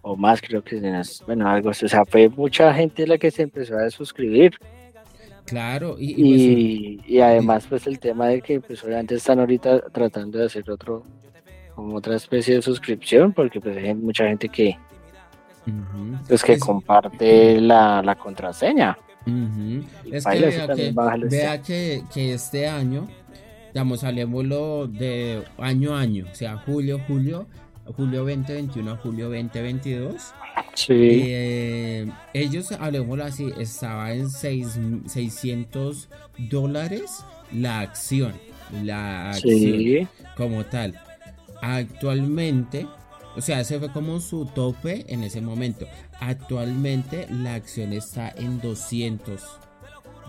o 0.02 0.16
más 0.16 0.42
creo 0.42 0.64
que 0.64 0.82
bueno, 1.26 1.50
algo, 1.50 1.70
o 1.70 1.74
sea, 1.74 2.06
fue 2.06 2.30
mucha 2.30 2.74
gente 2.74 3.06
la 3.06 3.18
que 3.18 3.32
se 3.32 3.44
empezó 3.44 3.78
a 3.78 3.90
suscribir. 3.90 4.54
Claro, 5.50 5.96
y, 5.98 6.14
y, 6.16 6.98
pues, 6.98 7.22
además 7.22 7.66
pues 7.68 7.88
el 7.88 8.00
tema 8.00 8.28
de 8.28 8.42
que 8.42 8.62
pues 8.62 8.84
obviamente 8.84 9.16
están 9.16 9.40
ahorita 9.40 9.82
tratando 9.90 10.38
de 10.38 10.46
hacer 10.46 10.70
otro, 10.70 11.04
como 11.76 11.96
otra 11.96 12.16
especie 12.16 12.56
de 12.56 12.62
suscripción, 12.62 13.34
porque 13.34 13.60
pues 13.60 13.76
hay 13.78 13.96
mucha 13.96 14.28
gente 14.28 14.48
que 14.48 14.78
pues 16.28 16.44
que 16.44 16.60
comparte 16.60 17.60
la, 17.62 18.02
la 18.04 18.16
contraseña. 18.16 18.98
Es 20.12 20.26
que 20.26 20.94
vea, 21.30 21.62
que, 21.62 22.04
que, 22.14 22.34
este 22.34 22.68
año, 22.68 23.08
digamos, 23.74 24.02
salémoslo 24.02 24.88
de 24.88 25.44
año 25.58 25.96
a 25.96 26.02
año, 26.02 26.26
o 26.32 26.36
sea, 26.36 26.58
julio, 26.58 27.00
julio, 27.08 27.48
julio 27.94 28.20
2021 28.26 28.92
a 28.92 28.98
julio 28.98 29.26
2022, 29.30 30.34
Sí. 30.76 30.94
Eh, 30.94 32.12
ellos, 32.34 32.72
hablemoslo 32.72 33.24
así, 33.26 33.52
estaba 33.58 34.14
en 34.14 34.30
seis- 34.30 34.80
600 35.08 36.10
dólares 36.38 37.26
la 37.52 37.80
acción. 37.82 38.34
La 38.84 39.32
acción 39.32 39.60
Sí. 39.60 40.08
como 40.38 40.64
tal. 40.66 40.96
Actualmente, 41.62 42.88
o 43.36 43.42
sea, 43.42 43.60
ese 43.62 43.80
fue 43.80 43.92
como 43.92 44.20
su 44.20 44.46
tope 44.46 45.06
en 45.08 45.24
ese 45.24 45.42
momento. 45.42 45.88
Actualmente 46.20 47.28
la 47.30 47.56
acción 47.56 47.94
está 47.94 48.30
en 48.38 48.60
200 48.62 49.44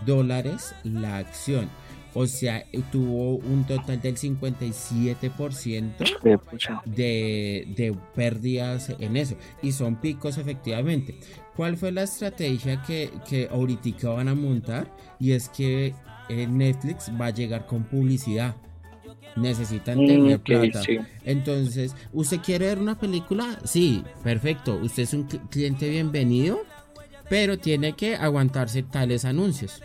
dólares 0.05 0.73
la 0.83 1.17
acción. 1.17 1.69
O 2.13 2.27
sea, 2.27 2.65
tuvo 2.91 3.37
un 3.37 3.63
total 3.65 4.01
del 4.01 4.17
57% 4.17 5.93
Qué 6.21 6.37
pucha. 6.37 6.81
de, 6.85 7.67
de 7.75 7.95
pérdidas 8.15 8.89
en 8.99 9.15
eso. 9.17 9.35
Y 9.61 9.71
son 9.71 9.95
picos 9.95 10.37
efectivamente. 10.37 11.15
¿Cuál 11.55 11.77
fue 11.77 11.91
la 11.91 12.03
estrategia 12.03 12.81
que, 12.83 13.11
que 13.29 13.47
ahorita 13.51 14.09
van 14.09 14.27
a 14.27 14.35
montar? 14.35 14.91
Y 15.19 15.31
es 15.31 15.49
que 15.49 15.93
eh, 16.29 16.47
Netflix 16.47 17.09
va 17.19 17.27
a 17.27 17.31
llegar 17.31 17.65
con 17.65 17.83
publicidad. 17.83 18.55
Necesitan 19.37 19.99
Mm, 19.99 20.07
tener 20.07 20.35
ok, 20.35 20.43
plata. 20.43 20.83
sí. 20.83 20.97
Entonces, 21.23 21.95
¿usted 22.11 22.39
quiere 22.41 22.65
ver 22.67 22.79
una 22.79 22.99
película? 22.99 23.57
Sí, 23.63 24.03
perfecto. 24.23 24.75
Usted 24.75 25.03
es 25.03 25.13
un 25.13 25.27
cl- 25.29 25.47
cliente 25.49 25.89
bienvenido, 25.89 26.59
pero 27.29 27.57
tiene 27.57 27.93
que 27.93 28.15
aguantarse 28.15 28.83
tales 28.83 29.23
anuncios. 29.23 29.81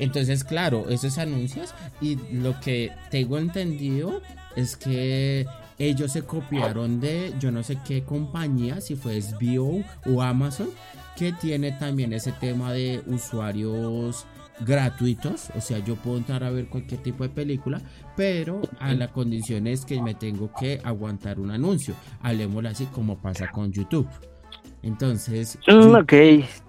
Entonces, 0.00 0.42
claro, 0.44 0.88
esos 0.88 1.18
anuncios 1.18 1.74
y 2.00 2.16
lo 2.32 2.58
que 2.60 2.90
tengo 3.10 3.38
entendido 3.38 4.20
es 4.56 4.76
que 4.76 5.46
ellos 5.78 6.12
se 6.12 6.22
copiaron 6.22 7.00
de 7.00 7.32
yo 7.38 7.52
no 7.52 7.62
sé 7.62 7.78
qué 7.86 8.02
compañía, 8.02 8.80
si 8.80 8.96
fue 8.96 9.20
SBO 9.20 9.82
o 10.06 10.22
Amazon, 10.22 10.70
que 11.16 11.32
tiene 11.34 11.72
también 11.72 12.12
ese 12.12 12.32
tema 12.32 12.72
de 12.72 13.02
usuarios 13.06 14.26
gratuitos, 14.66 15.48
o 15.56 15.60
sea, 15.60 15.78
yo 15.78 15.96
puedo 15.96 16.18
entrar 16.18 16.44
a 16.44 16.50
ver 16.50 16.66
cualquier 16.68 17.02
tipo 17.02 17.22
de 17.22 17.30
película, 17.30 17.80
pero 18.16 18.60
a 18.78 18.92
la 18.92 19.08
condición 19.08 19.66
es 19.66 19.84
que 19.84 20.02
me 20.02 20.14
tengo 20.14 20.50
que 20.58 20.80
aguantar 20.84 21.40
un 21.40 21.50
anuncio, 21.50 21.94
hablemoslo 22.20 22.68
así 22.68 22.86
como 22.86 23.18
pasa 23.20 23.50
con 23.50 23.72
YouTube. 23.72 24.08
Entonces, 24.82 25.58
Mm, 25.66 25.94
ok, 25.94 26.12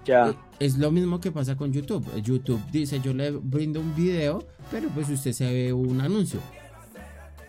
ya. 0.04 0.34
Es 0.64 0.78
lo 0.78 0.92
mismo 0.92 1.20
que 1.20 1.32
pasa 1.32 1.56
con 1.56 1.72
YouTube. 1.72 2.06
YouTube 2.22 2.60
dice, 2.70 3.00
yo 3.00 3.12
le 3.12 3.32
brindo 3.32 3.80
un 3.80 3.94
video, 3.96 4.46
pero 4.70 4.88
pues 4.90 5.08
usted 5.08 5.32
se 5.32 5.52
ve 5.52 5.72
un 5.72 6.00
anuncio. 6.00 6.40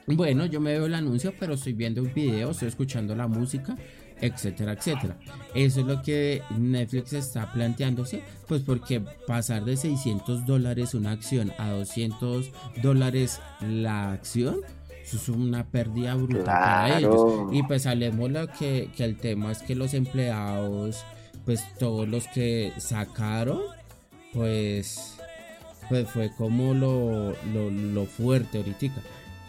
Bueno, 0.08 0.46
yo 0.48 0.60
me 0.60 0.72
veo 0.72 0.88
el 0.88 0.96
anuncio, 0.96 1.32
pero 1.40 1.54
estoy 1.54 1.74
viendo 1.74 2.02
un 2.02 2.12
video, 2.14 2.52
estoy 2.52 2.68
escuchando 2.70 3.16
la 3.16 3.28
música, 3.28 3.78
etcétera, 4.20 4.74
etcétera. 4.74 5.18
Eso 5.54 5.82
es 5.82 5.86
lo 5.86 6.02
que 6.02 6.42
Netflix 6.58 7.14
está 7.14 7.54
planteándose, 7.54 8.24
pues 8.48 8.64
porque 8.64 9.02
pasar 9.28 9.64
de 9.64 9.78
600 9.78 10.46
dólares 10.46 10.96
una 10.96 11.12
acción 11.12 11.54
a 11.60 11.70
200 11.70 12.52
dólares 12.82 13.40
la 13.62 14.12
acción, 14.12 14.58
eso 15.04 15.18
es 15.18 15.30
una 15.30 15.66
pérdida 15.66 16.16
brutal 16.16 16.46
para 16.46 16.98
ellos. 16.98 17.50
Y 17.52 17.62
pues 17.64 17.86
hablemos 17.86 18.32
lo 18.32 18.48
que, 18.48 18.90
que 18.98 19.04
el 19.06 19.18
tema 19.18 19.52
es 19.52 19.60
que 19.60 19.76
los 19.76 19.94
empleados, 19.94 21.06
pues 21.46 21.64
todos 21.78 22.08
los 22.08 22.28
que 22.30 22.72
sacaron, 22.78 23.60
pues, 24.34 25.18
pues 25.90 26.10
fue 26.10 26.32
como 26.38 26.74
lo, 26.74 27.32
lo, 27.54 27.70
lo 27.70 28.06
fuerte 28.06 28.58
ahorita. 28.60 28.92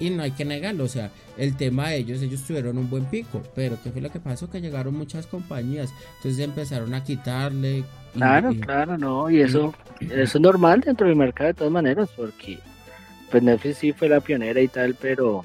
Y 0.01 0.11
no 0.11 0.25
hay 0.25 0.33
que 0.33 0.45
negarlo, 0.45 0.85
o 0.85 0.89
sea, 0.89 1.11
el 1.39 1.57
tema 1.57 1.91
de 1.91 1.99
ellos, 1.99 2.21
ellos 2.21 2.43
tuvieron 2.43 2.79
un 2.79 2.91
buen 2.91 3.05
pico, 3.05 3.41
pero 3.55 3.79
¿qué 3.83 3.91
fue 3.93 4.01
lo 4.03 4.11
que 4.11 4.19
pasó? 4.19 4.51
Que 4.51 4.61
llegaron 4.61 4.95
muchas 4.95 5.27
compañías, 5.27 5.93
entonces 6.17 6.41
empezaron 6.45 6.93
a 6.95 7.05
quitarle. 7.05 7.79
y- 7.79 7.85
Claro, 8.15 8.51
y- 8.53 8.59
claro, 8.61 8.99
no, 8.99 9.31
y 9.31 9.41
eso, 9.41 9.73
eso 10.01 10.39
es 10.39 10.41
normal 10.41 10.81
dentro 10.81 11.07
del 11.07 11.17
mercado 11.17 11.49
de 11.49 11.55
todas 11.55 11.73
maneras, 11.73 12.09
porque 12.17 12.59
pues 13.31 13.43
Netflix 13.43 13.79
sí 13.79 13.93
fue 13.93 14.09
la 14.09 14.21
pionera 14.21 14.61
y 14.61 14.69
tal, 14.69 14.95
pero, 14.95 15.45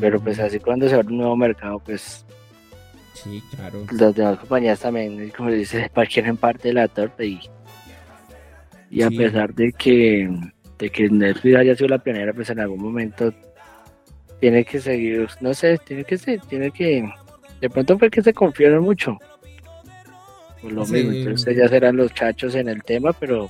pero 0.00 0.20
pues 0.20 0.38
Mm, 0.38 0.42
así 0.42 0.58
cuando 0.60 0.88
se 0.88 0.94
abre 0.96 1.08
un 1.08 1.18
nuevo 1.18 1.36
mercado, 1.36 1.78
pues 1.78 2.24
Sí, 3.24 3.42
claro. 3.54 3.84
las 3.90 4.14
demás 4.14 4.38
compañías 4.38 4.80
también, 4.80 5.30
como 5.36 5.50
dice, 5.50 5.90
quieren 6.12 6.36
parte 6.36 6.68
de 6.68 6.74
la 6.74 6.88
torta 6.88 7.24
y, 7.24 7.40
y 8.90 9.02
a 9.02 9.10
pesar 9.10 9.54
de 9.54 9.72
que, 9.72 10.28
de 10.78 10.90
que 10.90 11.08
Netflix 11.10 11.56
haya 11.56 11.74
sido 11.74 11.88
la 11.88 11.98
pionera, 11.98 12.32
pues 12.32 12.48
en 12.50 12.60
algún 12.60 12.82
momento 12.82 13.32
tiene 14.40 14.64
que 14.64 14.80
seguir, 14.80 15.28
no 15.40 15.52
sé, 15.54 15.78
tiene 15.78 16.04
que 16.04 16.16
ser, 16.16 16.40
tiene 16.42 16.70
que, 16.70 17.08
de 17.60 17.70
pronto 17.70 17.98
fue 17.98 18.08
que 18.10 18.22
se 18.22 18.32
confiaron 18.32 18.84
mucho. 18.84 19.18
Por 20.62 20.72
lo 20.72 20.84
Sí. 20.86 20.92
mismo, 20.94 21.12
entonces 21.12 21.56
ya 21.56 21.68
serán 21.68 21.96
los 21.96 22.12
chachos 22.14 22.54
en 22.54 22.68
el 22.68 22.82
tema, 22.82 23.12
pero 23.12 23.48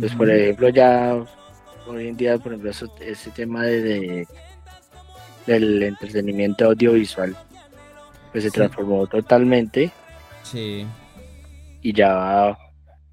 pues 0.00 0.14
por 0.14 0.30
ejemplo 0.30 0.68
ya 0.68 1.16
hoy 1.86 2.08
en 2.08 2.16
día, 2.16 2.38
por 2.38 2.52
ejemplo, 2.52 2.70
eso- 2.70 2.92
ese 3.00 3.30
tema 3.30 3.64
de, 3.64 3.82
de- 3.82 4.28
del 5.46 5.82
entretenimiento 5.82 6.66
audiovisual, 6.66 7.36
pues 8.32 8.44
se 8.44 8.50
Sí. 8.50 8.54
transformó 8.56 9.06
totalmente. 9.06 9.90
Sí. 10.42 10.86
y 11.82 11.92
ya 11.92 12.56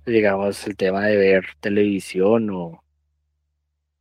digamos 0.06 0.66
el 0.68 0.76
tema 0.76 1.06
de 1.06 1.16
ver 1.18 1.46
televisión 1.60 2.50
o, 2.50 2.84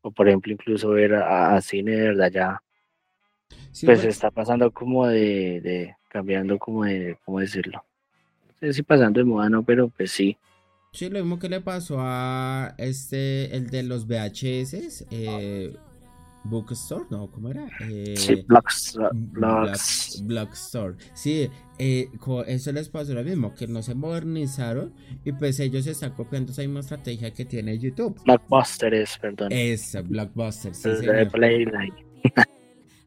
o 0.02 0.10
por 0.10 0.28
ejemplo 0.28 0.52
incluso 0.52 0.88
ver 0.90 1.14
a, 1.14 1.54
a 1.56 1.60
cine 1.60 1.92
de 1.92 2.02
verdad 2.08 2.30
ya 2.32 2.62
Sí, 3.72 3.86
pues 3.86 4.00
por- 4.00 4.08
está 4.08 4.30
pasando 4.30 4.70
como 4.70 5.06
de, 5.06 5.60
de 5.60 5.96
cambiando 6.08 6.58
como 6.58 6.84
de 6.84 7.18
cómo 7.24 7.40
decirlo 7.40 7.84
no 8.46 8.54
sé 8.60 8.72
si 8.72 8.82
pasando 8.82 9.20
de 9.20 9.24
moda 9.24 9.48
no 9.48 9.62
pero 9.62 9.88
pues 9.88 10.10
sí. 10.12 10.36
Sí, 10.92 11.10
lo 11.10 11.18
mismo 11.20 11.38
que 11.38 11.48
le 11.50 11.60
pasó 11.60 11.96
a 12.00 12.74
este, 12.78 13.54
el 13.54 13.68
de 13.68 13.82
los 13.82 14.06
VHS, 14.06 15.06
eh, 15.10 15.76
Bookstore, 16.48 17.04
no, 17.10 17.30
¿cómo 17.30 17.50
era? 17.50 17.66
Eh, 17.80 18.14
sí 18.16 18.44
blogs 18.46 18.94
Block- 18.96 19.12
blogs 19.14 20.22
Blockstore. 20.24 20.96
Sí, 21.14 21.48
eh, 21.78 22.08
eso 22.46 22.72
les 22.72 22.88
pasó 22.88 23.14
lo 23.14 23.22
mismo, 23.22 23.54
que 23.54 23.66
no 23.66 23.82
se 23.82 23.94
modernizaron 23.94 24.92
y 25.24 25.32
pues 25.32 25.60
ellos 25.60 25.86
están 25.86 26.12
copiando 26.12 26.52
esa 26.52 26.62
misma 26.62 26.80
estrategia 26.80 27.32
que 27.32 27.44
tiene 27.44 27.78
YouTube. 27.78 28.20
blockbusters 28.24 29.18
perdón 29.18 29.48
Esa, 29.52 30.02
Blockbuster, 30.02 30.74
sí, 30.74 30.88
de. 30.88 31.26
Playline 31.26 31.94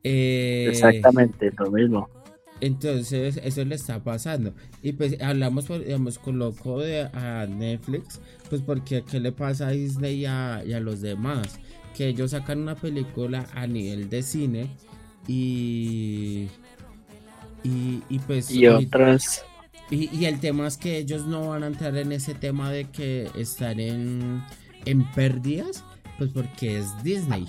Eh, 0.04 0.68
exactamente 0.72 1.52
lo 1.60 1.70
mismo 1.70 2.10
Entonces, 2.60 3.40
eso 3.44 3.66
le 3.66 3.76
está 3.76 4.04
pasando. 4.04 4.54
Y 4.84 4.94
pues 4.94 5.20
hablamos, 5.22 5.66
por- 5.66 5.84
digamos, 5.84 6.18
con 6.20 6.38
loco 6.40 6.80
de 6.80 7.02
a 7.04 7.46
Netflix, 7.48 8.20
pues 8.50 8.62
porque 8.62 9.04
qué 9.04 9.20
le 9.20 9.32
pasa 9.32 9.68
a 9.68 9.72
Disney 9.72 10.22
y 10.22 10.26
a, 10.26 10.64
y 10.66 10.74
a 10.74 10.80
los 10.80 11.02
demás. 11.02 11.60
Que 11.96 12.08
ellos 12.08 12.32
sacan 12.32 12.60
una 12.60 12.76
película 12.76 13.48
a 13.54 13.68
nivel 13.68 14.10
de 14.10 14.24
cine 14.24 14.70
y. 15.28 16.48
Y, 17.64 18.02
y 18.10 18.20
pues. 18.20 18.50
y 18.50 18.66
otras 18.68 19.46
y, 19.92 20.10
y 20.16 20.26
el 20.26 20.40
tema 20.40 20.68
es 20.68 20.78
que 20.78 20.98
ellos 20.98 21.26
no 21.26 21.50
van 21.50 21.64
a 21.64 21.68
entrar 21.68 21.96
en 21.98 22.14
ese 22.14 22.34
tema 22.34 22.72
de 22.72 22.86
que 22.86 23.30
están 23.36 23.80
en, 23.82 24.42
en 24.86 25.04
pérdidas, 25.12 25.84
pues 26.18 26.32
porque 26.32 26.80
es 26.80 27.04
Disney. 27.04 27.46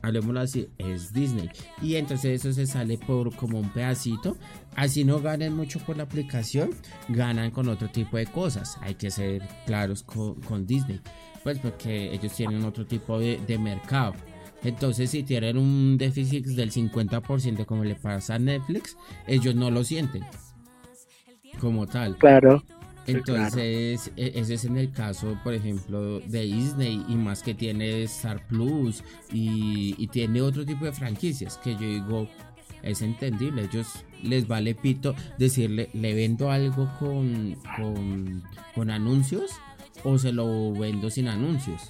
Hablemoslo 0.00 0.40
así, 0.40 0.68
es 0.78 1.12
Disney. 1.12 1.50
Y 1.82 1.96
entonces 1.96 2.40
eso 2.40 2.52
se 2.54 2.66
sale 2.66 2.96
por 2.96 3.34
como 3.34 3.58
un 3.58 3.68
pedacito. 3.70 4.36
Así 4.76 5.04
no 5.04 5.20
ganen 5.20 5.54
mucho 5.54 5.80
por 5.80 5.96
la 5.96 6.04
aplicación, 6.04 6.70
ganan 7.08 7.50
con 7.50 7.68
otro 7.68 7.88
tipo 7.90 8.16
de 8.16 8.26
cosas. 8.26 8.78
Hay 8.82 8.94
que 8.94 9.10
ser 9.10 9.42
claros 9.66 10.04
con, 10.04 10.40
con 10.42 10.66
Disney. 10.66 11.00
Pues 11.42 11.58
porque 11.58 12.12
ellos 12.12 12.32
tienen 12.34 12.64
otro 12.64 12.86
tipo 12.86 13.18
de, 13.18 13.38
de 13.46 13.58
mercado. 13.58 14.14
Entonces 14.62 15.10
si 15.10 15.22
tienen 15.22 15.56
un 15.56 15.96
déficit 15.98 16.46
del 16.46 16.70
50% 16.70 17.64
como 17.64 17.84
le 17.84 17.94
pasa 17.94 18.34
a 18.34 18.38
Netflix, 18.38 18.96
ellos 19.26 19.54
no 19.54 19.70
lo 19.70 19.84
sienten 19.84 20.24
como 21.60 21.86
tal. 21.86 22.16
claro 22.18 22.62
Sí, 23.06 23.12
Entonces, 23.12 24.12
e- 24.16 24.32
ese 24.36 24.54
es 24.54 24.64
en 24.64 24.76
el 24.76 24.92
caso, 24.92 25.38
por 25.42 25.54
ejemplo, 25.54 26.20
de 26.20 26.42
Disney 26.42 27.04
y 27.08 27.16
más 27.16 27.42
que 27.42 27.54
tiene 27.54 28.02
Star 28.04 28.46
Plus 28.46 29.02
y, 29.32 29.94
y 29.98 30.06
tiene 30.08 30.42
otro 30.42 30.64
tipo 30.64 30.84
de 30.84 30.92
franquicias 30.92 31.56
que 31.58 31.72
yo 31.72 31.80
digo, 31.80 32.28
es 32.82 33.02
entendible, 33.02 33.64
ellos 33.64 34.04
les 34.22 34.46
vale 34.46 34.74
pito 34.74 35.14
decirle, 35.38 35.88
le 35.92 36.14
vendo 36.14 36.50
algo 36.50 36.88
con, 36.98 37.56
con, 37.76 38.42
con 38.74 38.90
anuncios 38.90 39.50
o 40.04 40.18
se 40.18 40.32
lo 40.32 40.72
vendo 40.72 41.10
sin 41.10 41.28
anuncios. 41.28 41.82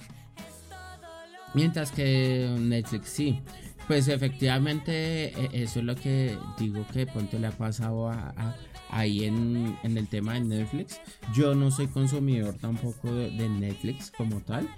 Mientras 1.53 1.91
que 1.91 2.55
Netflix 2.59 3.09
sí. 3.09 3.41
Pues 3.87 4.07
efectivamente 4.07 5.29
e- 5.29 5.63
eso 5.63 5.79
es 5.79 5.85
lo 5.85 5.95
que 5.95 6.37
digo 6.57 6.85
que 6.93 6.99
de 6.99 7.07
pronto 7.07 7.37
le 7.39 7.47
ha 7.47 7.51
pasado 7.51 8.07
a, 8.09 8.29
a- 8.37 8.55
ahí 8.89 9.25
en, 9.25 9.77
en 9.83 9.97
el 9.97 10.07
tema 10.07 10.33
de 10.35 10.41
Netflix. 10.41 11.01
Yo 11.33 11.55
no 11.55 11.71
soy 11.71 11.87
consumidor 11.87 12.55
tampoco 12.55 13.13
de, 13.13 13.31
de 13.31 13.49
Netflix 13.49 14.11
como 14.11 14.39
tal. 14.41 14.69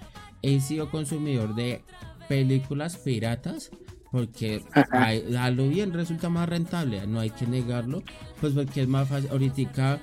He 0.42 0.60
sido 0.60 0.90
consumidor 0.90 1.54
de 1.54 1.82
películas 2.28 2.96
piratas 2.96 3.70
porque 4.10 4.62
a, 4.92 5.08
a 5.44 5.50
lo 5.50 5.68
bien 5.68 5.92
resulta 5.92 6.28
más 6.28 6.48
rentable, 6.48 7.04
no 7.06 7.18
hay 7.20 7.30
que 7.30 7.46
negarlo, 7.46 8.02
pues 8.40 8.52
porque 8.52 8.82
es 8.82 8.88
más 8.88 9.08
fácil. 9.08 9.28
Ahorita 9.30 10.00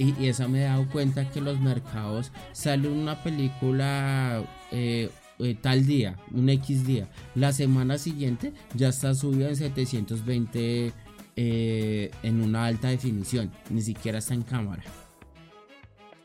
Y, 0.00 0.26
eso 0.26 0.48
me 0.48 0.62
he 0.62 0.64
dado 0.64 0.88
cuenta 0.88 1.28
que 1.28 1.42
los 1.42 1.60
mercados 1.60 2.32
sale 2.52 2.88
una 2.88 3.22
película 3.22 4.42
eh, 4.72 5.10
eh, 5.38 5.56
tal 5.60 5.84
día, 5.84 6.16
un 6.32 6.48
X 6.48 6.86
día. 6.86 7.06
La 7.34 7.52
semana 7.52 7.98
siguiente 7.98 8.54
ya 8.74 8.88
está 8.88 9.14
subida 9.14 9.50
en 9.50 9.56
720 9.56 10.92
eh, 11.36 12.10
en 12.22 12.42
una 12.42 12.64
alta 12.64 12.88
definición. 12.88 13.50
Ni 13.68 13.82
siquiera 13.82 14.18
está 14.18 14.32
en 14.32 14.40
cámara. 14.40 14.82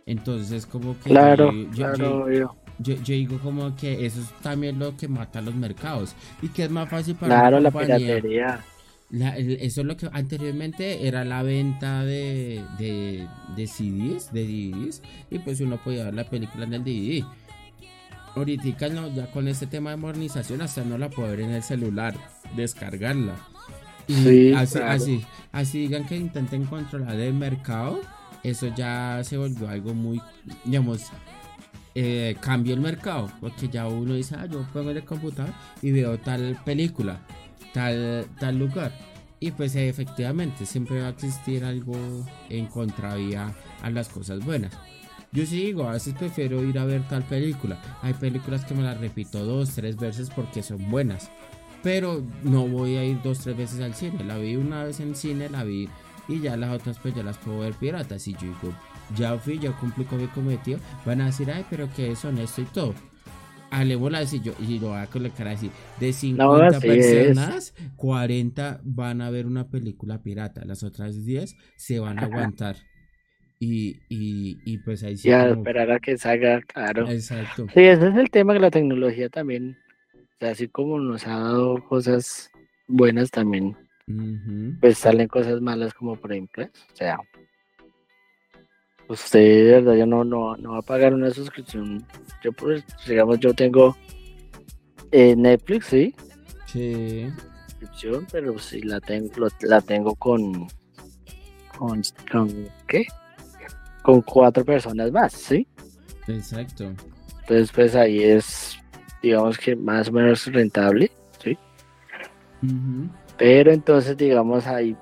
Entonces 0.06 0.66
como 0.66 0.98
que... 1.00 1.10
Claro, 1.10 1.52
yo, 1.74 1.94
yo, 2.80 2.96
digo 3.04 3.40
como 3.40 3.76
que 3.76 4.06
eso 4.06 4.22
es 4.22 4.30
también 4.42 4.80
lo 4.80 4.96
que 4.96 5.10
mata 5.10 5.40
a 5.40 5.42
los 5.42 5.54
mercados. 5.54 6.16
Y 6.42 6.48
que 6.48 6.64
es 6.64 6.72
más 6.72 6.88
fácil 6.88 7.16
para... 7.16 7.42
Claro, 7.42 7.60
la 7.60 7.72
piratería 7.72 8.64
eso 9.12 9.82
es 9.82 9.88
lo 9.88 9.96
que 9.96 10.10
anteriormente 10.12 11.08
era 11.08 11.24
la 11.24 11.44
venta 11.44 12.04
de, 12.04 12.64
de, 12.78 13.28
de 13.56 13.68
CDs, 13.68 14.34
de 14.34 14.44
DVDs, 14.44 15.02
y 15.30 15.40
pues 15.40 15.62
uno 15.62 15.78
podía 15.78 16.06
ver 16.06 16.16
la 16.16 16.30
película 16.30 16.66
en 16.66 16.74
el 16.74 16.84
DVD. 16.84 17.26
Ahorita 18.36 18.90
no, 18.90 19.14
ya 19.14 19.32
con 19.32 19.48
este 19.48 19.68
tema 19.68 19.92
de 19.92 19.98
modernización 19.98 20.62
hasta 20.62 20.84
no 20.84 20.98
la 20.98 21.10
puede 21.10 21.32
ver 21.32 21.42
en 21.42 21.52
el 21.52 21.64
celular, 21.64 22.16
descargarla. 22.56 23.36
Y 24.08 24.54
así, 24.54 24.80
así, 24.80 25.26
así 25.52 25.80
digan 25.80 26.06
que 26.06 26.18
intenten 26.18 26.66
controlar 26.66 27.18
el 27.20 27.34
mercado, 27.34 28.02
eso 28.44 28.68
ya 28.76 29.22
se 29.24 29.38
volvió 29.38 29.70
algo 29.70 29.94
muy, 29.94 30.22
digamos, 30.66 31.06
eh, 31.96 32.36
cambió 32.42 32.74
el 32.74 32.82
mercado, 32.82 33.32
porque 33.40 33.70
ya 33.70 33.88
uno 33.88 34.16
dice, 34.16 34.36
ah, 34.38 34.48
yo 34.48 34.68
pongo 34.74 34.92
el 34.92 35.04
computador 35.06 35.54
y 35.82 35.92
veo 35.92 36.18
tal 36.20 36.60
película 36.66 37.22
tal, 37.76 38.58
lugar. 38.58 38.92
Y 39.40 39.52
pues 39.52 39.76
efectivamente 39.76 40.66
siempre 40.66 41.02
va 41.02 41.08
a 41.08 41.12
existir 41.12 41.66
algo 41.66 41.96
en 42.50 42.68
contravía 42.68 43.54
a 43.82 43.90
las 43.90 44.08
cosas 44.08 44.44
buenas. 44.44 44.74
Yo 45.32 45.46
sí 45.46 45.66
digo, 45.66 45.88
a 45.88 45.92
veces 45.92 46.14
prefiero 46.14 46.64
ir 46.64 46.80
a 46.80 46.86
ver 46.86 47.06
tal 47.08 47.24
película. 47.24 47.78
Hay 48.02 48.14
películas 48.14 48.64
que 48.64 48.74
me 48.74 48.84
las 48.84 48.98
repito 48.98 49.46
dos, 49.46 49.72
tres 49.76 49.98
veces 49.98 50.30
porque 50.34 50.64
son 50.64 50.90
buenas. 50.90 51.30
Pero 51.84 52.24
no 52.44 52.68
voy 52.68 52.96
a 52.96 53.04
ir 53.04 53.22
dos, 53.22 53.40
tres 53.40 53.58
veces 53.58 53.82
al 53.82 53.94
cine. 53.94 54.24
La 54.24 54.38
vi 54.38 54.56
una 54.56 54.86
vez 54.86 55.02
en 55.02 55.16
cine, 55.16 55.50
la 55.50 55.64
vi 55.64 55.90
y 56.28 56.40
ya 56.40 56.58
las 56.58 56.74
otras 56.74 56.98
pues 57.00 57.14
ya 57.14 57.22
las 57.22 57.38
puedo 57.38 57.60
ver 57.60 57.74
piratas. 57.74 58.28
Y 58.30 58.34
yo 58.34 58.40
digo, 58.40 58.74
ya 59.16 59.38
fui, 59.38 59.60
ya 59.60 59.74
cumplí 59.74 60.06
con 60.06 60.22
mi 60.22 60.28
cometido. 60.28 60.80
Van 61.06 61.20
a 61.20 61.26
decir, 61.26 61.52
ay, 61.52 61.66
pero 61.70 61.94
que 61.94 62.12
es 62.12 62.24
honesto 62.24 62.62
y 62.62 62.66
todo 62.66 62.96
bola 63.98 64.20
así, 64.20 64.40
yo, 64.42 64.54
y 64.60 64.80
lo 64.80 64.90
voy 64.90 64.98
a 64.98 65.08
colocar 65.08 65.48
así, 65.48 65.72
de 66.00 66.14
50 66.14 66.80
personas, 66.80 67.74
40 67.96 68.82
van 68.84 69.22
a 69.22 69.30
ver 69.30 69.46
una 69.46 69.70
película 69.70 70.22
pirata, 70.22 70.66
las 70.66 70.84
otras 70.84 71.26
10 71.26 71.56
se 71.76 72.00
van 72.00 72.20
a 72.20 72.24
aguantar. 72.24 72.78
Y, 73.60 74.02
y, 74.10 74.60
y 74.66 74.78
pues 74.80 75.04
ahí 75.04 75.18
sí. 75.18 75.30
Ya, 75.30 75.48
esperar 75.48 75.90
a 75.90 76.00
que 76.00 76.18
salga, 76.18 76.62
claro. 76.62 77.10
Exacto. 77.10 77.68
Sí, 77.74 77.82
ese 77.82 78.10
es 78.10 78.16
el 78.16 78.30
tema 78.30 78.54
que 78.54 78.60
la 78.60 78.70
tecnología 78.70 79.30
también, 79.30 79.78
así 80.42 80.68
como 80.68 81.00
nos 81.00 81.26
ha 81.26 81.40
dado 81.40 81.84
cosas 81.88 82.52
buenas 82.88 83.32
también, 83.32 83.76
pues 84.82 84.98
salen 84.98 85.28
cosas 85.28 85.62
malas 85.62 85.94
como 85.94 86.16
por 86.16 86.32
ejemplo, 86.32 86.66
o 86.66 86.96
sea, 86.96 87.18
usted 89.08 89.40
de 89.40 89.72
verdad 89.72 89.94
ya 89.96 90.06
no, 90.06 90.24
no, 90.24 90.56
no 90.58 90.74
va 90.74 90.80
a 90.80 90.82
pagar 90.82 91.14
una 91.14 91.32
suscripción. 91.32 92.06
Yo 92.44 92.52
pues, 92.52 92.84
digamos, 93.08 93.40
yo 93.40 93.54
tengo 93.54 93.96
eh, 95.12 95.36
Netflix, 95.36 95.88
sí. 95.88 96.16
Sí. 96.66 97.28
Suscripción, 97.68 98.28
pero 98.32 98.58
sí 98.58 98.82
la 98.82 99.00
tengo, 99.00 99.48
la 99.62 99.82
tengo 99.82 100.16
con, 100.16 100.68
con, 101.78 102.02
con 102.32 102.70
¿qué? 102.88 103.06
Con 104.04 104.22
cuatro 104.22 104.66
personas 104.66 105.12
más, 105.12 105.34
¿sí? 105.34 105.68
Exacto. 106.28 106.94
Entonces, 107.42 107.72
pues 107.72 107.96
ahí 107.96 108.24
es, 108.24 108.78
digamos 109.22 109.58
que 109.58 109.76
más 109.76 110.10
o 110.10 110.12
menos 110.12 110.46
rentable, 110.48 111.12
¿sí? 111.44 111.58
Pero 113.38 113.72
entonces, 113.72 114.18
digamos, 114.18 114.66
ahí 114.66 114.96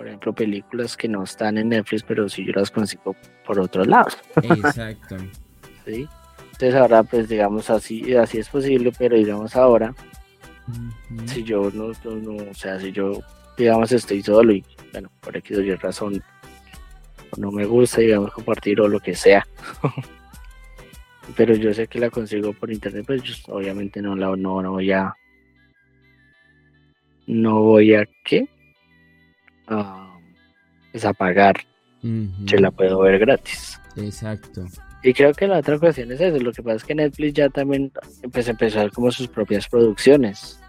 por 0.00 0.08
ejemplo, 0.08 0.32
películas 0.32 0.96
que 0.96 1.08
no 1.08 1.24
están 1.24 1.58
en 1.58 1.68
Netflix, 1.68 2.02
pero 2.04 2.26
si 2.26 2.42
yo 2.46 2.54
las 2.54 2.70
consigo 2.70 3.14
por 3.44 3.60
otros 3.60 3.86
lados. 3.86 4.16
Exacto. 4.42 5.18
sí. 5.84 6.08
Entonces 6.52 6.74
ahora, 6.74 7.02
pues 7.02 7.28
digamos 7.28 7.68
así, 7.68 8.14
así 8.14 8.38
es 8.38 8.48
posible, 8.48 8.92
pero 8.98 9.14
digamos 9.14 9.54
ahora, 9.56 9.94
si 11.26 11.44
yo 11.44 11.70
no, 11.74 11.92
no, 12.14 12.50
o 12.50 12.54
sea, 12.54 12.80
si 12.80 12.92
yo, 12.92 13.20
digamos, 13.58 13.92
estoy 13.92 14.22
solo 14.22 14.54
y, 14.54 14.64
bueno, 14.90 15.10
por 15.20 15.36
X 15.36 15.58
o 15.58 15.60
Y 15.60 15.74
razón, 15.74 16.22
no 17.36 17.52
me 17.52 17.66
gusta, 17.66 18.00
digamos, 18.00 18.32
compartir 18.32 18.80
o 18.80 18.88
lo 18.88 19.00
que 19.00 19.14
sea. 19.14 19.46
pero 21.36 21.54
yo 21.54 21.74
sé 21.74 21.88
que 21.88 22.00
la 22.00 22.08
consigo 22.08 22.54
por 22.54 22.72
internet, 22.72 23.04
pues 23.06 23.22
obviamente 23.48 24.00
no 24.00 24.16
la 24.16 24.34
no, 24.34 24.62
no 24.62 24.70
voy 24.70 24.92
a 24.92 25.14
no 27.26 27.60
voy 27.60 27.92
a 27.92 28.08
qué 28.24 28.48
es 30.92 31.04
a 31.04 31.12
pagar. 31.12 31.56
Se 32.46 32.58
la 32.58 32.70
puedo 32.70 33.00
ver 33.00 33.18
gratis. 33.18 33.80
Exacto. 33.96 34.64
Y 35.02 35.14
creo 35.14 35.32
que 35.32 35.46
la 35.46 35.58
otra 35.58 35.78
cuestión 35.78 36.12
es 36.12 36.20
eso. 36.20 36.38
Lo 36.38 36.52
que 36.52 36.62
pasa 36.62 36.76
es 36.76 36.84
que 36.84 36.94
Netflix 36.94 37.34
ya 37.34 37.48
también 37.48 37.92
pues, 38.32 38.48
empezó 38.48 38.80
a 38.80 38.90
como 38.90 39.10
sus 39.10 39.28
propias 39.28 39.68
producciones. 39.68 40.60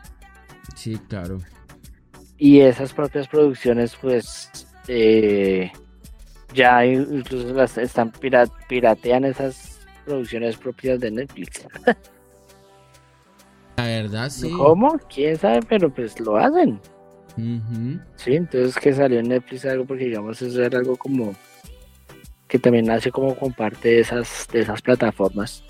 Sí, 0.76 0.98
claro. 1.10 1.40
Y 2.38 2.62
esas 2.62 2.94
propias 2.94 3.28
producciones, 3.28 3.96
pues, 4.02 4.50
eh, 4.88 5.72
ya 6.54 6.86
incluso 6.86 7.54
las 7.54 7.78
están 7.78 8.12
piratean 8.12 9.26
esas 9.26 9.80
producciones 10.06 10.58
propias 10.58 11.00
de 11.00 11.12
Netflix. 11.12 11.68
La 13.78 13.86
verdad, 13.86 14.30
sí. 14.30 14.50
¿Cómo? 14.52 15.00
¿Quién 15.14 15.38
sabe? 15.38 15.60
Pero 15.68 15.90
pues 15.94 16.20
lo 16.20 16.38
hacen. 16.38 16.80
Sí, 17.36 18.36
entonces 18.36 18.76
que 18.76 18.94
salió 18.94 19.20
en 19.20 19.30
Netflix 19.30 19.66
algo 19.66 19.86
porque 19.86 20.06
digamos 20.06 20.42
eso 20.42 20.64
era 20.64 20.80
algo 20.80 20.96
como 20.98 21.34
que 22.48 22.60
también 22.60 22.86
nace 22.86 23.12
como 23.12 23.36
comparte 23.36 23.88
de 23.88 24.00
esas, 24.02 24.48
de 24.52 24.60
esas 24.60 24.82
plataformas. 24.82 25.64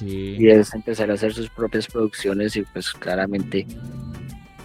Y 0.00 0.48
es 0.48 0.72
empezar 0.72 1.10
a 1.10 1.14
hacer 1.14 1.34
sus 1.34 1.50
propias 1.50 1.86
producciones 1.86 2.56
y 2.56 2.62
pues 2.62 2.90
claramente 2.92 3.66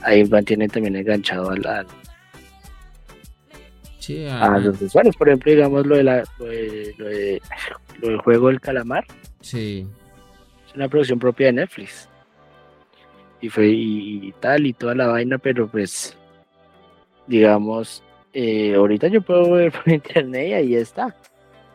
ahí 0.02 0.24
mantiene 0.24 0.70
también 0.70 0.96
enganchado 0.96 1.52
a, 1.52 1.58
la, 1.58 1.86
a, 4.40 4.60
los 4.60 4.82
usuarios. 4.82 5.18
Por 5.18 5.28
ejemplo, 5.28 5.52
digamos 5.52 5.86
lo 5.86 5.98
de 5.98 6.04
la 6.04 6.24
lo, 6.40 6.46
de, 6.46 7.42
lo, 8.00 8.08
del 8.08 8.18
juego 8.20 8.48
del 8.48 8.62
calamar. 8.62 9.06
Sí. 9.42 9.86
Es 10.70 10.76
una 10.76 10.88
producción 10.88 11.20
propia 11.20 11.48
de 11.48 11.54
Netflix. 11.54 12.08
Y 13.42 13.50
fue 13.50 13.68
y 13.68 14.34
tal 14.40 14.66
y 14.66 14.72
toda 14.72 14.96
la 14.96 15.08
vaina, 15.08 15.38
pero 15.38 15.68
pues 15.68 16.18
digamos, 17.32 18.04
eh, 18.34 18.76
ahorita 18.76 19.08
yo 19.08 19.22
puedo 19.22 19.52
ver 19.52 19.72
por 19.72 19.88
internet 19.92 20.50
y 20.50 20.54
ahí 20.54 20.76
está. 20.76 21.16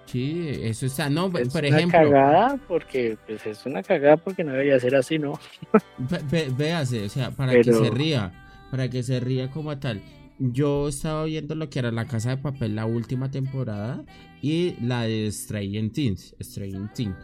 Sí, 0.04 0.50
eso 0.62 0.86
está, 0.86 1.10
no, 1.10 1.26
es 1.36 1.48
por 1.48 1.64
una 1.64 1.88
cagada 1.88 2.60
porque, 2.68 3.16
pues 3.26 3.44
es 3.44 3.66
una 3.66 3.82
cagada 3.82 4.16
porque 4.16 4.44
no 4.44 4.52
debería 4.52 4.78
ser 4.78 4.94
así, 4.94 5.18
¿no? 5.18 5.32
véase, 6.56 7.06
o 7.06 7.08
sea, 7.08 7.32
para 7.32 7.54
que 7.54 7.72
se 7.72 7.90
ría, 7.90 8.32
para 8.70 8.88
que 8.88 9.02
se 9.02 9.18
ría 9.18 9.50
como 9.50 9.76
tal. 9.78 10.00
Yo 10.38 10.88
estaba 10.88 11.24
viendo 11.24 11.54
lo 11.54 11.70
que 11.70 11.78
era 11.78 11.90
La 11.90 12.04
Casa 12.04 12.30
de 12.30 12.36
Papel, 12.36 12.76
la 12.76 12.86
última 12.86 13.30
temporada, 13.30 14.04
y 14.42 14.76
la 14.80 15.02
de 15.02 15.32
Stranger 15.32 15.90
Things, 15.90 16.36
Stranger 16.40 16.92
Things. 16.94 17.16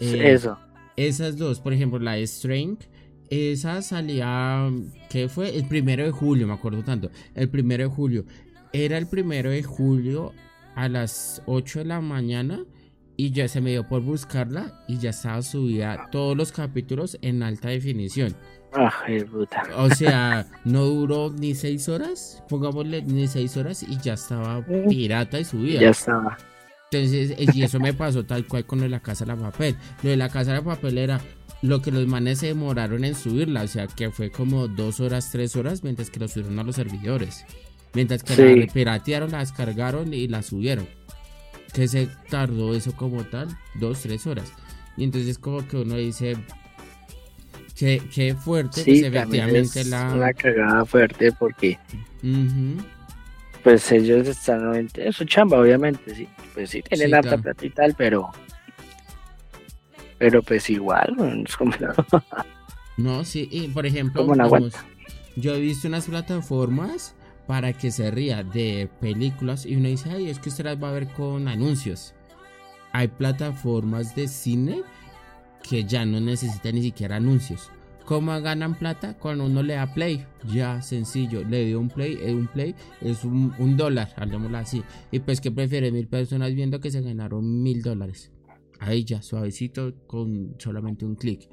Eh, 0.00 0.32
eso. 0.32 0.58
Esas 0.96 1.36
dos, 1.36 1.60
por 1.60 1.74
ejemplo, 1.74 1.98
la 1.98 2.14
de 2.14 2.26
Stranger 2.26 2.88
esa 3.30 3.82
salía, 3.82 4.70
¿qué 5.10 5.28
fue? 5.28 5.56
El 5.56 5.66
primero 5.66 6.04
de 6.04 6.10
julio, 6.10 6.46
me 6.46 6.54
acuerdo 6.54 6.82
tanto. 6.82 7.10
El 7.34 7.48
primero 7.48 7.84
de 7.84 7.94
julio. 7.94 8.24
Era 8.72 8.98
el 8.98 9.06
primero 9.06 9.50
de 9.50 9.62
julio 9.62 10.32
a 10.74 10.88
las 10.88 11.42
8 11.46 11.80
de 11.80 11.84
la 11.86 12.00
mañana 12.00 12.64
y 13.16 13.30
ya 13.30 13.48
se 13.48 13.60
me 13.60 13.70
dio 13.70 13.88
por 13.88 14.02
buscarla 14.02 14.84
y 14.86 14.98
ya 14.98 15.10
estaba 15.10 15.40
subida 15.42 16.08
todos 16.10 16.36
los 16.36 16.52
capítulos 16.52 17.18
en 17.22 17.42
alta 17.42 17.68
definición. 17.68 18.36
Ay, 18.72 19.24
puta. 19.24 19.62
O 19.76 19.88
sea, 19.90 20.46
no 20.64 20.84
duró 20.84 21.30
ni 21.30 21.54
6 21.54 21.88
horas, 21.88 22.42
pongámosle 22.48 23.02
ni 23.02 23.26
6 23.26 23.56
horas 23.56 23.82
y 23.82 23.96
ya 23.98 24.14
estaba 24.14 24.64
pirata 24.88 25.40
y 25.40 25.44
subida. 25.44 25.80
Ya 25.80 25.90
estaba. 25.90 26.36
Entonces, 26.90 27.34
y 27.54 27.62
eso 27.62 27.80
me 27.80 27.94
pasó 27.94 28.24
tal 28.24 28.46
cual 28.46 28.64
con 28.64 28.78
lo 28.78 28.84
de 28.84 28.90
la 28.90 29.00
casa 29.00 29.24
de 29.24 29.34
la 29.34 29.50
papel. 29.50 29.76
Lo 30.02 30.10
de 30.10 30.16
la 30.16 30.28
casa 30.28 30.52
de 30.52 30.58
la 30.58 30.64
papel 30.64 30.98
era 30.98 31.20
lo 31.66 31.82
que 31.82 31.90
los 31.90 32.06
manes 32.06 32.38
se 32.38 32.46
demoraron 32.46 33.04
en 33.04 33.14
subirla, 33.14 33.62
o 33.62 33.68
sea 33.68 33.86
que 33.86 34.10
fue 34.10 34.30
como 34.30 34.68
dos 34.68 35.00
horas, 35.00 35.30
tres 35.30 35.56
horas, 35.56 35.82
mientras 35.82 36.10
que 36.10 36.20
lo 36.20 36.28
subieron 36.28 36.58
a 36.58 36.62
los 36.62 36.76
servidores. 36.76 37.44
Mientras 37.94 38.22
que 38.22 38.56
la 38.56 38.72
piratearon, 38.72 39.30
la 39.30 39.38
descargaron 39.38 40.12
y 40.12 40.28
la 40.28 40.42
subieron. 40.42 40.86
Que 41.72 41.88
se 41.88 42.08
tardó 42.30 42.74
eso 42.74 42.94
como 42.94 43.24
tal, 43.24 43.48
dos, 43.74 44.02
tres 44.02 44.26
horas. 44.26 44.52
Y 44.96 45.04
entonces 45.04 45.38
como 45.38 45.66
que 45.66 45.78
uno 45.78 45.96
dice, 45.96 46.36
que, 47.74 48.02
qué 48.14 48.34
fuerte, 48.34 48.82
sí, 48.82 49.00
pues 49.00 49.02
efectivamente 49.02 49.84
la... 49.84 50.12
Una 50.14 50.32
cagada 50.32 50.84
fuerte 50.84 51.32
porque... 51.32 51.78
pues 53.62 53.90
ellos 53.92 54.28
están 54.28 54.88
en 54.94 55.12
su 55.12 55.24
chamba, 55.24 55.58
obviamente, 55.58 56.14
sí. 56.14 56.28
Pues 56.54 56.70
sí, 56.70 56.82
tienen 56.82 57.14
harta 57.14 57.36
plata 57.36 57.66
y 57.66 57.70
tal, 57.70 57.94
pero. 57.96 58.30
Pero 60.18 60.42
pues 60.42 60.68
igual, 60.70 61.14
no 61.16 61.24
es 61.26 61.56
como. 61.56 61.72
no, 62.96 63.24
sí, 63.24 63.48
y 63.50 63.68
por 63.68 63.86
ejemplo, 63.86 64.26
yo 65.36 65.54
he 65.54 65.60
visto 65.60 65.88
unas 65.88 66.06
plataformas 66.06 67.14
para 67.46 67.72
que 67.72 67.90
se 67.90 68.10
ría 68.10 68.42
de 68.42 68.88
películas 69.00 69.66
y 69.66 69.76
uno 69.76 69.88
dice, 69.88 70.10
ay, 70.10 70.30
es 70.30 70.38
que 70.38 70.48
usted 70.48 70.64
las 70.64 70.82
va 70.82 70.88
a 70.88 70.92
ver 70.92 71.08
con 71.08 71.48
anuncios. 71.48 72.14
Hay 72.92 73.08
plataformas 73.08 74.14
de 74.16 74.26
cine 74.26 74.82
que 75.68 75.84
ya 75.84 76.04
no 76.06 76.20
necesitan 76.20 76.74
ni 76.74 76.82
siquiera 76.82 77.16
anuncios. 77.16 77.70
¿Cómo 78.06 78.40
ganan 78.40 78.76
plata? 78.76 79.14
Cuando 79.18 79.46
uno 79.46 79.64
le 79.64 79.74
da 79.74 79.92
play. 79.92 80.24
Ya, 80.44 80.80
sencillo. 80.80 81.42
Le 81.42 81.66
dio 81.66 81.80
un 81.80 81.88
play. 81.88 82.16
Eh, 82.22 82.32
un 82.32 82.46
play 82.46 82.74
es 83.00 83.24
un, 83.24 83.76
dólar, 83.76 84.14
hablemoslo 84.16 84.58
así. 84.58 84.84
Y 85.10 85.18
pues 85.18 85.40
que 85.40 85.50
prefiere 85.50 85.90
mil 85.90 86.06
personas 86.06 86.54
viendo 86.54 86.78
que 86.78 86.92
se 86.92 87.02
ganaron 87.02 87.64
mil 87.64 87.82
dólares. 87.82 88.30
Ahí 88.80 89.04
ya, 89.04 89.22
suavecito, 89.22 89.94
con 90.06 90.54
solamente 90.58 91.04
un 91.04 91.16
clic. 91.16 91.48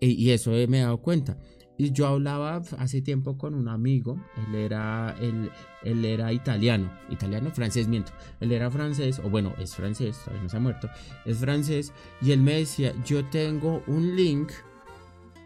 Y, 0.00 0.30
eso 0.30 0.52
me 0.68 0.78
he 0.78 0.82
dado 0.82 0.98
cuenta. 0.98 1.38
Y 1.76 1.92
yo 1.92 2.06
hablaba 2.06 2.62
hace 2.78 3.02
tiempo 3.02 3.38
con 3.38 3.54
un 3.54 3.68
amigo. 3.68 4.18
Él 4.36 4.54
era, 4.54 5.16
él, 5.20 5.50
él 5.82 6.04
era 6.04 6.32
italiano. 6.32 6.92
Italiano, 7.10 7.50
francés, 7.50 7.88
miento. 7.88 8.12
Él 8.40 8.52
era 8.52 8.70
francés, 8.70 9.20
o 9.22 9.30
bueno, 9.30 9.54
es 9.58 9.74
francés, 9.74 10.18
todavía 10.24 10.42
no 10.42 10.48
se 10.48 10.56
ha 10.56 10.60
muerto. 10.60 10.88
Es 11.24 11.38
francés. 11.38 11.92
Y 12.20 12.32
él 12.32 12.40
me 12.40 12.54
decía, 12.54 12.94
yo 13.04 13.24
tengo 13.26 13.82
un 13.86 14.16
link 14.16 14.52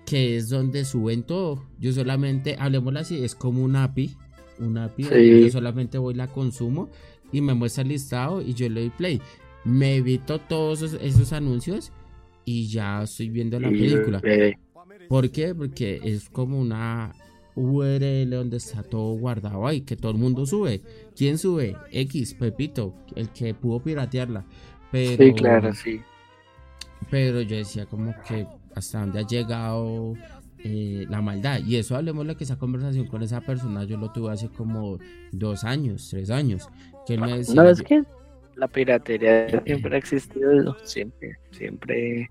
que 0.07 0.37
es 0.37 0.49
donde 0.49 0.85
suben 0.85 1.23
todo. 1.23 1.65
Yo 1.79 1.93
solamente, 1.93 2.57
hablemoslo 2.59 3.01
así, 3.01 3.25
es 3.25 3.35
como 3.35 3.63
un 3.63 3.77
API, 3.77 4.17
un 4.59 4.79
API, 4.79 5.05
yo 5.43 5.51
solamente 5.51 5.99
voy 5.99 6.15
la 6.15 6.29
consumo 6.29 6.91
y 7.33 7.41
me 7.41 7.55
muestra 7.55 7.83
el 7.83 7.89
listado 7.89 8.43
y 8.43 8.55
yo 8.55 8.69
le 8.69 8.83
doy 8.83 8.91
play. 8.91 9.21
Me 9.65 9.97
evito 9.97 10.39
todos 10.39 10.83
esos, 10.83 11.33
anuncios 11.33 11.93
y 12.45 12.69
ya 12.69 13.03
estoy 13.03 13.31
viendo 13.31 13.59
la 13.59 13.69
película. 13.69 14.21
¿Por 15.09 15.31
qué? 15.31 15.55
Porque 15.55 16.01
es 16.03 16.29
como 16.29 16.59
una 16.59 17.15
URL 17.55 18.31
donde 18.31 18.57
está 18.57 18.83
todo 18.83 19.15
guardado 19.15 19.67
ahí, 19.67 19.83
que 19.83 19.97
todo 19.97 20.13
el 20.13 20.19
mundo 20.19 20.45
sube. 20.47 20.83
¿Quién 21.17 21.39
sube? 21.39 21.77
X, 21.91 22.35
Pepito, 22.35 22.95
el 23.15 23.31
que 23.31 23.55
pudo 23.55 23.81
piratearla. 23.81 24.45
Pero, 24.91 25.25
sí, 25.25 25.33
claro, 25.33 25.73
sí. 25.75 26.01
Pero 27.11 27.43
yo 27.43 27.57
decía 27.57 27.87
como 27.87 28.15
que 28.27 28.47
hasta 28.75 29.01
dónde 29.01 29.21
ha 29.21 29.27
llegado 29.27 30.15
eh, 30.59 31.07
la 31.09 31.21
maldad. 31.21 31.61
Y 31.65 31.77
eso 31.77 31.97
hablemos 31.97 32.27
de 32.27 32.37
que 32.37 32.45
esa 32.45 32.59
conversación 32.59 33.07
con 33.07 33.23
esa 33.23 33.41
persona 33.41 33.85
yo 33.85 33.97
lo 33.97 34.11
tuve 34.13 34.33
hace 34.33 34.49
como 34.49 34.99
dos 35.33 35.65
años, 35.65 36.09
tres 36.11 36.31
años. 36.31 36.69
Que 37.07 37.15
él 37.15 37.21
me 37.21 37.39
decía, 37.39 37.55
no, 37.55 37.69
es 37.69 37.83
que 37.83 38.03
la 38.57 38.69
piratería 38.69 39.63
siempre 39.65 39.95
ha 39.95 39.99
existido, 39.99 40.77
siempre, 40.83 41.39
siempre, 41.51 42.31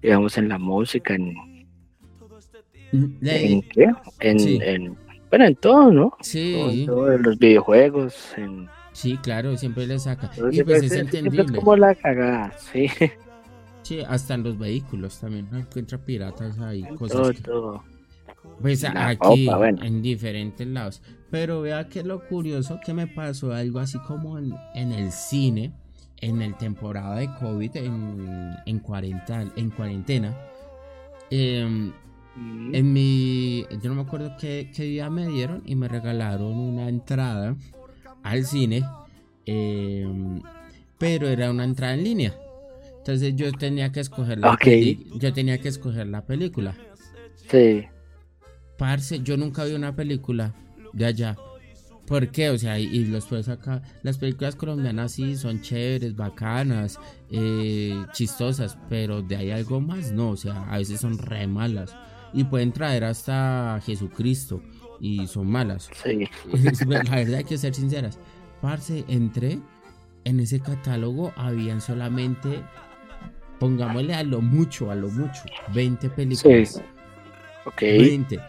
digamos, 0.00 0.36
en 0.38 0.48
la 0.48 0.58
música, 0.58 1.14
en... 1.14 1.34
¿En 2.92 3.62
qué? 3.62 3.90
En, 4.20 4.96
bueno, 5.30 5.46
en 5.46 5.54
todo, 5.56 5.90
¿no? 5.90 6.16
Sí. 6.20 6.84
en 6.86 7.22
los 7.22 7.38
videojuegos, 7.38 8.34
en... 8.36 8.68
Sí, 8.92 9.16
claro, 9.22 9.56
siempre 9.56 9.86
le 9.86 9.98
saca. 9.98 10.30
y 10.50 10.62
pues 10.62 10.82
es 10.82 10.92
entendible. 10.92 11.44
Es 11.44 11.52
como 11.52 11.76
la 11.76 11.94
cagada, 11.94 12.52
sí. 12.58 12.88
Sí, 13.82 14.00
hasta 14.06 14.34
en 14.34 14.44
los 14.44 14.58
vehículos 14.58 15.18
también 15.18 15.48
no 15.50 15.58
encuentra 15.58 15.98
piratas 15.98 16.58
ahí, 16.60 16.82
cosas. 16.96 17.42
Todo, 17.42 17.82
Pues 18.62 18.84
aquí, 18.84 19.48
en 19.82 20.02
diferentes 20.02 20.66
lados. 20.66 21.02
Pero 21.30 21.62
vea 21.62 21.88
que 21.88 22.02
lo 22.02 22.26
curioso 22.26 22.78
que 22.84 22.94
me 22.94 23.06
pasó 23.06 23.52
algo 23.52 23.80
así 23.80 23.98
como 23.98 24.38
en, 24.38 24.52
el 24.74 25.10
cine, 25.10 25.72
en 26.20 26.40
el 26.40 26.56
temporada 26.56 27.16
de 27.16 27.28
COVID, 27.40 27.76
en, 27.76 28.56
en, 28.64 28.78
cuarentena, 28.78 29.52
en 29.56 29.70
cuarentena. 29.70 30.36
Em. 31.30 31.92
En 32.72 32.92
mi. 32.92 33.66
Yo 33.82 33.90
no 33.90 33.96
me 33.96 34.02
acuerdo 34.02 34.36
qué, 34.38 34.70
qué, 34.74 34.84
día 34.84 35.10
me 35.10 35.26
dieron 35.26 35.62
y 35.66 35.74
me 35.74 35.88
regalaron 35.88 36.58
una 36.58 36.88
entrada 36.88 37.56
al 38.22 38.44
cine. 38.44 38.84
Em, 39.44 40.40
pero 40.98 41.28
era 41.28 41.50
una 41.50 41.64
entrada 41.64 41.94
en 41.94 42.04
línea. 42.04 42.34
Entonces 42.98 43.34
yo 43.34 43.50
tenía 43.52 43.90
que 43.90 44.00
escoger 44.00 44.38
la 44.38 44.56
yo 45.16 45.32
tenía 45.32 45.58
que 45.58 45.68
escoger 45.68 46.06
la 46.06 46.24
película. 46.24 46.74
Sí. 47.50 47.84
Parce, 48.82 49.20
yo 49.22 49.36
nunca 49.36 49.62
vi 49.64 49.74
una 49.74 49.94
película 49.94 50.52
de 50.92 51.04
allá. 51.06 51.36
¿Por 52.04 52.32
qué? 52.32 52.50
O 52.50 52.58
sea, 52.58 52.80
y, 52.80 53.04
los 53.04 53.26
puedes 53.26 53.48
acá. 53.48 53.80
Las 54.02 54.18
películas 54.18 54.56
colombianas 54.56 55.12
sí 55.12 55.36
son 55.36 55.60
chéveres, 55.60 56.16
bacanas, 56.16 56.98
eh, 57.30 58.04
chistosas, 58.12 58.76
pero 58.88 59.22
de 59.22 59.36
ahí 59.36 59.52
algo 59.52 59.80
más 59.80 60.10
no. 60.10 60.30
O 60.30 60.36
sea, 60.36 60.68
a 60.68 60.78
veces 60.78 61.00
son 61.00 61.16
re 61.16 61.46
malas. 61.46 61.94
Y 62.32 62.42
pueden 62.42 62.72
traer 62.72 63.04
hasta 63.04 63.80
Jesucristo 63.86 64.60
y 64.98 65.28
son 65.28 65.46
malas. 65.46 65.88
Sí. 66.02 66.28
La 66.88 66.98
verdad 66.98 67.36
hay 67.36 67.44
que 67.44 67.58
ser 67.58 67.76
sinceras. 67.76 68.18
Parce, 68.60 69.04
entré. 69.06 69.60
En 70.24 70.40
ese 70.40 70.58
catálogo 70.58 71.32
habían 71.36 71.80
solamente 71.80 72.64
pongámosle 73.60 74.14
a 74.14 74.24
lo 74.24 74.40
mucho, 74.40 74.90
a 74.90 74.96
lo 74.96 75.08
mucho, 75.08 75.42
20 75.72 76.10
películas. 76.10 76.68
Sí. 76.68 76.80
Ok. 77.64 77.80
20. 77.80 78.40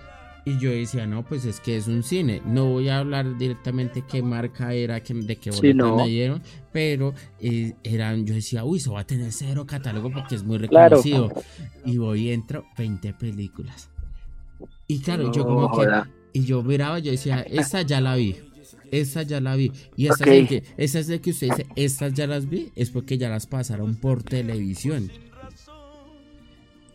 Y 0.45 0.59
yo 0.59 0.71
decía, 0.71 1.07
no, 1.07 1.23
pues 1.23 1.45
es 1.45 1.61
que 1.61 1.77
es 1.77 1.87
un 1.87 2.03
cine. 2.03 2.41
No 2.45 2.65
voy 2.65 2.89
a 2.89 2.99
hablar 2.99 3.37
directamente 3.37 4.03
qué 4.05 4.21
marca 4.21 4.73
era, 4.73 5.01
qué, 5.01 5.13
de 5.13 5.37
qué 5.37 5.51
boletas 5.51 5.95
me 5.95 6.07
dieron, 6.07 6.41
pero 6.71 7.13
eh, 7.39 7.73
eran, 7.83 8.25
yo 8.25 8.33
decía, 8.33 8.65
uy, 8.65 8.79
eso 8.79 8.93
va 8.93 9.01
a 9.01 9.07
tener 9.07 9.31
cero 9.31 9.65
catálogo 9.65 10.11
porque 10.11 10.35
es 10.35 10.43
muy 10.43 10.57
reconocido. 10.57 11.31
Y 11.85 11.97
voy 11.97 12.27
y 12.27 12.31
entro 12.31 12.65
20 12.77 13.13
películas. 13.13 13.89
Y 14.87 14.99
claro, 14.99 15.31
yo 15.31 15.45
como 15.45 15.71
que, 15.71 15.87
y 16.33 16.43
yo 16.43 16.61
miraba, 16.61 16.99
yo 16.99 17.11
decía, 17.11 17.41
esta 17.41 17.81
ya 17.83 18.01
la 18.01 18.15
vi. 18.15 18.35
Esa 18.91 19.23
ya 19.23 19.41
la 19.41 19.55
vi. 19.55 19.71
Y 19.95 20.07
esa, 20.07 20.23
es 20.25 20.29
de 20.29 20.47
que, 20.47 20.63
esa 20.77 20.99
es 20.99 21.07
de 21.07 21.19
que 21.19 21.31
usted 21.31 21.49
dice, 21.49 21.65
estas 21.75 22.13
ya 22.13 22.27
las 22.27 22.47
vi, 22.47 22.71
es 22.75 22.91
porque 22.91 23.17
ya 23.17 23.29
las 23.29 23.47
pasaron 23.47 23.95
por 23.95 24.23
televisión. 24.23 25.09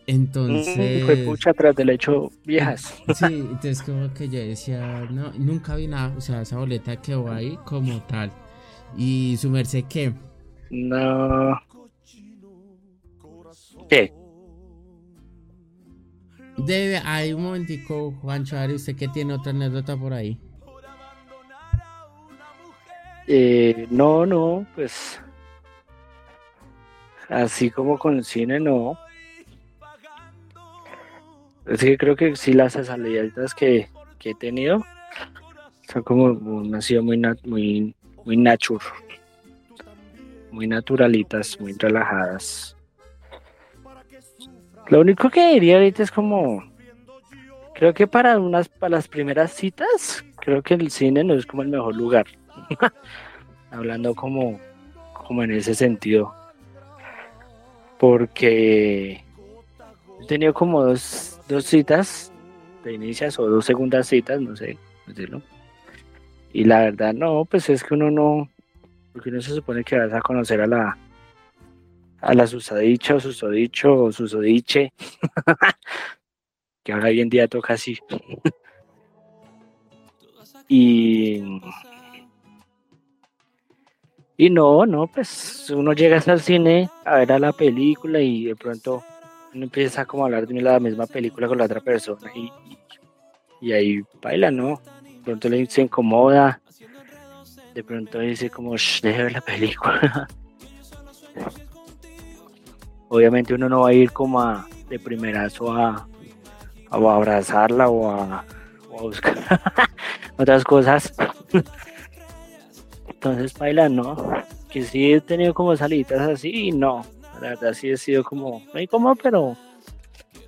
Entonces. 0.09 1.05
fue 1.05 1.17
pucha 1.17 1.53
tras 1.53 1.75
del 1.75 1.91
hecho 1.91 2.31
viejas. 2.43 2.99
Sí, 3.13 3.25
entonces 3.25 3.83
como 3.83 4.11
que 4.11 4.27
yo 4.27 4.39
decía, 4.39 5.07
no, 5.11 5.31
nunca 5.33 5.75
vi 5.75 5.85
nada. 5.85 6.15
O 6.17 6.21
sea, 6.21 6.41
esa 6.41 6.57
boleta 6.57 6.99
quedó 6.99 7.31
ahí 7.31 7.59
como 7.63 8.01
tal. 8.03 8.31
Y 8.97 9.37
su 9.37 9.51
merced 9.51 9.83
qué? 9.87 10.11
No. 10.71 11.59
¿Qué? 13.87 14.11
Debe, 16.57 16.97
hay 17.05 17.33
un 17.33 17.43
momentico, 17.43 18.11
Juancho, 18.21 18.57
usted 18.73 18.95
que 18.95 19.07
tiene 19.09 19.35
otra 19.35 19.51
anécdota 19.51 19.95
por 19.95 20.13
ahí. 20.13 20.39
Eh, 23.27 23.85
no, 23.91 24.25
no, 24.25 24.65
pues 24.73 25.21
así 27.29 27.69
como 27.69 27.99
con 27.99 28.17
el 28.17 28.25
cine, 28.25 28.59
no. 28.59 28.97
Es 31.69 31.81
que 31.81 31.97
creo 31.97 32.15
que 32.15 32.35
sí 32.35 32.53
las 32.53 32.73
salidas 32.73 33.53
que, 33.53 33.89
que 34.17 34.31
he 34.31 34.35
tenido 34.35 34.83
son 35.87 36.03
como 36.03 36.75
han 36.75 36.81
sido 36.81 37.03
muy 37.03 37.21
muy 37.45 37.95
muy 38.25 38.37
nature, 38.37 38.83
muy 40.51 40.67
naturalitas, 40.67 41.59
muy 41.59 41.73
relajadas. 41.73 42.75
Lo 44.87 45.01
único 45.01 45.29
que 45.29 45.53
diría 45.53 45.75
ahorita 45.75 46.03
es 46.03 46.11
como 46.11 46.63
creo 47.75 47.93
que 47.93 48.07
para 48.07 48.39
unas 48.39 48.67
para 48.67 48.97
las 48.97 49.07
primeras 49.07 49.51
citas 49.51 50.25
creo 50.37 50.63
que 50.63 50.73
el 50.73 50.89
cine 50.89 51.23
no 51.23 51.35
es 51.35 51.45
como 51.45 51.61
el 51.61 51.69
mejor 51.69 51.95
lugar. 51.95 52.25
Hablando 53.71 54.15
como, 54.15 54.59
como 55.13 55.43
en 55.43 55.51
ese 55.51 55.75
sentido. 55.75 56.33
Porque 57.99 59.23
he 60.21 60.25
tenido 60.27 60.53
como 60.53 60.83
dos, 60.83 61.28
dos 61.49 61.65
citas 61.65 62.31
de 62.83 62.93
inicias 62.93 63.37
o 63.39 63.49
dos 63.49 63.65
segundas 63.65 64.07
citas, 64.07 64.39
no 64.39 64.55
sé 64.55 64.77
decirlo. 65.07 65.41
Y 66.53 66.63
la 66.63 66.81
verdad, 66.81 67.13
no, 67.13 67.45
pues 67.45 67.69
es 67.69 67.83
que 67.83 67.95
uno 67.95 68.09
no, 68.09 68.49
porque 69.11 69.29
uno 69.29 69.41
se 69.41 69.53
supone 69.53 69.83
que 69.83 69.97
vas 69.97 70.13
a 70.13 70.21
conocer 70.21 70.61
a 70.61 70.67
la 70.67 70.97
a 72.21 72.33
la 72.33 72.47
susadicha 72.47 73.19
susodicho 73.19 74.03
o 74.03 74.11
susodiche, 74.11 74.93
que 76.83 76.93
ahora 76.93 77.07
hoy 77.07 77.21
en 77.21 77.29
día 77.29 77.47
toca 77.47 77.73
así. 77.73 77.97
y 80.67 81.41
y 84.37 84.49
no, 84.49 84.85
no, 84.85 85.07
pues 85.07 85.69
uno 85.69 85.93
llega 85.93 86.21
al 86.25 86.39
cine 86.39 86.89
a 87.05 87.17
ver 87.17 87.31
a 87.31 87.39
la 87.39 87.51
película 87.51 88.21
y 88.21 88.45
de 88.45 88.55
pronto 88.55 89.03
uno 89.53 89.63
empieza 89.63 90.05
como 90.05 90.23
a 90.23 90.25
hablar 90.27 90.47
de 90.47 90.61
la 90.61 90.79
misma 90.79 91.05
película 91.07 91.47
con 91.47 91.57
la 91.57 91.65
otra 91.65 91.81
persona 91.81 92.31
y, 92.35 92.51
y, 93.61 93.71
ahí 93.73 94.01
baila, 94.21 94.51
¿no? 94.51 94.81
De 95.03 95.21
pronto 95.23 95.49
le 95.49 95.65
se 95.65 95.81
incomoda 95.81 96.61
de 97.73 97.83
pronto 97.83 98.19
dice 98.19 98.49
como, 98.49 98.75
Shh, 98.75 99.01
deje 99.01 99.23
ver 99.23 99.31
la 99.31 99.41
película. 99.41 100.27
Obviamente 103.09 103.53
uno 103.53 103.69
no 103.69 103.81
va 103.81 103.89
a 103.89 103.93
ir 103.93 104.11
como 104.11 104.41
a, 104.41 104.67
de 104.89 104.99
primerazo 104.99 105.71
a, 105.71 106.07
a 106.89 106.95
abrazarla 106.95 107.87
o 107.89 108.11
a, 108.11 108.43
o 108.91 108.99
a 108.99 109.01
buscar 109.01 109.37
otras 110.37 110.63
cosas. 110.63 111.13
Entonces, 113.07 113.53
baila, 113.57 113.89
no. 113.89 114.15
Que 114.69 114.83
sí 114.83 115.13
he 115.13 115.21
tenido 115.21 115.53
como 115.53 115.75
salidas 115.75 116.21
así, 116.21 116.71
no. 116.71 117.05
La 117.41 117.49
verdad 117.49 117.73
sí 117.73 117.89
he 117.89 117.97
sido 117.97 118.23
como, 118.23 118.63
no 118.73 118.87
como, 118.89 119.15
pero, 119.15 119.57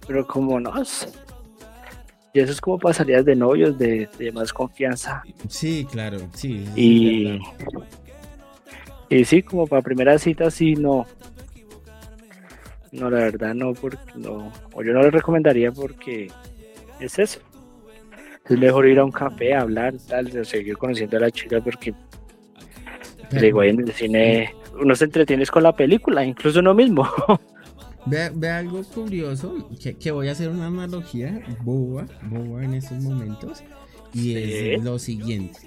pero 0.07 0.27
como 0.27 0.59
no. 0.59 0.73
Y 2.33 2.39
eso 2.39 2.51
es 2.51 2.61
como 2.61 2.79
para 2.79 2.93
salidas 2.93 3.25
de 3.25 3.35
novios, 3.35 3.77
de, 3.77 4.07
de 4.17 4.31
más 4.31 4.53
confianza. 4.53 5.21
Sí, 5.49 5.85
claro, 5.91 6.17
sí. 6.33 6.65
Y, 6.75 7.39
y 9.09 9.25
sí, 9.25 9.41
como 9.43 9.67
para 9.67 9.81
primera 9.81 10.17
cita, 10.17 10.49
sí, 10.49 10.75
no. 10.75 11.05
No, 12.91 13.09
la 13.09 13.19
verdad 13.19 13.53
no, 13.53 13.73
porque 13.73 13.97
no. 14.15 14.51
O 14.73 14.83
yo 14.83 14.93
no 14.93 15.01
le 15.01 15.11
recomendaría 15.11 15.71
porque 15.71 16.29
es 16.99 17.19
eso. 17.19 17.39
Es 18.49 18.57
mejor 18.57 18.87
ir 18.87 18.99
a 18.99 19.05
un 19.05 19.11
café, 19.11 19.53
a 19.53 19.61
hablar, 19.61 19.93
tal, 20.09 20.29
de 20.29 20.43
seguir 20.43 20.77
conociendo 20.77 21.15
a 21.17 21.21
la 21.21 21.31
chica 21.31 21.61
porque 21.61 21.93
Pero- 23.29 23.41
digo, 23.41 23.61
ahí 23.61 23.69
en 23.69 23.79
el 23.81 23.93
cine 23.93 24.53
uno 24.81 24.95
se 24.95 25.05
entretiene 25.05 25.45
con 25.45 25.63
la 25.63 25.75
película, 25.75 26.25
incluso 26.25 26.59
uno 26.59 26.73
mismo. 26.73 27.07
Ve, 28.07 28.31
ve 28.33 28.49
algo 28.49 28.83
curioso, 28.83 29.69
que, 29.79 29.93
que 29.93 30.09
voy 30.09 30.27
a 30.27 30.31
hacer 30.31 30.49
una 30.49 30.65
analogía 30.65 31.39
boba, 31.61 32.07
boba 32.23 32.63
en 32.63 32.73
estos 32.73 32.97
momentos, 32.97 33.63
y 34.11 34.35
es 34.35 34.83
lo 34.83 34.97
siguiente. 34.97 35.59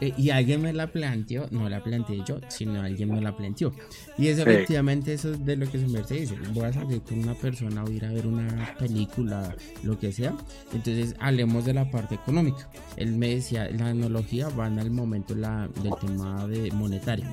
Eh, 0.00 0.12
y 0.18 0.30
alguien 0.30 0.60
me 0.60 0.72
la 0.72 0.88
planteó, 0.88 1.46
no 1.52 1.68
la 1.68 1.82
planteé 1.82 2.22
yo, 2.26 2.38
sino 2.48 2.80
alguien 2.82 3.10
me 3.12 3.20
la 3.20 3.36
planteó. 3.36 3.72
Y 4.18 4.26
es 4.28 4.36
Sí. 4.36 4.42
efectivamente 4.42 5.14
eso 5.14 5.30
es 5.32 5.44
de 5.44 5.56
lo 5.56 5.70
que 5.70 5.78
su 5.80 5.88
merced 5.88 6.16
dice. 6.20 6.34
Voy 6.52 6.64
a 6.64 6.72
salir 6.72 7.00
con 7.02 7.20
una 7.20 7.34
persona 7.34 7.84
o 7.84 7.90
ir 7.90 8.04
a 8.04 8.10
ver 8.12 8.26
una 8.26 8.74
película, 8.78 9.54
lo 9.84 9.98
que 9.98 10.10
sea. 10.12 10.34
Entonces 10.72 11.14
hablemos 11.20 11.64
de 11.64 11.74
la 11.74 11.90
parte 11.90 12.16
económica. 12.16 12.68
Él 12.96 13.12
me 13.16 13.36
decía, 13.36 13.68
la 13.70 13.88
analogía 13.88 14.48
van 14.48 14.78
al 14.78 14.90
momento 14.90 15.34
la, 15.34 15.68
del 15.82 15.92
tema 16.00 16.46
de 16.48 16.70
monetario. 16.72 17.26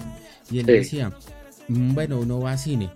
Y 0.52 0.60
él 0.60 0.66
Sí. 0.68 0.72
decía, 0.72 1.12
"Mm, 1.68 1.94
bueno, 1.96 2.20
uno 2.20 2.40
va 2.40 2.52
a 2.54 2.58
cine. 2.58 2.90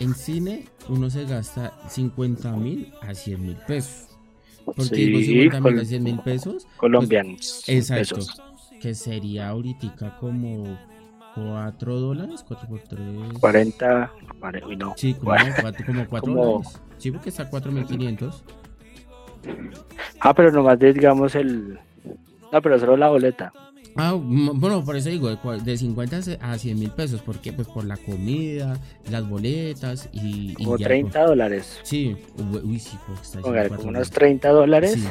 En 0.00 0.14
cine 0.14 0.64
uno 0.88 1.08
se 1.08 1.24
gasta 1.24 1.72
50 1.88 2.56
mil 2.56 2.92
a 3.00 3.14
100 3.14 3.40
mil 3.42 3.56
pesos. 3.66 4.08
¿Por 4.64 4.88
qué 4.90 4.96
digo 4.96 5.18
Sí, 5.20 5.24
50 5.26 5.60
mil 5.60 5.72
a 5.74 5.76
col- 5.76 5.86
100 5.86 6.02
mil 6.02 6.18
pesos? 6.20 6.66
Colombianos. 6.78 7.62
Pues, 7.64 7.68
Exacto. 7.90 8.16
pesos. 8.16 8.42
Que 8.84 8.94
sería 8.94 9.48
ahorita 9.48 10.18
como 10.20 10.76
4 11.34 12.00
dólares, 12.00 12.44
4 12.46 12.68
por 12.68 12.80
3. 12.80 13.00
40, 13.40 14.12
cuare- 14.38 14.62
uy, 14.66 14.76
no. 14.76 14.92
Sí, 14.98 15.14
como 15.14 15.24
Cuarenta. 15.30 15.62
4, 15.62 15.86
como 15.86 16.06
4 16.10 16.20
Como- 16.34 16.44
dólares. 16.44 16.80
Sí, 16.98 17.10
porque 17.10 17.30
está 17.30 17.48
4500. 17.48 18.44
Ah, 20.20 20.34
pero 20.34 20.52
nomás 20.52 20.78
de, 20.78 20.92
digamos 20.92 21.34
el... 21.34 21.78
No, 22.52 22.60
pero 22.60 22.78
solo 22.78 22.94
la 22.98 23.08
boleta. 23.08 23.54
Ah, 23.96 24.12
bueno, 24.18 24.84
por 24.84 24.96
eso 24.96 25.08
digo, 25.08 25.30
de 25.30 25.38
cua- 25.38 25.62
de 25.62 25.78
50 25.78 26.18
a 26.42 26.58
100 26.58 26.78
mil 26.78 26.90
pesos. 26.90 27.22
¿Por 27.22 27.38
qué? 27.38 27.54
Pues 27.54 27.66
por 27.68 27.86
la 27.86 27.96
comida, 27.96 28.78
las 29.10 29.26
boletas 29.26 30.10
y. 30.12 30.50
y 30.58 30.64
Como 30.64 30.76
ya, 30.76 30.88
30 30.88 31.24
dólares. 31.24 31.76
pues, 31.78 31.88
Sí, 31.88 32.16
uy, 32.64 32.78
sí, 32.78 32.98
pues 33.06 33.22
está 33.22 33.40
cuatro 33.40 33.62
como 33.76 33.88
unos 33.88 34.10
dólares. 34.10 34.10
30 34.10 34.48
dólares, 34.50 34.92
Sí, 34.92 35.08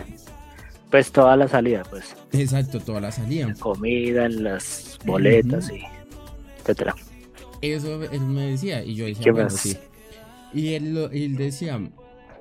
pues 0.93 1.11
toda 1.11 1.35
la 1.35 1.47
salida, 1.47 1.81
pues. 1.89 2.15
exacto, 2.33 2.79
toda 2.79 3.01
la 3.01 3.11
salida. 3.11 3.47
En 3.47 3.55
comida, 3.55 4.27
en 4.27 4.43
las 4.43 4.99
boletas 5.03 5.71
y 5.71 5.81
etcétera. 6.59 6.93
Eso 7.63 8.03
él 8.03 8.21
me 8.21 8.51
decía 8.51 8.83
y 8.83 8.93
yo 8.93 9.07
dije, 9.07 9.23
¿Qué 9.23 9.31
bueno, 9.31 9.49
sí. 9.49 9.75
Y 10.53 10.75
él, 10.75 11.09
él 11.11 11.35
decía 11.35 11.81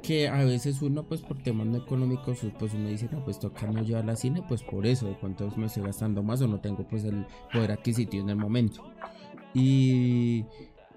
que 0.03 0.29
a 0.29 0.45
veces 0.45 0.83
uno, 0.83 1.03
pues 1.03 1.23
por 1.23 1.43
temas 1.43 1.67
no 1.67 1.79
económicos, 1.79 2.41
pues 2.59 2.75
uno 2.75 2.91
dice, 2.91 3.09
no, 3.11 3.25
pues 3.25 3.39
toca 3.39 3.67
no 3.69 3.83
llevar 3.83 4.11
al 4.11 4.19
cine, 4.19 4.45
pues 4.47 4.63
por 4.63 4.85
eso, 4.85 5.07
de 5.07 5.15
cuánto 5.15 5.51
me 5.57 5.65
estoy 5.65 5.85
gastando 5.85 6.23
más 6.23 6.43
o 6.43 6.47
no 6.47 6.61
tengo 6.61 6.87
pues 6.87 7.05
el 7.05 7.25
poder 7.55 7.73
adquisitivo 7.73 8.25
en 8.25 8.29
el 8.29 8.37
momento. 8.37 8.85
Y, 9.55 10.45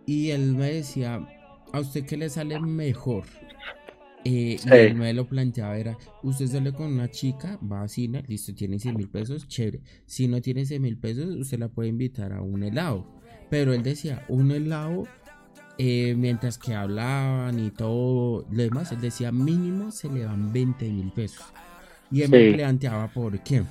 y 0.06 0.32
él 0.32 0.56
me 0.56 0.74
decía, 0.74 1.26
¿a 1.72 1.80
usted 1.80 2.06
qué 2.06 2.18
le 2.18 2.30
sale 2.30 2.60
mejor? 2.60 3.24
Eh, 4.26 4.58
Sí. 4.60 4.70
Y 4.70 4.74
él 4.74 4.96
me 4.96 5.14
lo 5.14 5.28
planteaba, 5.28 5.78
era, 5.78 5.98
usted 6.24 6.48
sale 6.48 6.74
con 6.74 6.88
una 6.92 7.10
chica, 7.12 7.60
va 7.72 7.84
a 7.84 7.88
cine, 7.88 8.24
listo, 8.28 8.54
tiene 8.56 8.80
100 8.80 8.98
mil 8.98 9.08
pesos, 9.08 9.48
chévere. 9.48 9.82
Si 10.08 10.28
no 10.28 10.42
tiene 10.42 10.66
100 10.66 10.82
mil 10.82 10.98
pesos, 10.98 11.28
usted 11.36 11.60
la 11.60 11.68
puede 11.70 11.90
invitar 11.90 12.34
a 12.34 12.42
un 12.42 12.64
helado. 12.64 13.06
Pero 13.52 13.74
él 13.74 13.84
decía, 13.84 14.26
un 14.28 14.52
helado, 14.52 15.04
eh, 15.78 16.16
mientras 16.18 16.58
que 16.58 16.74
hablaban 16.74 17.60
y 17.60 17.70
todo 17.70 18.48
lo 18.50 18.64
demás, 18.64 18.92
él 18.92 19.02
decía, 19.02 19.32
mínimo 19.32 19.92
se 19.92 20.10
le 20.10 20.26
van 20.26 20.52
20 20.52 20.90
mil 20.90 21.12
pesos. 21.12 21.46
Y 22.12 22.24
él 22.24 22.32
me 22.32 22.54
planteaba 22.54 23.08
por 23.08 23.40
qué. 23.44 23.64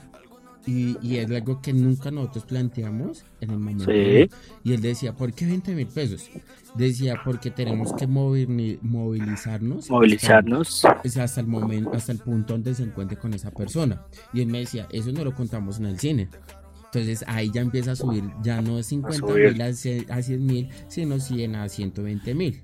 Y, 0.66 0.96
y 1.06 1.18
es 1.18 1.30
algo 1.30 1.60
que 1.60 1.74
nunca 1.74 2.10
nosotros 2.10 2.44
planteamos 2.46 3.24
en 3.42 3.50
el 3.50 3.58
momento. 3.58 3.84
Sí. 3.84 4.30
Y 4.62 4.72
él 4.72 4.80
decía, 4.80 5.12
¿por 5.14 5.32
qué 5.34 5.44
20 5.44 5.74
mil 5.74 5.86
pesos? 5.86 6.30
Decía, 6.74 7.20
porque 7.22 7.50
tenemos 7.50 7.92
que 7.92 8.08
movili- 8.08 8.78
movilizarnos. 8.80 9.90
Movilizarnos. 9.90 10.84
Hasta, 10.86 11.22
hasta 11.24 11.40
el 11.42 11.46
momento, 11.46 11.92
hasta 11.92 12.12
el 12.12 12.18
punto 12.18 12.54
donde 12.54 12.74
se 12.74 12.82
encuentre 12.82 13.18
con 13.18 13.34
esa 13.34 13.50
persona. 13.50 14.06
Y 14.32 14.40
él 14.40 14.46
me 14.48 14.60
decía, 14.60 14.88
eso 14.90 15.12
no 15.12 15.22
lo 15.22 15.34
contamos 15.34 15.78
en 15.78 15.86
el 15.86 15.98
cine. 15.98 16.28
Entonces 16.86 17.24
ahí 17.26 17.50
ya 17.52 17.60
empieza 17.60 17.92
a 17.92 17.96
subir, 17.96 18.24
ya 18.42 18.62
no 18.62 18.78
es 18.78 18.86
50 18.86 19.18
subir. 19.18 19.52
mil 19.52 19.62
a 19.62 19.72
100 20.22 20.46
mil, 20.46 20.68
sino 20.88 21.18
100 21.18 21.56
a 21.56 21.68
120 21.68 22.34
mil. 22.34 22.62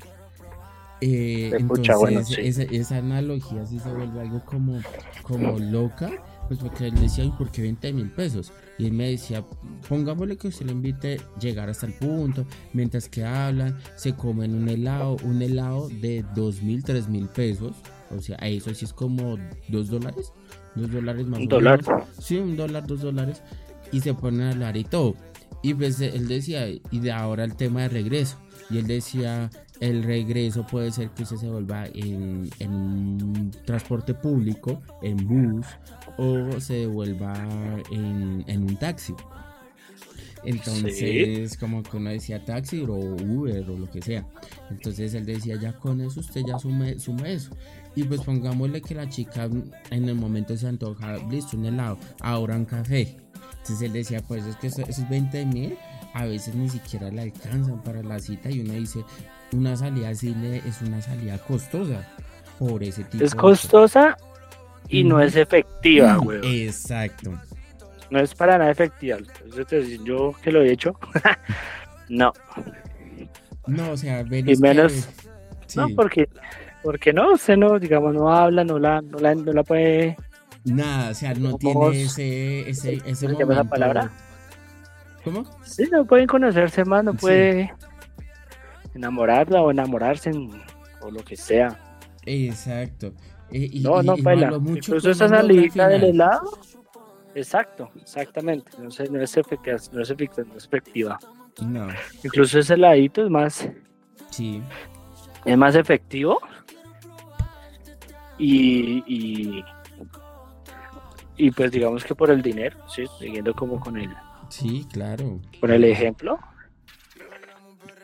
Eh, 1.03 1.47
entonces 1.47 1.69
pucha, 1.69 1.97
bueno, 1.97 2.25
sí. 2.25 2.35
esa, 2.39 2.63
esa 2.63 2.99
analogía 2.99 3.65
sí 3.67 3.79
se 3.79 3.89
vuelve 3.93 4.21
algo 4.21 4.45
como, 4.45 4.81
como 5.23 5.59
loca, 5.59 6.11
pues 6.51 6.59
porque 6.59 6.89
él 6.89 6.97
decía, 6.97 7.23
¿y 7.23 7.31
por 7.31 7.49
qué 7.53 7.63
20 7.63 7.93
mil 7.93 8.11
pesos? 8.11 8.53
Y 8.77 8.87
él 8.87 8.93
me 8.93 9.09
decía, 9.09 9.45
pongámosle 9.89 10.37
que 10.37 10.49
usted 10.49 10.67
le 10.67 10.73
invite 10.73 11.19
a 11.19 11.39
llegar 11.39 11.71
hasta 11.71 11.87
el 11.87 11.93
punto, 11.93 12.45
mientras 12.73 13.09
que 13.09 13.25
hablan, 13.25 13.79
se 13.95 14.17
comen 14.17 14.57
un 14.57 14.69
helado, 14.69 15.17
un 15.23 15.41
helado 15.41 15.89
de 15.89 16.25
2 16.35 16.63
mil, 16.63 16.83
3 16.83 17.09
mil 17.09 17.29
pesos, 17.29 17.77
o 18.11 18.21
sea, 18.21 18.35
eso 18.39 18.75
sí 18.75 18.85
es 18.85 18.93
como 18.93 19.39
2 19.69 19.91
dólares, 19.91 20.33
2 20.75 20.91
dólares 20.91 21.25
más 21.29 21.39
Un 21.39 21.47
dólar. 21.47 21.81
Sí, 22.19 22.39
un 22.39 22.57
dólar, 22.57 22.85
dos 22.85 23.03
dólares, 23.03 23.45
y 23.93 24.01
se 24.01 24.13
ponen 24.13 24.41
a 24.41 24.51
hablar 24.51 24.77
y 24.77 24.83
todo. 24.83 25.15
Y 25.63 25.75
pues 25.75 26.01
él 26.01 26.27
decía, 26.29 26.69
y 26.69 26.99
de 27.01 27.13
ahora 27.13 27.45
el 27.45 27.55
tema 27.55 27.83
de 27.83 27.89
regreso. 27.91 28.39
Y 28.71 28.79
él 28.79 28.87
decía, 28.87 29.51
el 29.81 30.03
regreso 30.03 30.67
puede 30.67 30.93
ser 30.93 31.11
que 31.11 31.25
usted 31.25 31.37
se 31.37 31.49
vuelva 31.49 31.87
en, 31.87 32.49
en 32.59 33.51
transporte 33.65 34.15
público, 34.15 34.81
en 35.03 35.17
bus, 35.27 35.67
o 36.17 36.61
se 36.61 36.75
devuelva 36.75 37.35
en, 37.91 38.45
en 38.47 38.63
un 38.63 38.77
taxi. 38.77 39.15
Entonces, 40.45 41.57
como 41.59 41.83
que 41.83 41.97
uno 41.97 42.11
decía 42.11 42.45
taxi 42.45 42.81
o 42.81 42.95
Uber 42.95 43.69
o 43.69 43.79
lo 43.79 43.91
que 43.91 44.01
sea. 44.01 44.27
Entonces 44.71 45.15
él 45.15 45.27
decía, 45.27 45.57
ya 45.61 45.73
con 45.73 46.01
eso 46.01 46.21
usted 46.21 46.43
ya 46.47 46.59
sume, 46.59 46.99
sume 46.99 47.35
eso. 47.35 47.51
Y 47.95 48.05
pues 48.05 48.23
pongámosle 48.23 48.81
que 48.81 48.95
la 48.95 49.09
chica 49.09 49.49
en 49.91 50.09
el 50.09 50.15
momento 50.15 50.57
se 50.57 50.69
antoja, 50.69 51.17
listo, 51.29 51.57
un 51.57 51.67
helado, 51.67 51.99
ahora 52.21 52.57
un 52.57 52.65
café. 52.65 53.17
Entonces 53.63 53.83
él 53.83 53.93
decía, 53.93 54.21
pues 54.27 54.45
es 54.47 54.57
que 54.57 54.69
eso- 54.69 54.83
esos 54.89 55.09
20 55.09 55.45
mil 55.47 55.77
a 56.15 56.25
veces 56.25 56.55
ni 56.55 56.69
siquiera 56.69 57.09
le 57.11 57.23
alcanzan 57.23 57.83
para 57.83 58.03
la 58.03 58.19
cita 58.19 58.51
y 58.51 58.61
uno 58.61 58.73
dice, 58.75 59.05
una 59.53 59.77
salida 59.77 60.09
al 60.09 60.17
cine 60.17 60.63
es 60.67 60.81
una 60.83 61.01
salida 61.03 61.39
costosa 61.39 62.07
por 62.59 62.83
ese 62.83 63.05
tipo 63.05 63.25
Es 63.25 63.31
de 63.33 63.37
costosa 63.37 64.17
y 64.89 65.05
no 65.05 65.21
es 65.21 65.37
efectiva, 65.37 66.17
güey. 66.17 66.65
Exacto. 66.67 67.33
No 68.11 68.19
es 68.19 68.35
para 68.35 68.59
nada 68.59 68.71
efectiva. 68.73 69.19
Te- 69.69 69.99
yo 70.05 70.35
que 70.43 70.51
lo 70.51 70.63
he 70.63 70.73
hecho, 70.73 70.99
no. 72.09 72.33
No, 73.67 73.93
o 73.93 73.97
sea, 73.97 74.25
menos 74.25 74.59
Y 74.59 74.61
menos- 74.61 75.07
que- 75.69 75.77
No, 75.81 75.87
porque, 75.95 76.29
porque 76.83 77.13
no, 77.13 77.35
usted 77.35 77.57
no, 77.57 77.79
digamos, 77.79 78.13
no 78.15 78.33
habla, 78.35 78.65
no 78.65 78.79
la, 78.81 79.01
no 79.01 79.19
la, 79.19 79.35
no 79.37 79.53
la 79.53 79.63
puede. 79.63 80.17
Nada, 80.65 81.11
o 81.11 81.15
sea, 81.15 81.35
no 81.35 81.57
¿Cómo 81.59 81.59
tiene 81.91 82.03
ese, 82.03 82.69
ese, 82.71 82.95
ese 82.95 83.03
¿cómo 83.03 83.15
se 83.15 83.27
llama 83.27 83.35
esa 83.35 83.45
momento. 83.47 83.69
palabra? 83.71 84.11
¿Cómo? 85.25 85.45
Sí, 85.65 85.85
no 85.91 86.05
pueden 86.05 86.27
conocerse 86.27 86.85
más, 86.85 87.05
no 87.05 87.13
Sí. 87.13 87.19
puede 87.19 87.75
enamorarla 88.95 89.63
o 89.63 89.71
enamorarse 89.71 90.31
en- 90.31 90.51
o 91.03 91.11
lo 91.11 91.23
que 91.25 91.37
sea. 91.37 91.79
Exacto. 92.27 93.13
Eh, 93.51 93.69
y- 93.73 93.81
No, 93.81 94.03
no, 94.03 94.17
y 94.17 94.23
baila. 94.23 94.59
mucho 94.59 94.77
Incluso 94.97 95.11
esa 95.11 95.29
salidita 95.29 95.89
del 95.89 96.05
helado. 96.05 96.59
Exacto, 97.35 97.91
exactamente. 98.01 98.73
No, 98.79 98.91
sé, 98.91 99.09
no 99.11 99.21
es 99.23 99.37
efectiva, 99.37 99.77
no 99.93 100.03
es 100.03 100.11
efectiva, 100.11 100.47
no 100.49 100.57
es 100.57 100.65
efectiva. 100.67 101.19
No, 101.63 101.89
Incluso 102.25 102.59
ese 102.59 102.75
heladito 102.75 103.25
es 103.25 103.31
más, 103.31 103.69
sí. 104.31 104.63
es 105.45 105.57
más 105.59 105.75
efectivo. 105.75 106.41
Y, 108.39 109.03
y, 109.07 109.65
y 111.47 111.51
pues 111.51 111.71
digamos 111.71 112.05
que 112.05 112.15
por 112.15 112.31
el 112.31 112.43
dinero, 112.43 112.77
sí, 112.89 113.05
siguiendo 113.19 113.55
como 113.55 113.81
con 113.81 113.97
el, 113.97 114.11
Sí, 114.51 114.87
claro. 114.93 115.41
Por 115.61 115.71
el 115.71 115.85
ejemplo, 115.85 116.39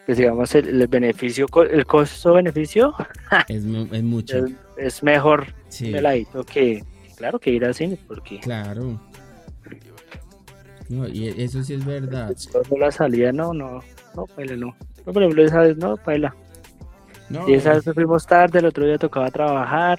pues 0.07 0.16
digamos 0.16 0.55
el, 0.55 0.87
beneficio, 0.87 1.47
el 1.68 1.84
costo-beneficio 1.84 2.95
es, 3.49 3.64
es, 3.64 4.03
mucho. 4.03 4.45
Es, 4.76 5.03
mejor 5.03 5.49
sí. 5.68 5.93
que, 6.53 6.84
claro, 7.16 7.41
que 7.41 7.51
ir 7.51 7.64
al 7.64 7.74
cine, 7.74 7.99
porque... 8.07 8.39
Claro. 8.41 9.01
No, 10.89 11.09
y 11.09 11.28
eso 11.43 11.64
sí 11.64 11.74
es 11.74 11.84
verdad. 11.84 12.32
Solo 12.37 12.76
la 12.78 12.93
salida, 12.93 13.32
no, 13.32 13.53
no, 13.53 13.80
no, 14.14 14.26
paila, 14.26 14.55
no. 14.55 14.76
No, 15.05 15.12
por 15.12 15.22
ejemplo, 15.22 15.45
esa 15.45 15.61
vez, 15.61 15.76
no, 15.76 15.97
paila. 15.97 16.34
No, 17.28 17.49
y 17.49 17.55
esa 17.55 17.74
vez 17.74 17.84
fuimos 17.93 18.24
tarde, 18.24 18.61
el 18.61 18.66
otro 18.66 18.87
día 18.87 18.99
tocaba 18.99 19.32
trabajar. 19.32 19.99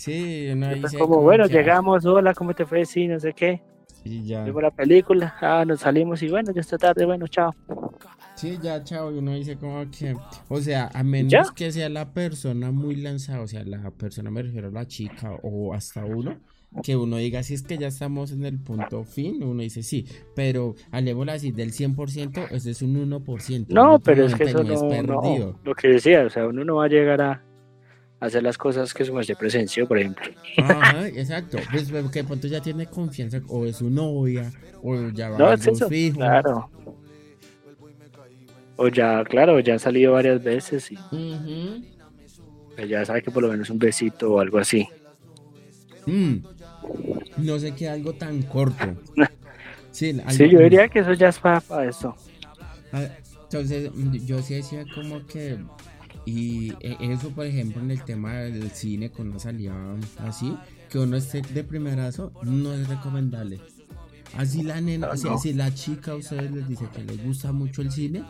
Sí, 0.00 0.48
una 0.50 0.70
vez 0.70 0.96
como, 0.96 1.20
bueno, 1.20 1.44
llegamos, 1.44 2.06
hola, 2.06 2.32
¿cómo 2.32 2.54
te 2.54 2.64
fue? 2.64 2.86
Sí, 2.86 3.06
no 3.06 3.20
sé 3.20 3.34
qué. 3.34 3.60
Y 4.02 4.24
ya. 4.24 4.44
Vimos 4.44 4.62
la 4.62 4.70
película, 4.70 5.36
ah, 5.42 5.62
nos 5.66 5.80
salimos 5.80 6.22
y 6.22 6.30
bueno, 6.30 6.52
ya 6.54 6.62
está 6.62 6.78
tarde, 6.78 7.04
bueno, 7.04 7.26
chao. 7.28 7.54
Sí, 8.34 8.58
ya, 8.62 8.82
chao, 8.82 9.12
y 9.12 9.18
uno 9.18 9.34
dice 9.34 9.58
como 9.58 9.84
que, 9.90 10.16
o 10.48 10.58
sea, 10.62 10.88
a 10.94 11.02
menos 11.02 11.52
que 11.52 11.70
sea 11.70 11.90
la 11.90 12.14
persona 12.14 12.72
muy 12.72 12.96
lanzada, 12.96 13.42
o 13.42 13.46
sea, 13.46 13.62
la 13.62 13.90
persona 13.90 14.30
me 14.30 14.40
refiero 14.40 14.68
a 14.68 14.70
la 14.70 14.86
chica 14.86 15.36
o 15.42 15.74
hasta 15.74 16.02
uno, 16.06 16.40
que 16.82 16.96
uno 16.96 17.18
diga, 17.18 17.42
si 17.42 17.52
es 17.52 17.62
que 17.62 17.76
ya 17.76 17.88
estamos 17.88 18.32
en 18.32 18.46
el 18.46 18.58
punto 18.58 19.04
fin, 19.04 19.42
uno 19.42 19.60
dice 19.60 19.82
sí, 19.82 20.06
pero 20.34 20.76
hablemos 20.92 21.28
así, 21.28 21.52
del 21.52 21.72
100%, 21.72 22.52
ese 22.52 22.70
es 22.70 22.80
un 22.80 22.94
1%. 23.10 23.66
No, 23.68 23.98
pero 23.98 24.24
es 24.24 24.34
que 24.34 24.44
eso 24.44 24.64
no, 24.64 24.72
es 24.72 24.82
perdido. 24.82 25.60
lo 25.62 25.74
que 25.74 25.88
decía, 25.88 26.24
o 26.24 26.30
sea, 26.30 26.46
uno 26.46 26.64
no 26.64 26.76
va 26.76 26.86
a 26.86 26.88
llegar 26.88 27.20
a 27.20 27.49
hacer 28.20 28.42
las 28.42 28.56
cosas 28.58 28.92
que 28.94 29.04
su 29.04 29.12
madre 29.14 29.34
presenció, 29.34 29.88
por 29.88 29.98
ejemplo. 29.98 30.30
Ajá, 30.58 31.08
exacto, 31.14 31.58
pues 31.70 31.90
porque 31.90 32.22
pronto 32.22 32.46
ya 32.46 32.60
tiene 32.60 32.86
confianza, 32.86 33.40
o 33.48 33.64
es 33.66 33.76
su 33.76 33.90
novia, 33.90 34.52
o 34.82 35.08
ya 35.08 35.30
va 35.30 35.38
no, 35.38 35.46
a 35.48 35.54
es 35.54 35.66
eso, 35.66 35.88
fijo. 35.88 36.18
Claro. 36.18 36.70
O 38.76 38.88
ya, 38.88 39.24
claro, 39.24 39.58
ya 39.60 39.74
han 39.74 39.78
salido 39.78 40.12
varias 40.12 40.42
veces 40.42 40.90
y 40.90 40.98
ya 42.88 43.04
sabe 43.04 43.22
que 43.22 43.30
por 43.30 43.42
lo 43.42 43.50
menos 43.50 43.68
un 43.70 43.78
besito 43.78 44.32
o 44.34 44.40
algo 44.40 44.58
así. 44.58 44.88
Mm. 46.06 46.36
No 47.38 47.58
sé 47.58 47.74
qué 47.74 47.88
algo 47.88 48.12
tan 48.14 48.42
corto. 48.42 48.96
Sí, 49.92 50.14
yo 50.48 50.60
diría 50.60 50.88
que 50.88 51.00
eso 51.00 51.12
ya 51.14 51.28
es 51.28 51.38
para, 51.40 51.84
eso. 51.84 52.14
Entonces, 53.42 53.90
yo 54.24 54.40
sí 54.40 54.54
decía 54.54 54.84
como 54.94 55.26
que. 55.26 55.58
Y 56.24 56.72
e, 56.80 56.96
eso, 57.00 57.30
por 57.30 57.46
ejemplo, 57.46 57.82
en 57.82 57.90
el 57.90 58.04
tema 58.04 58.34
del 58.34 58.70
cine, 58.70 59.10
con 59.10 59.30
una 59.30 59.38
salida 59.38 59.74
así, 60.18 60.56
que 60.88 60.98
uno 60.98 61.16
esté 61.16 61.42
de 61.42 61.64
primerazo, 61.64 62.32
no 62.42 62.74
es 62.74 62.88
recomendable. 62.88 63.60
Así 64.36 64.62
la 64.62 64.80
nena, 64.80 65.10
si, 65.16 65.52
la 65.54 65.74
chica 65.74 66.12
a 66.12 66.14
ustedes 66.16 66.50
les 66.52 66.68
dice 66.68 66.86
que 66.94 67.02
les 67.02 67.22
gusta 67.24 67.52
mucho 67.52 67.82
el 67.82 67.90
cine, 67.90 68.22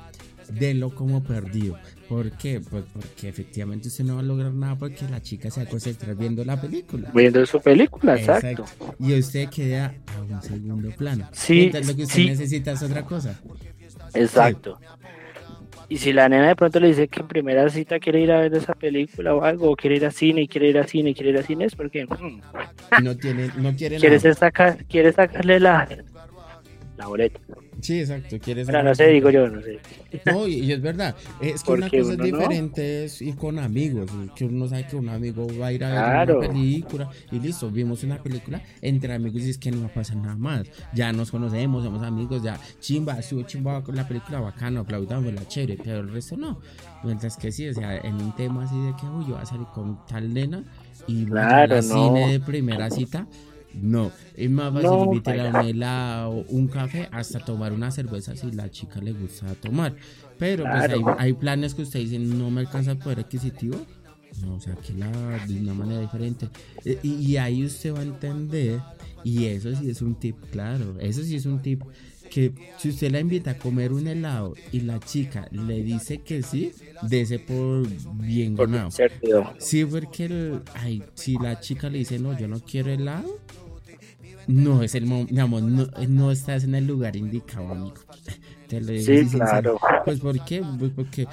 denlo 0.53 0.95
como 0.95 1.23
perdido. 1.23 1.79
¿Por 2.09 2.33
qué? 2.33 2.61
Pues 2.61 2.85
porque 2.93 3.29
efectivamente 3.29 3.89
usted 3.89 4.05
no 4.05 4.15
va 4.15 4.21
a 4.21 4.25
lograr 4.25 4.53
nada 4.53 4.77
porque 4.77 5.07
la 5.09 5.21
chica 5.21 5.51
se 5.51 5.61
va 5.61 5.67
a 5.67 5.71
concentrar 5.71 6.17
viendo 6.17 6.45
la 6.45 6.61
película. 6.61 7.11
Viendo 7.15 7.45
su 7.45 7.61
película, 7.61 8.17
exacto. 8.17 8.65
Y 8.99 9.19
usted 9.19 9.49
queda 9.49 9.95
a 10.17 10.23
un 10.23 10.43
segundo 10.43 10.91
plano. 10.91 11.29
Sí. 11.33 11.71
lo 11.71 11.95
que 11.95 12.03
usted 12.05 12.27
necesita 12.27 12.73
es 12.73 12.83
otra 12.83 13.05
cosa. 13.05 13.39
Exacto. 14.15 14.79
Y 15.91 15.99
si 15.99 16.13
la 16.13 16.29
nena 16.29 16.47
de 16.47 16.55
pronto 16.55 16.79
le 16.79 16.87
dice 16.87 17.09
que 17.09 17.19
en 17.19 17.27
primera 17.27 17.69
cita 17.69 17.99
quiere 17.99 18.21
ir 18.21 18.31
a 18.31 18.39
ver 18.39 18.55
esa 18.55 18.75
película 18.75 19.35
o 19.35 19.43
algo, 19.43 19.73
o 19.73 19.75
quiere 19.75 19.97
ir 19.97 20.07
a 20.07 20.13
cine 20.13 20.43
y 20.43 20.47
quiere 20.47 20.69
ir 20.69 20.79
a 20.79 20.87
cine 20.87 21.11
y 21.11 21.15
quiere 21.15 21.31
ir 21.31 21.39
a 21.39 21.43
cine, 21.43 21.65
es 21.65 21.75
porque 21.75 22.07
mm, 22.07 23.03
no 23.03 23.17
tiene, 23.17 23.51
no 23.57 23.75
quiere 23.75 23.97
¿Quieres 23.97 24.23
Sacar, 24.39 24.87
quiere 24.87 25.13
sacarle 25.13 25.59
la, 25.59 25.89
la 26.97 27.07
boleta. 27.09 27.41
Sí, 27.81 28.01
exacto. 28.01 28.39
¿Quieres 28.39 28.67
Pero 28.67 28.83
no 28.83 28.95
sé, 28.95 29.09
digo 29.09 29.31
yo, 29.31 29.49
no 29.49 29.63
sé. 29.63 29.79
No, 30.27 30.47
y, 30.47 30.73
es 30.73 30.81
verdad. 30.81 31.15
Es 31.41 31.63
que 31.63 31.73
una 31.73 31.89
cosa 31.89 32.13
es 32.13 32.19
diferente 32.19 33.05
es 33.05 33.23
ir 33.23 33.37
con 33.37 33.59
amigos. 33.59 34.11
Que 34.35 34.45
uno 34.45 34.69
sabe 34.69 34.87
que 34.87 34.97
un 34.97 35.09
amigo 35.09 35.47
va 35.61 35.69
a 35.69 35.73
ir 35.73 35.85
a 35.85 36.25
ver 36.25 36.37
una 36.37 36.49
película 36.49 37.11
y 37.31 37.39
listo, 37.39 37.71
vimos 37.71 38.03
una 38.05 38.23
película 38.23 38.63
entre 38.83 39.15
amigos 39.15 39.43
y 39.43 39.51
es 39.51 39.59
que 39.59 39.71
no 39.71 39.89
pasa 39.89 40.15
nada 40.15 40.37
más. 40.37 40.67
Ya 40.95 41.13
nos 41.13 41.31
conocemos, 41.31 41.85
somos 41.85 42.03
amigos, 42.03 42.43
ya 42.43 42.59
chimba, 42.81 43.19
estuvo 43.19 43.43
chimba 43.43 43.83
con 43.83 43.97
la 43.97 44.07
película 44.07 44.41
bacana, 44.41 44.81
aplaudamos 44.81 45.33
la 45.33 45.47
chévere, 45.47 45.79
pero 45.83 46.01
el 46.01 46.13
resto 46.13 46.37
no. 46.37 46.61
Mientras 47.03 47.37
que 47.37 47.51
sí, 47.51 47.69
o 47.69 47.75
sea, 47.75 47.97
en 47.99 48.15
un 48.15 48.35
tema 48.37 48.65
así 48.65 48.79
de 48.79 48.95
que 48.97 49.07
uy, 49.07 49.25
yo 49.27 49.35
voy 49.35 49.43
a 49.43 49.47
salir 49.47 49.67
con 49.75 50.05
tal 50.07 50.33
nena 50.33 50.65
y 51.07 51.25
claro, 51.25 51.77
a 51.77 51.83
cine 51.83 52.33
de 52.33 52.41
primera 52.41 52.91
cita 52.91 53.27
no, 53.75 54.11
es 54.37 54.51
más 54.51 54.73
fácil 54.73 54.91
no, 54.91 55.05
invitar 55.05 55.41
a 55.41 55.61
un 55.61 55.67
helado, 55.67 56.45
un 56.49 56.69
café, 56.69 57.09
hasta 57.13 57.39
tomar 57.41 57.73
una 57.73 57.91
cerveza 57.91 58.35
si 58.37 58.51
la 58.53 58.71
chica 58.71 59.01
le 59.01 59.13
gusta 59.13 59.55
tomar. 59.55 59.95
Pero 60.39 60.65
pues 60.65 60.91
hay, 61.19 61.33
planes 61.35 61.75
que 61.75 61.83
usted 61.83 62.01
dice 62.01 62.19
no 62.19 62.51
me 62.51 62.61
alcanza 62.61 62.93
el 62.93 62.99
poder 62.99 63.21
adquisitivo. 63.21 63.77
No, 64.45 64.55
o 64.55 64.61
sea, 64.61 64.75
que 64.75 64.95
la 64.95 65.11
de 65.47 65.61
una 65.61 65.75
manera 65.75 66.01
diferente. 66.01 66.49
Eh, 66.85 66.99
y, 67.03 67.15
y, 67.15 67.37
ahí 67.37 67.65
usted 67.65 67.95
va 67.95 68.01
a 68.01 68.05
entender, 68.05 68.81
y 69.25 69.47
eso 69.47 69.75
sí 69.75 69.91
es 69.91 70.01
un 70.03 70.15
tip, 70.15 70.37
claro, 70.51 70.97
eso 71.01 71.23
sí 71.23 71.37
es 71.37 71.47
un 71.47 71.61
tip, 71.61 71.83
que 72.31 72.53
si 72.79 72.89
usted 72.89 73.11
la 73.11 73.21
invita 73.21 73.51
a 73.51 73.59
comer 73.59 73.93
un 73.93 74.07
helado 74.07 74.55
y 74.73 74.81
la 74.81 75.01
chica 75.01 75.49
le 75.51 75.83
dice 75.83 76.19
que 76.19 76.43
sí, 76.43 76.73
dese 77.03 77.41
por 77.41 77.87
bien 78.15 78.55
ganado. 78.55 78.91
Sí, 79.59 79.85
porque 79.85 80.25
el, 80.27 80.61
ay, 80.75 81.03
si 81.15 81.37
la 81.37 81.61
chica 81.61 81.91
le 81.91 81.99
dice 81.99 82.19
no, 82.19 82.39
yo 82.39 82.49
no 82.49 82.61
quiero 82.61 82.91
helado, 82.91 83.39
no 84.47 84.83
es 84.83 84.95
el 84.95 85.05
digamos, 85.27 85.63
no, 85.63 85.87
no, 86.09 86.31
estás 86.31 86.65
en 86.65 86.75
el 86.75 86.87
lugar 86.87 87.17
indicado, 87.17 87.71
amigo. 87.71 87.95
Te 88.69 88.81
lo 88.81 88.93
digo 88.93 89.05
sí, 89.05 89.37
claro. 89.37 89.79
Pues 90.05 90.21
¿por 90.21 90.45
qué? 90.45 90.63
Pues 90.79 90.93
porque 90.93 91.27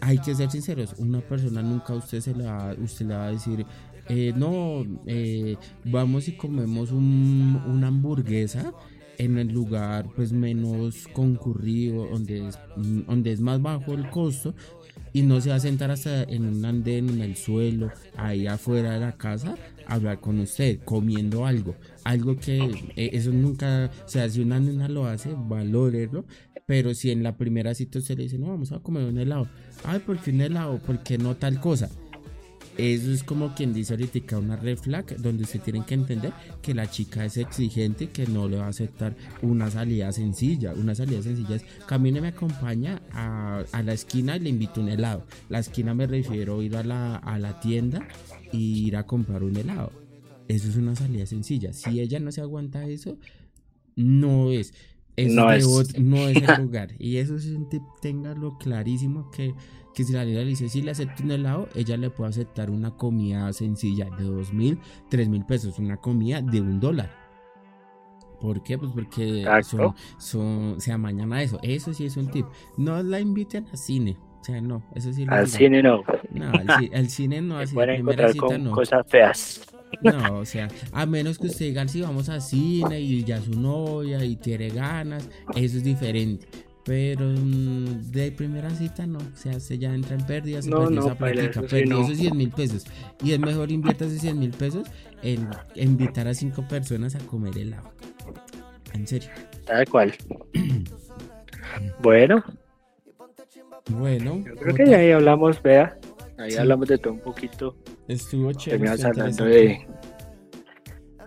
hay 0.00 0.18
que 0.18 0.34
ser 0.34 0.50
sinceros. 0.50 0.94
Una 0.98 1.20
persona 1.20 1.62
nunca 1.62 1.94
usted 1.94 2.20
se 2.20 2.34
la, 2.34 2.74
usted 2.82 3.06
le 3.06 3.14
va 3.14 3.26
a 3.26 3.32
decir, 3.32 3.66
eh, 4.08 4.32
no, 4.34 4.84
eh, 5.06 5.56
vamos 5.84 6.28
y 6.28 6.32
comemos 6.32 6.92
un, 6.92 7.62
una 7.66 7.88
hamburguesa 7.88 8.72
en 9.18 9.36
el 9.36 9.48
lugar 9.48 10.06
pues 10.14 10.32
menos 10.32 11.08
concurrido, 11.12 12.06
donde 12.06 12.48
es, 12.48 12.58
donde 12.76 13.32
es 13.32 13.40
más 13.40 13.60
bajo 13.60 13.92
el 13.92 14.08
costo 14.10 14.54
y 15.12 15.22
no 15.22 15.40
se 15.40 15.50
va 15.50 15.56
a 15.56 15.60
sentar 15.60 15.90
hasta 15.90 16.22
en 16.22 16.46
un 16.46 16.64
andén, 16.64 17.08
en 17.08 17.20
el 17.20 17.36
suelo, 17.36 17.90
ahí 18.16 18.46
afuera 18.46 18.92
de 18.92 19.00
la 19.00 19.16
casa, 19.16 19.56
a 19.86 19.94
hablar 19.94 20.20
con 20.20 20.38
usted, 20.38 20.80
comiendo 20.84 21.46
algo. 21.46 21.74
Algo 22.08 22.36
que 22.36 22.58
eh, 22.96 23.10
eso 23.12 23.30
nunca, 23.32 23.90
o 24.06 24.08
sea, 24.08 24.30
si 24.30 24.40
una 24.40 24.58
nena 24.58 24.88
lo 24.88 25.04
hace, 25.04 25.28
valórelo. 25.36 26.24
Pero 26.64 26.94
si 26.94 27.10
en 27.10 27.22
la 27.22 27.36
primera 27.36 27.74
cita 27.74 27.98
usted 27.98 28.16
le 28.16 28.22
dice, 28.22 28.38
no, 28.38 28.46
vamos 28.46 28.72
a 28.72 28.78
comer 28.78 29.04
un 29.04 29.18
helado. 29.18 29.46
Ay, 29.84 29.98
¿por 29.98 30.18
qué 30.18 30.30
un 30.30 30.40
helado? 30.40 30.78
¿Por 30.78 31.02
qué 31.02 31.18
no 31.18 31.36
tal 31.36 31.60
cosa? 31.60 31.90
Eso 32.78 33.12
es 33.12 33.22
como 33.22 33.54
quien 33.54 33.74
dice 33.74 33.92
ahorita 33.92 34.38
una 34.38 34.56
red 34.56 34.78
flag, 34.78 35.18
donde 35.18 35.42
usted 35.42 35.60
tiene 35.60 35.84
que 35.84 35.92
entender 35.92 36.32
que 36.62 36.72
la 36.72 36.90
chica 36.90 37.26
es 37.26 37.36
exigente 37.36 38.04
y 38.04 38.06
que 38.06 38.26
no 38.26 38.48
le 38.48 38.56
va 38.56 38.66
a 38.66 38.68
aceptar 38.68 39.14
una 39.42 39.70
salida 39.70 40.10
sencilla. 40.10 40.72
Una 40.72 40.94
salida 40.94 41.20
sencilla 41.20 41.56
es, 41.56 41.64
camine 41.86 42.22
me 42.22 42.28
acompaña 42.28 43.02
a, 43.12 43.64
la 43.84 43.92
esquina 43.92 44.36
y 44.36 44.40
le 44.40 44.48
invito 44.48 44.80
un 44.80 44.88
helado. 44.88 45.26
La 45.50 45.58
esquina 45.58 45.92
me 45.92 46.06
refiero 46.06 46.60
a 46.60 46.64
ir 46.64 46.74
a 46.74 46.84
la, 46.84 47.16
a 47.16 47.38
la 47.38 47.60
tienda 47.60 48.08
y 48.50 48.86
ir 48.86 48.96
a 48.96 49.04
comprar 49.04 49.42
un 49.42 49.58
helado. 49.58 50.07
Eso 50.48 50.68
es 50.68 50.76
una 50.76 50.96
salida 50.96 51.26
sencilla. 51.26 51.72
Si 51.72 52.00
ella 52.00 52.18
no 52.20 52.32
se 52.32 52.40
aguanta 52.40 52.86
eso, 52.86 53.18
no 53.96 54.50
es. 54.50 54.72
no, 55.16 55.52
es. 55.52 55.98
no 55.98 56.28
es 56.28 56.36
el 56.36 56.56
lugar. 56.64 56.94
Y 56.98 57.18
eso 57.18 57.36
es 57.36 57.46
un 57.46 57.68
tip, 57.68 57.82
téngalo 58.00 58.58
clarísimo 58.58 59.30
que 59.30 59.54
que 59.98 60.04
si 60.04 60.12
la 60.12 60.24
niña 60.24 60.38
le 60.38 60.46
dice 60.46 60.68
si 60.68 60.80
le 60.80 60.92
acepta 60.92 61.24
un 61.24 61.32
helado, 61.32 61.68
ella 61.74 61.96
le 61.96 62.08
puede 62.08 62.30
aceptar 62.30 62.70
una 62.70 62.92
comida 62.92 63.52
sencilla 63.52 64.08
de 64.16 64.26
dos 64.26 64.52
mil, 64.52 64.78
tres 65.10 65.28
mil 65.28 65.44
pesos, 65.44 65.80
una 65.80 65.96
comida 65.96 66.40
de 66.40 66.60
un 66.60 66.78
dólar. 66.78 67.10
¿Por 68.40 68.62
qué? 68.62 68.78
Pues 68.78 68.92
porque 68.92 69.44
son, 69.64 69.96
son, 70.18 70.80
se 70.80 70.92
amañan 70.92 71.32
a 71.32 71.42
eso. 71.42 71.58
Eso 71.64 71.92
sí 71.92 72.06
es 72.06 72.16
un 72.16 72.30
tip. 72.30 72.46
No 72.76 73.02
la 73.02 73.18
inviten 73.18 73.66
al 73.72 73.76
cine. 73.76 74.16
O 74.40 74.44
sea, 74.44 74.60
no, 74.60 74.84
eso 74.94 75.12
sí. 75.12 75.26
Al 75.28 75.48
cine 75.48 75.82
no. 75.82 76.04
No, 76.30 76.52
al, 76.92 77.08
cine 77.08 77.42
no, 77.42 77.58
así 77.58 77.74
de 77.74 77.94
primera 77.94 78.32
cita 78.32 78.56
no. 78.56 78.70
Cosas 78.70 79.04
feas. 79.08 79.60
No, 80.02 80.38
o 80.38 80.44
sea, 80.44 80.68
a 80.92 81.06
menos 81.06 81.38
que 81.38 81.46
usted 81.46 81.66
diga 81.66 81.86
si 81.88 82.02
vamos 82.02 82.28
al 82.28 82.42
cine 82.42 83.00
y 83.00 83.24
ya 83.24 83.40
su 83.40 83.58
novia 83.58 84.24
y 84.24 84.36
tiene 84.36 84.68
ganas, 84.68 85.28
eso 85.54 85.78
es 85.78 85.84
diferente. 85.84 86.46
Pero 86.84 87.26
mm, 87.26 88.10
de 88.12 88.32
primera 88.32 88.70
cita 88.70 89.06
no, 89.06 89.18
o 89.18 89.36
sea, 89.36 89.60
se 89.60 89.76
ya 89.76 89.94
entra 89.94 90.16
en 90.16 90.24
pérdidas, 90.24 90.66
no, 90.66 90.88
no, 90.88 91.02
esa 91.02 91.14
plática, 91.14 91.60
perdió 91.60 92.00
esos 92.00 92.16
100 92.16 92.36
mil 92.36 92.50
pesos. 92.50 92.86
Y 93.22 93.32
es 93.32 93.38
mejor 93.38 93.70
invierte 93.70 94.06
esos 94.06 94.20
100 94.20 94.38
mil 94.38 94.50
pesos 94.52 94.88
en 95.22 95.48
invitar 95.74 96.26
a 96.28 96.32
cinco 96.32 96.66
personas 96.66 97.14
a 97.14 97.18
comer 97.18 97.58
helado. 97.58 97.92
En 98.94 99.06
serio. 99.06 99.28
Tal 99.66 99.86
cual. 99.88 100.14
bueno. 102.02 102.42
Bueno. 103.90 104.42
Yo 104.46 104.54
creo 104.56 104.74
que 104.74 104.86
ya 104.86 104.98
ahí 104.98 105.10
hablamos, 105.10 105.62
vea. 105.62 105.98
Ahí 106.38 106.54
hablamos 106.56 106.88
de 106.88 106.98
todo 106.98 107.12
un 107.14 107.20
poquito. 107.20 107.76
Estuvo 108.06 108.52
chévere. 108.52 108.78
Terminamos 108.84 109.04
hablando 109.04 109.44
de 109.44 109.86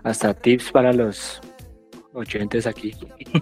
hasta 0.04 0.34
tips 0.34 0.72
para 0.72 0.94
los 0.94 1.40
oyentes 2.14 2.66
aquí. 2.66 2.94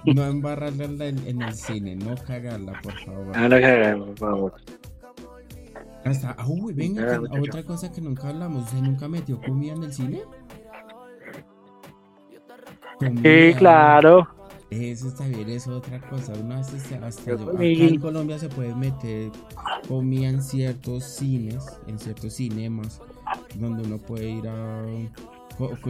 No 0.05 0.26
embarrarla 0.26 1.05
en, 1.07 1.17
en 1.28 1.41
el 1.41 1.53
cine, 1.53 1.95
no 1.95 2.15
cagarla, 2.15 2.80
por 2.82 2.93
favor. 3.05 3.38
No 3.38 3.47
la 3.47 3.61
cagarla, 3.61 4.05
por 4.05 4.17
favor. 4.17 4.53
Hasta, 6.05 6.32
ah, 6.38 6.45
uy, 6.47 6.74
venga, 6.74 7.15
Ah, 7.15 7.20
muchacho. 7.20 7.41
otra 7.43 7.63
cosa 7.63 7.91
que 7.91 8.01
nunca 8.01 8.30
hablamos, 8.30 8.63
¿usted 8.65 8.80
nunca 8.80 9.07
metió 9.07 9.39
comida 9.41 9.74
en 9.74 9.84
el 9.84 9.93
cine? 9.93 10.22
Sí, 13.24 13.53
claro. 13.57 14.28
Eso 14.70 15.07
está 15.07 15.28
bien, 15.28 15.49
es 15.49 15.67
otra 15.67 15.99
cosa. 15.99 16.34
Uno 16.34 16.55
hace 16.55 16.78
hasta, 16.78 17.07
hasta 17.07 17.32
Yo 17.32 17.49
acá 17.49 17.63
en 17.63 17.99
Colombia 17.99 18.38
se 18.38 18.49
puede 18.49 18.76
meter 18.76 19.32
comida 19.88 20.30
en 20.30 20.43
ciertos 20.43 21.03
cines, 21.03 21.80
en 21.88 21.97
ciertos 21.97 22.34
cinemas, 22.34 23.01
donde 23.55 23.84
uno 23.84 23.97
puede 23.97 24.30
ir 24.30 24.47
a 24.47 24.86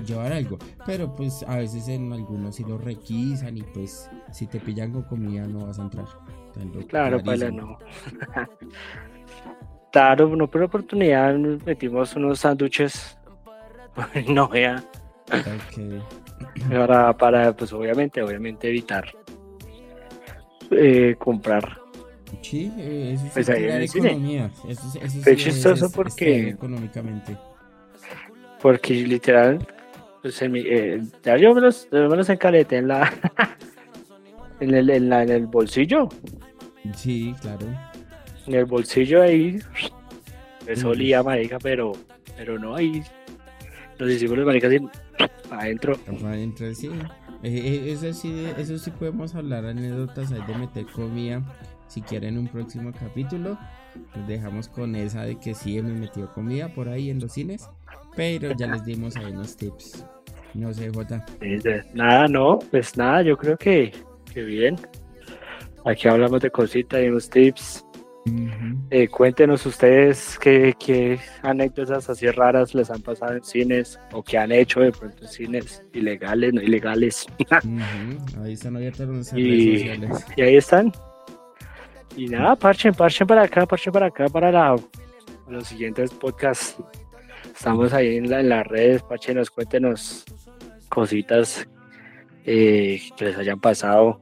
llevar 0.06 0.32
algo. 0.32 0.58
Pero 0.86 1.14
pues 1.16 1.44
a 1.44 1.58
veces 1.58 1.88
en 1.90 2.12
algunos 2.14 2.56
sí 2.56 2.64
lo 2.64 2.78
requisan 2.78 3.58
y 3.58 3.64
pues 3.64 4.10
si 4.32 4.48
te 4.48 4.60
pillan 4.60 4.92
con 4.92 5.04
comida 5.04 5.46
no 5.46 5.66
vas 5.66 5.80
a 5.80 5.84
entrar. 5.84 6.06
Claro, 6.88 7.22
para 7.24 7.52
no. 7.52 7.78
claro, 9.92 10.36
no 10.36 10.50
por 10.50 10.64
oportunidad 10.64 11.36
metimos 11.66 12.16
unos 12.16 12.40
sándwiches. 12.40 13.18
no 14.28 14.48
vea. 14.48 14.84
Ok. 15.32 16.02
Para, 16.70 17.16
para, 17.18 17.56
pues 17.56 17.72
obviamente, 17.74 18.22
obviamente 18.22 18.68
evitar 18.70 19.06
eh, 20.72 21.16
comprar. 21.18 21.80
Sí, 22.42 22.72
eh, 22.78 23.14
eso 23.16 23.26
Pues 23.34 23.50
es 23.50 23.56
ahí 23.56 23.64
en 23.66 23.88
cine. 23.88 24.08
economía. 24.10 24.52
Eso, 24.68 25.00
eso 25.02 25.22
Fue 25.22 25.36
sí 25.36 25.44
chistoso 25.46 25.86
es- 25.86 25.92
es 25.92 25.96
porque- 25.96 26.50
económicamente. 26.50 27.36
Porque 28.62 28.94
literal, 28.94 29.66
pues 30.22 30.42
en 30.42 30.52
mi, 30.52 30.60
eh, 30.62 31.02
ya 31.24 31.38
yo 31.38 31.54
me 31.56 31.62
los, 31.62 31.88
me 31.92 32.16
los 32.16 32.30
encaleté 32.30 32.78
en 32.78 32.88
la, 32.90 33.12
en 34.60 34.74
el, 34.76 34.90
en 34.90 35.10
la, 35.10 35.24
en 35.24 35.30
el 35.30 35.48
bolsillo, 35.48 36.10
Sí, 36.96 37.34
claro. 37.42 37.66
en 38.48 38.54
el 38.54 38.66
bolsillo 38.66 39.22
ahí, 39.22 39.60
eso 40.68 40.88
Mm. 40.88 40.92
olía 40.92 41.24
marica, 41.24 41.58
pero, 41.60 41.94
pero 42.38 42.60
no 42.60 42.76
ahí, 42.76 43.02
nos 43.98 44.10
hicimos 44.12 44.38
los 44.38 44.46
maricas 44.46 44.74
y 44.74 44.80
adentro. 45.52 45.98
Adentro, 46.24 46.74
sí. 46.74 46.90
Eh, 47.44 47.50
eh, 47.54 47.92
eso 47.92 48.12
sí, 48.14 48.48
eso 48.58 48.78
sí 48.78 48.92
podemos 48.92 49.36
hablar 49.36 49.66
anécdotas 49.66 50.32
ahí 50.32 50.42
de 50.48 50.58
meter 50.58 50.86
comida. 50.88 51.42
Si 51.88 52.02
quieren 52.02 52.38
un 52.38 52.48
próximo 52.48 52.92
capítulo, 52.92 53.58
pues 54.14 54.28
dejamos 54.28 54.68
con 54.68 54.96
esa 54.96 55.24
de 55.24 55.40
que 55.40 55.56
sí 55.56 55.78
hemos 55.78 55.94
metido 55.94 56.32
comida 56.34 56.68
por 56.70 56.88
ahí 56.90 57.10
en 57.10 57.20
los 57.20 57.34
cines. 57.34 57.70
Pero 58.16 58.52
ya 58.56 58.68
les 58.68 58.84
dimos 58.86 59.16
ahí 59.16 59.32
unos 59.32 59.56
tips. 59.56 60.06
No 60.54 60.74
sé, 60.74 60.92
Jota. 60.94 61.26
Nada, 61.94 62.28
no, 62.28 62.60
pues 62.72 62.98
nada, 62.98 63.22
yo 63.22 63.38
creo 63.38 63.58
que, 63.58 63.92
que 64.34 64.44
bien. 64.44 64.76
Aquí 65.86 66.08
hablamos 66.08 66.42
de 66.42 66.52
cositas 66.52 67.02
y 67.02 67.08
unos 67.08 67.30
tips. 67.30 67.86
Eh, 68.92 69.08
cuéntenos 69.08 69.66
ustedes 69.66 70.38
qué, 70.40 70.76
qué 70.78 71.20
anécdotas 71.42 72.10
así 72.10 72.30
raras 72.30 72.76
les 72.76 72.92
han 72.92 73.02
pasado 73.02 73.34
en 73.34 73.44
cines 73.44 74.00
o 74.12 74.22
qué 74.22 74.38
han 74.38 74.52
hecho 74.52 74.82
de 74.82 74.92
pronto 74.92 75.24
en 75.24 75.28
cines 75.28 75.84
ilegales, 75.94 76.54
no 76.54 76.62
ilegales. 76.62 77.26
Ahí 78.44 78.54
están 78.54 78.76
abiertas 78.76 79.08
redes 79.08 79.34
Y, 79.36 79.78
sociales. 79.80 80.26
y 80.36 80.42
ahí 80.42 80.56
están. 80.58 80.92
Y 82.16 82.28
nada, 82.28 82.56
parchen, 82.56 82.94
parchen 82.94 83.26
para 83.26 83.44
acá, 83.44 83.66
parchen 83.66 83.94
para 83.94 84.08
acá 84.08 84.28
para 84.28 84.52
la, 84.52 84.76
los 85.48 85.68
siguientes 85.68 86.12
podcasts. 86.12 86.76
Estamos 87.56 87.94
ahí 87.94 88.18
en, 88.18 88.30
la- 88.30 88.42
en 88.42 88.50
las 88.50 88.68
redes, 88.68 89.02
parchenos, 89.04 89.50
cuéntenos 89.50 90.26
cositas 90.90 91.68
eh, 92.46 93.02
que 93.16 93.26
les 93.26 93.38
hayan 93.38 93.60
pasado, 93.60 94.20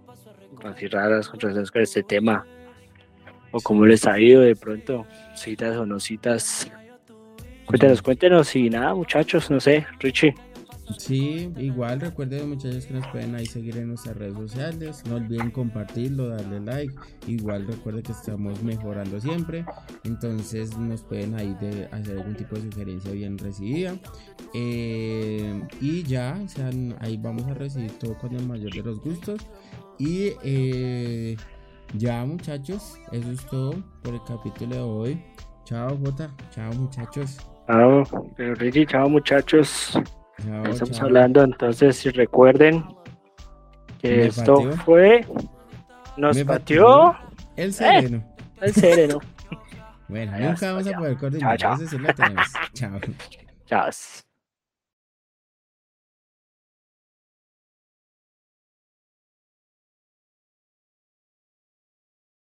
así 0.64 0.88
raras 0.88 1.30
con 1.30 1.39
relación 1.39 1.66
con 1.72 1.82
este 1.82 2.04
tema. 2.04 2.45
O 3.52 3.60
cómo 3.62 3.86
les 3.86 4.06
ha 4.06 4.20
ido 4.20 4.41
de 4.41 4.56
pronto, 4.56 5.06
citas 5.36 5.78
o 5.78 5.86
no 5.86 6.00
citas. 6.00 6.72
Cuéntenos, 7.66 8.02
cuéntenos 8.02 8.56
y 8.56 8.70
nada, 8.70 8.93
muchachos, 8.93 9.50
no 9.52 9.60
sé, 9.60 9.86
Richie. 10.00 10.34
Sí, 10.98 11.52
igual 11.58 12.00
recuerden 12.00 12.50
muchachos 12.50 12.86
que 12.86 12.93
nos 12.93 13.06
pueden 13.08 13.36
ahí 13.36 13.45
seguir 13.45 13.78
en 13.78 13.89
nuestras 13.89 14.16
redes 14.16 14.36
sociales. 14.36 15.04
No 15.06 15.16
olviden 15.16 15.52
compartirlo, 15.52 16.30
darle 16.30 16.62
like. 16.62 16.93
Igual 17.28 17.68
recuerden 17.68 18.04
que 18.04 18.14
estamos 18.14 18.64
mejorando 18.64 19.20
siempre. 19.20 19.66
Entonces 20.06 20.78
nos 20.78 21.04
pueden 21.04 21.36
ahí 21.36 21.54
de 21.60 21.88
hacer 21.91 22.18
algún 22.18 22.36
tipo 22.36 22.56
de 22.56 22.62
sugerencia 22.62 23.12
bien 23.12 23.38
recibida. 23.38 23.98
Eh, 24.54 25.62
y 25.82 26.04
ya, 26.04 26.39
o 26.43 26.48
sea, 26.48 26.70
ahí 27.02 27.18
vamos 27.18 27.43
a 27.48 27.54
recibir 27.54 27.91
todo 28.00 28.18
con 28.18 28.34
el 28.34 28.48
mayor 28.48 28.74
de 28.74 28.84
los 28.84 29.02
gustos. 29.02 29.41
Y 30.00 30.34
eh, 30.43 31.36
ya 31.93 32.23
muchachos, 32.25 32.99
eso 33.11 33.31
es 33.31 33.45
todo 33.47 33.73
por 34.03 34.13
el 34.13 34.21
capítulo 34.27 34.75
de 34.75 34.81
hoy. 34.81 35.23
Chao 35.65 35.97
Jota, 36.03 36.29
chao 36.51 36.71
muchachos. 36.73 37.38
Chao, 37.67 38.03
Richie, 38.38 38.85
chao 38.85 39.09
muchachos. 39.09 39.91
Chao, 40.43 40.63
Estamos 40.65 40.91
chao. 40.97 41.05
hablando, 41.07 41.43
entonces, 41.43 41.97
si 41.97 42.09
recuerden 42.11 42.85
que 43.99 44.09
Me 44.17 44.25
esto 44.27 44.55
pateó. 44.55 44.71
fue. 44.83 45.27
Nos 46.17 46.35
Me 46.38 46.45
pateó 46.45 47.15
El 47.55 47.73
sereno. 47.73 48.23
el 48.61 48.73
sereno. 48.73 49.19
Bueno, 50.09 50.31
nunca 50.39 50.71
vamos 50.71 50.88
a 50.88 50.97
poder 50.97 51.17
coordinar. 51.17 51.57
Chao, 51.57 51.75
chao. 51.75 51.83
Eso 51.85 51.97
sí 51.97 52.01
lo 52.01 52.13
tenemos. 52.13 52.47
Chao. 52.73 52.99
Chao. 53.65 53.89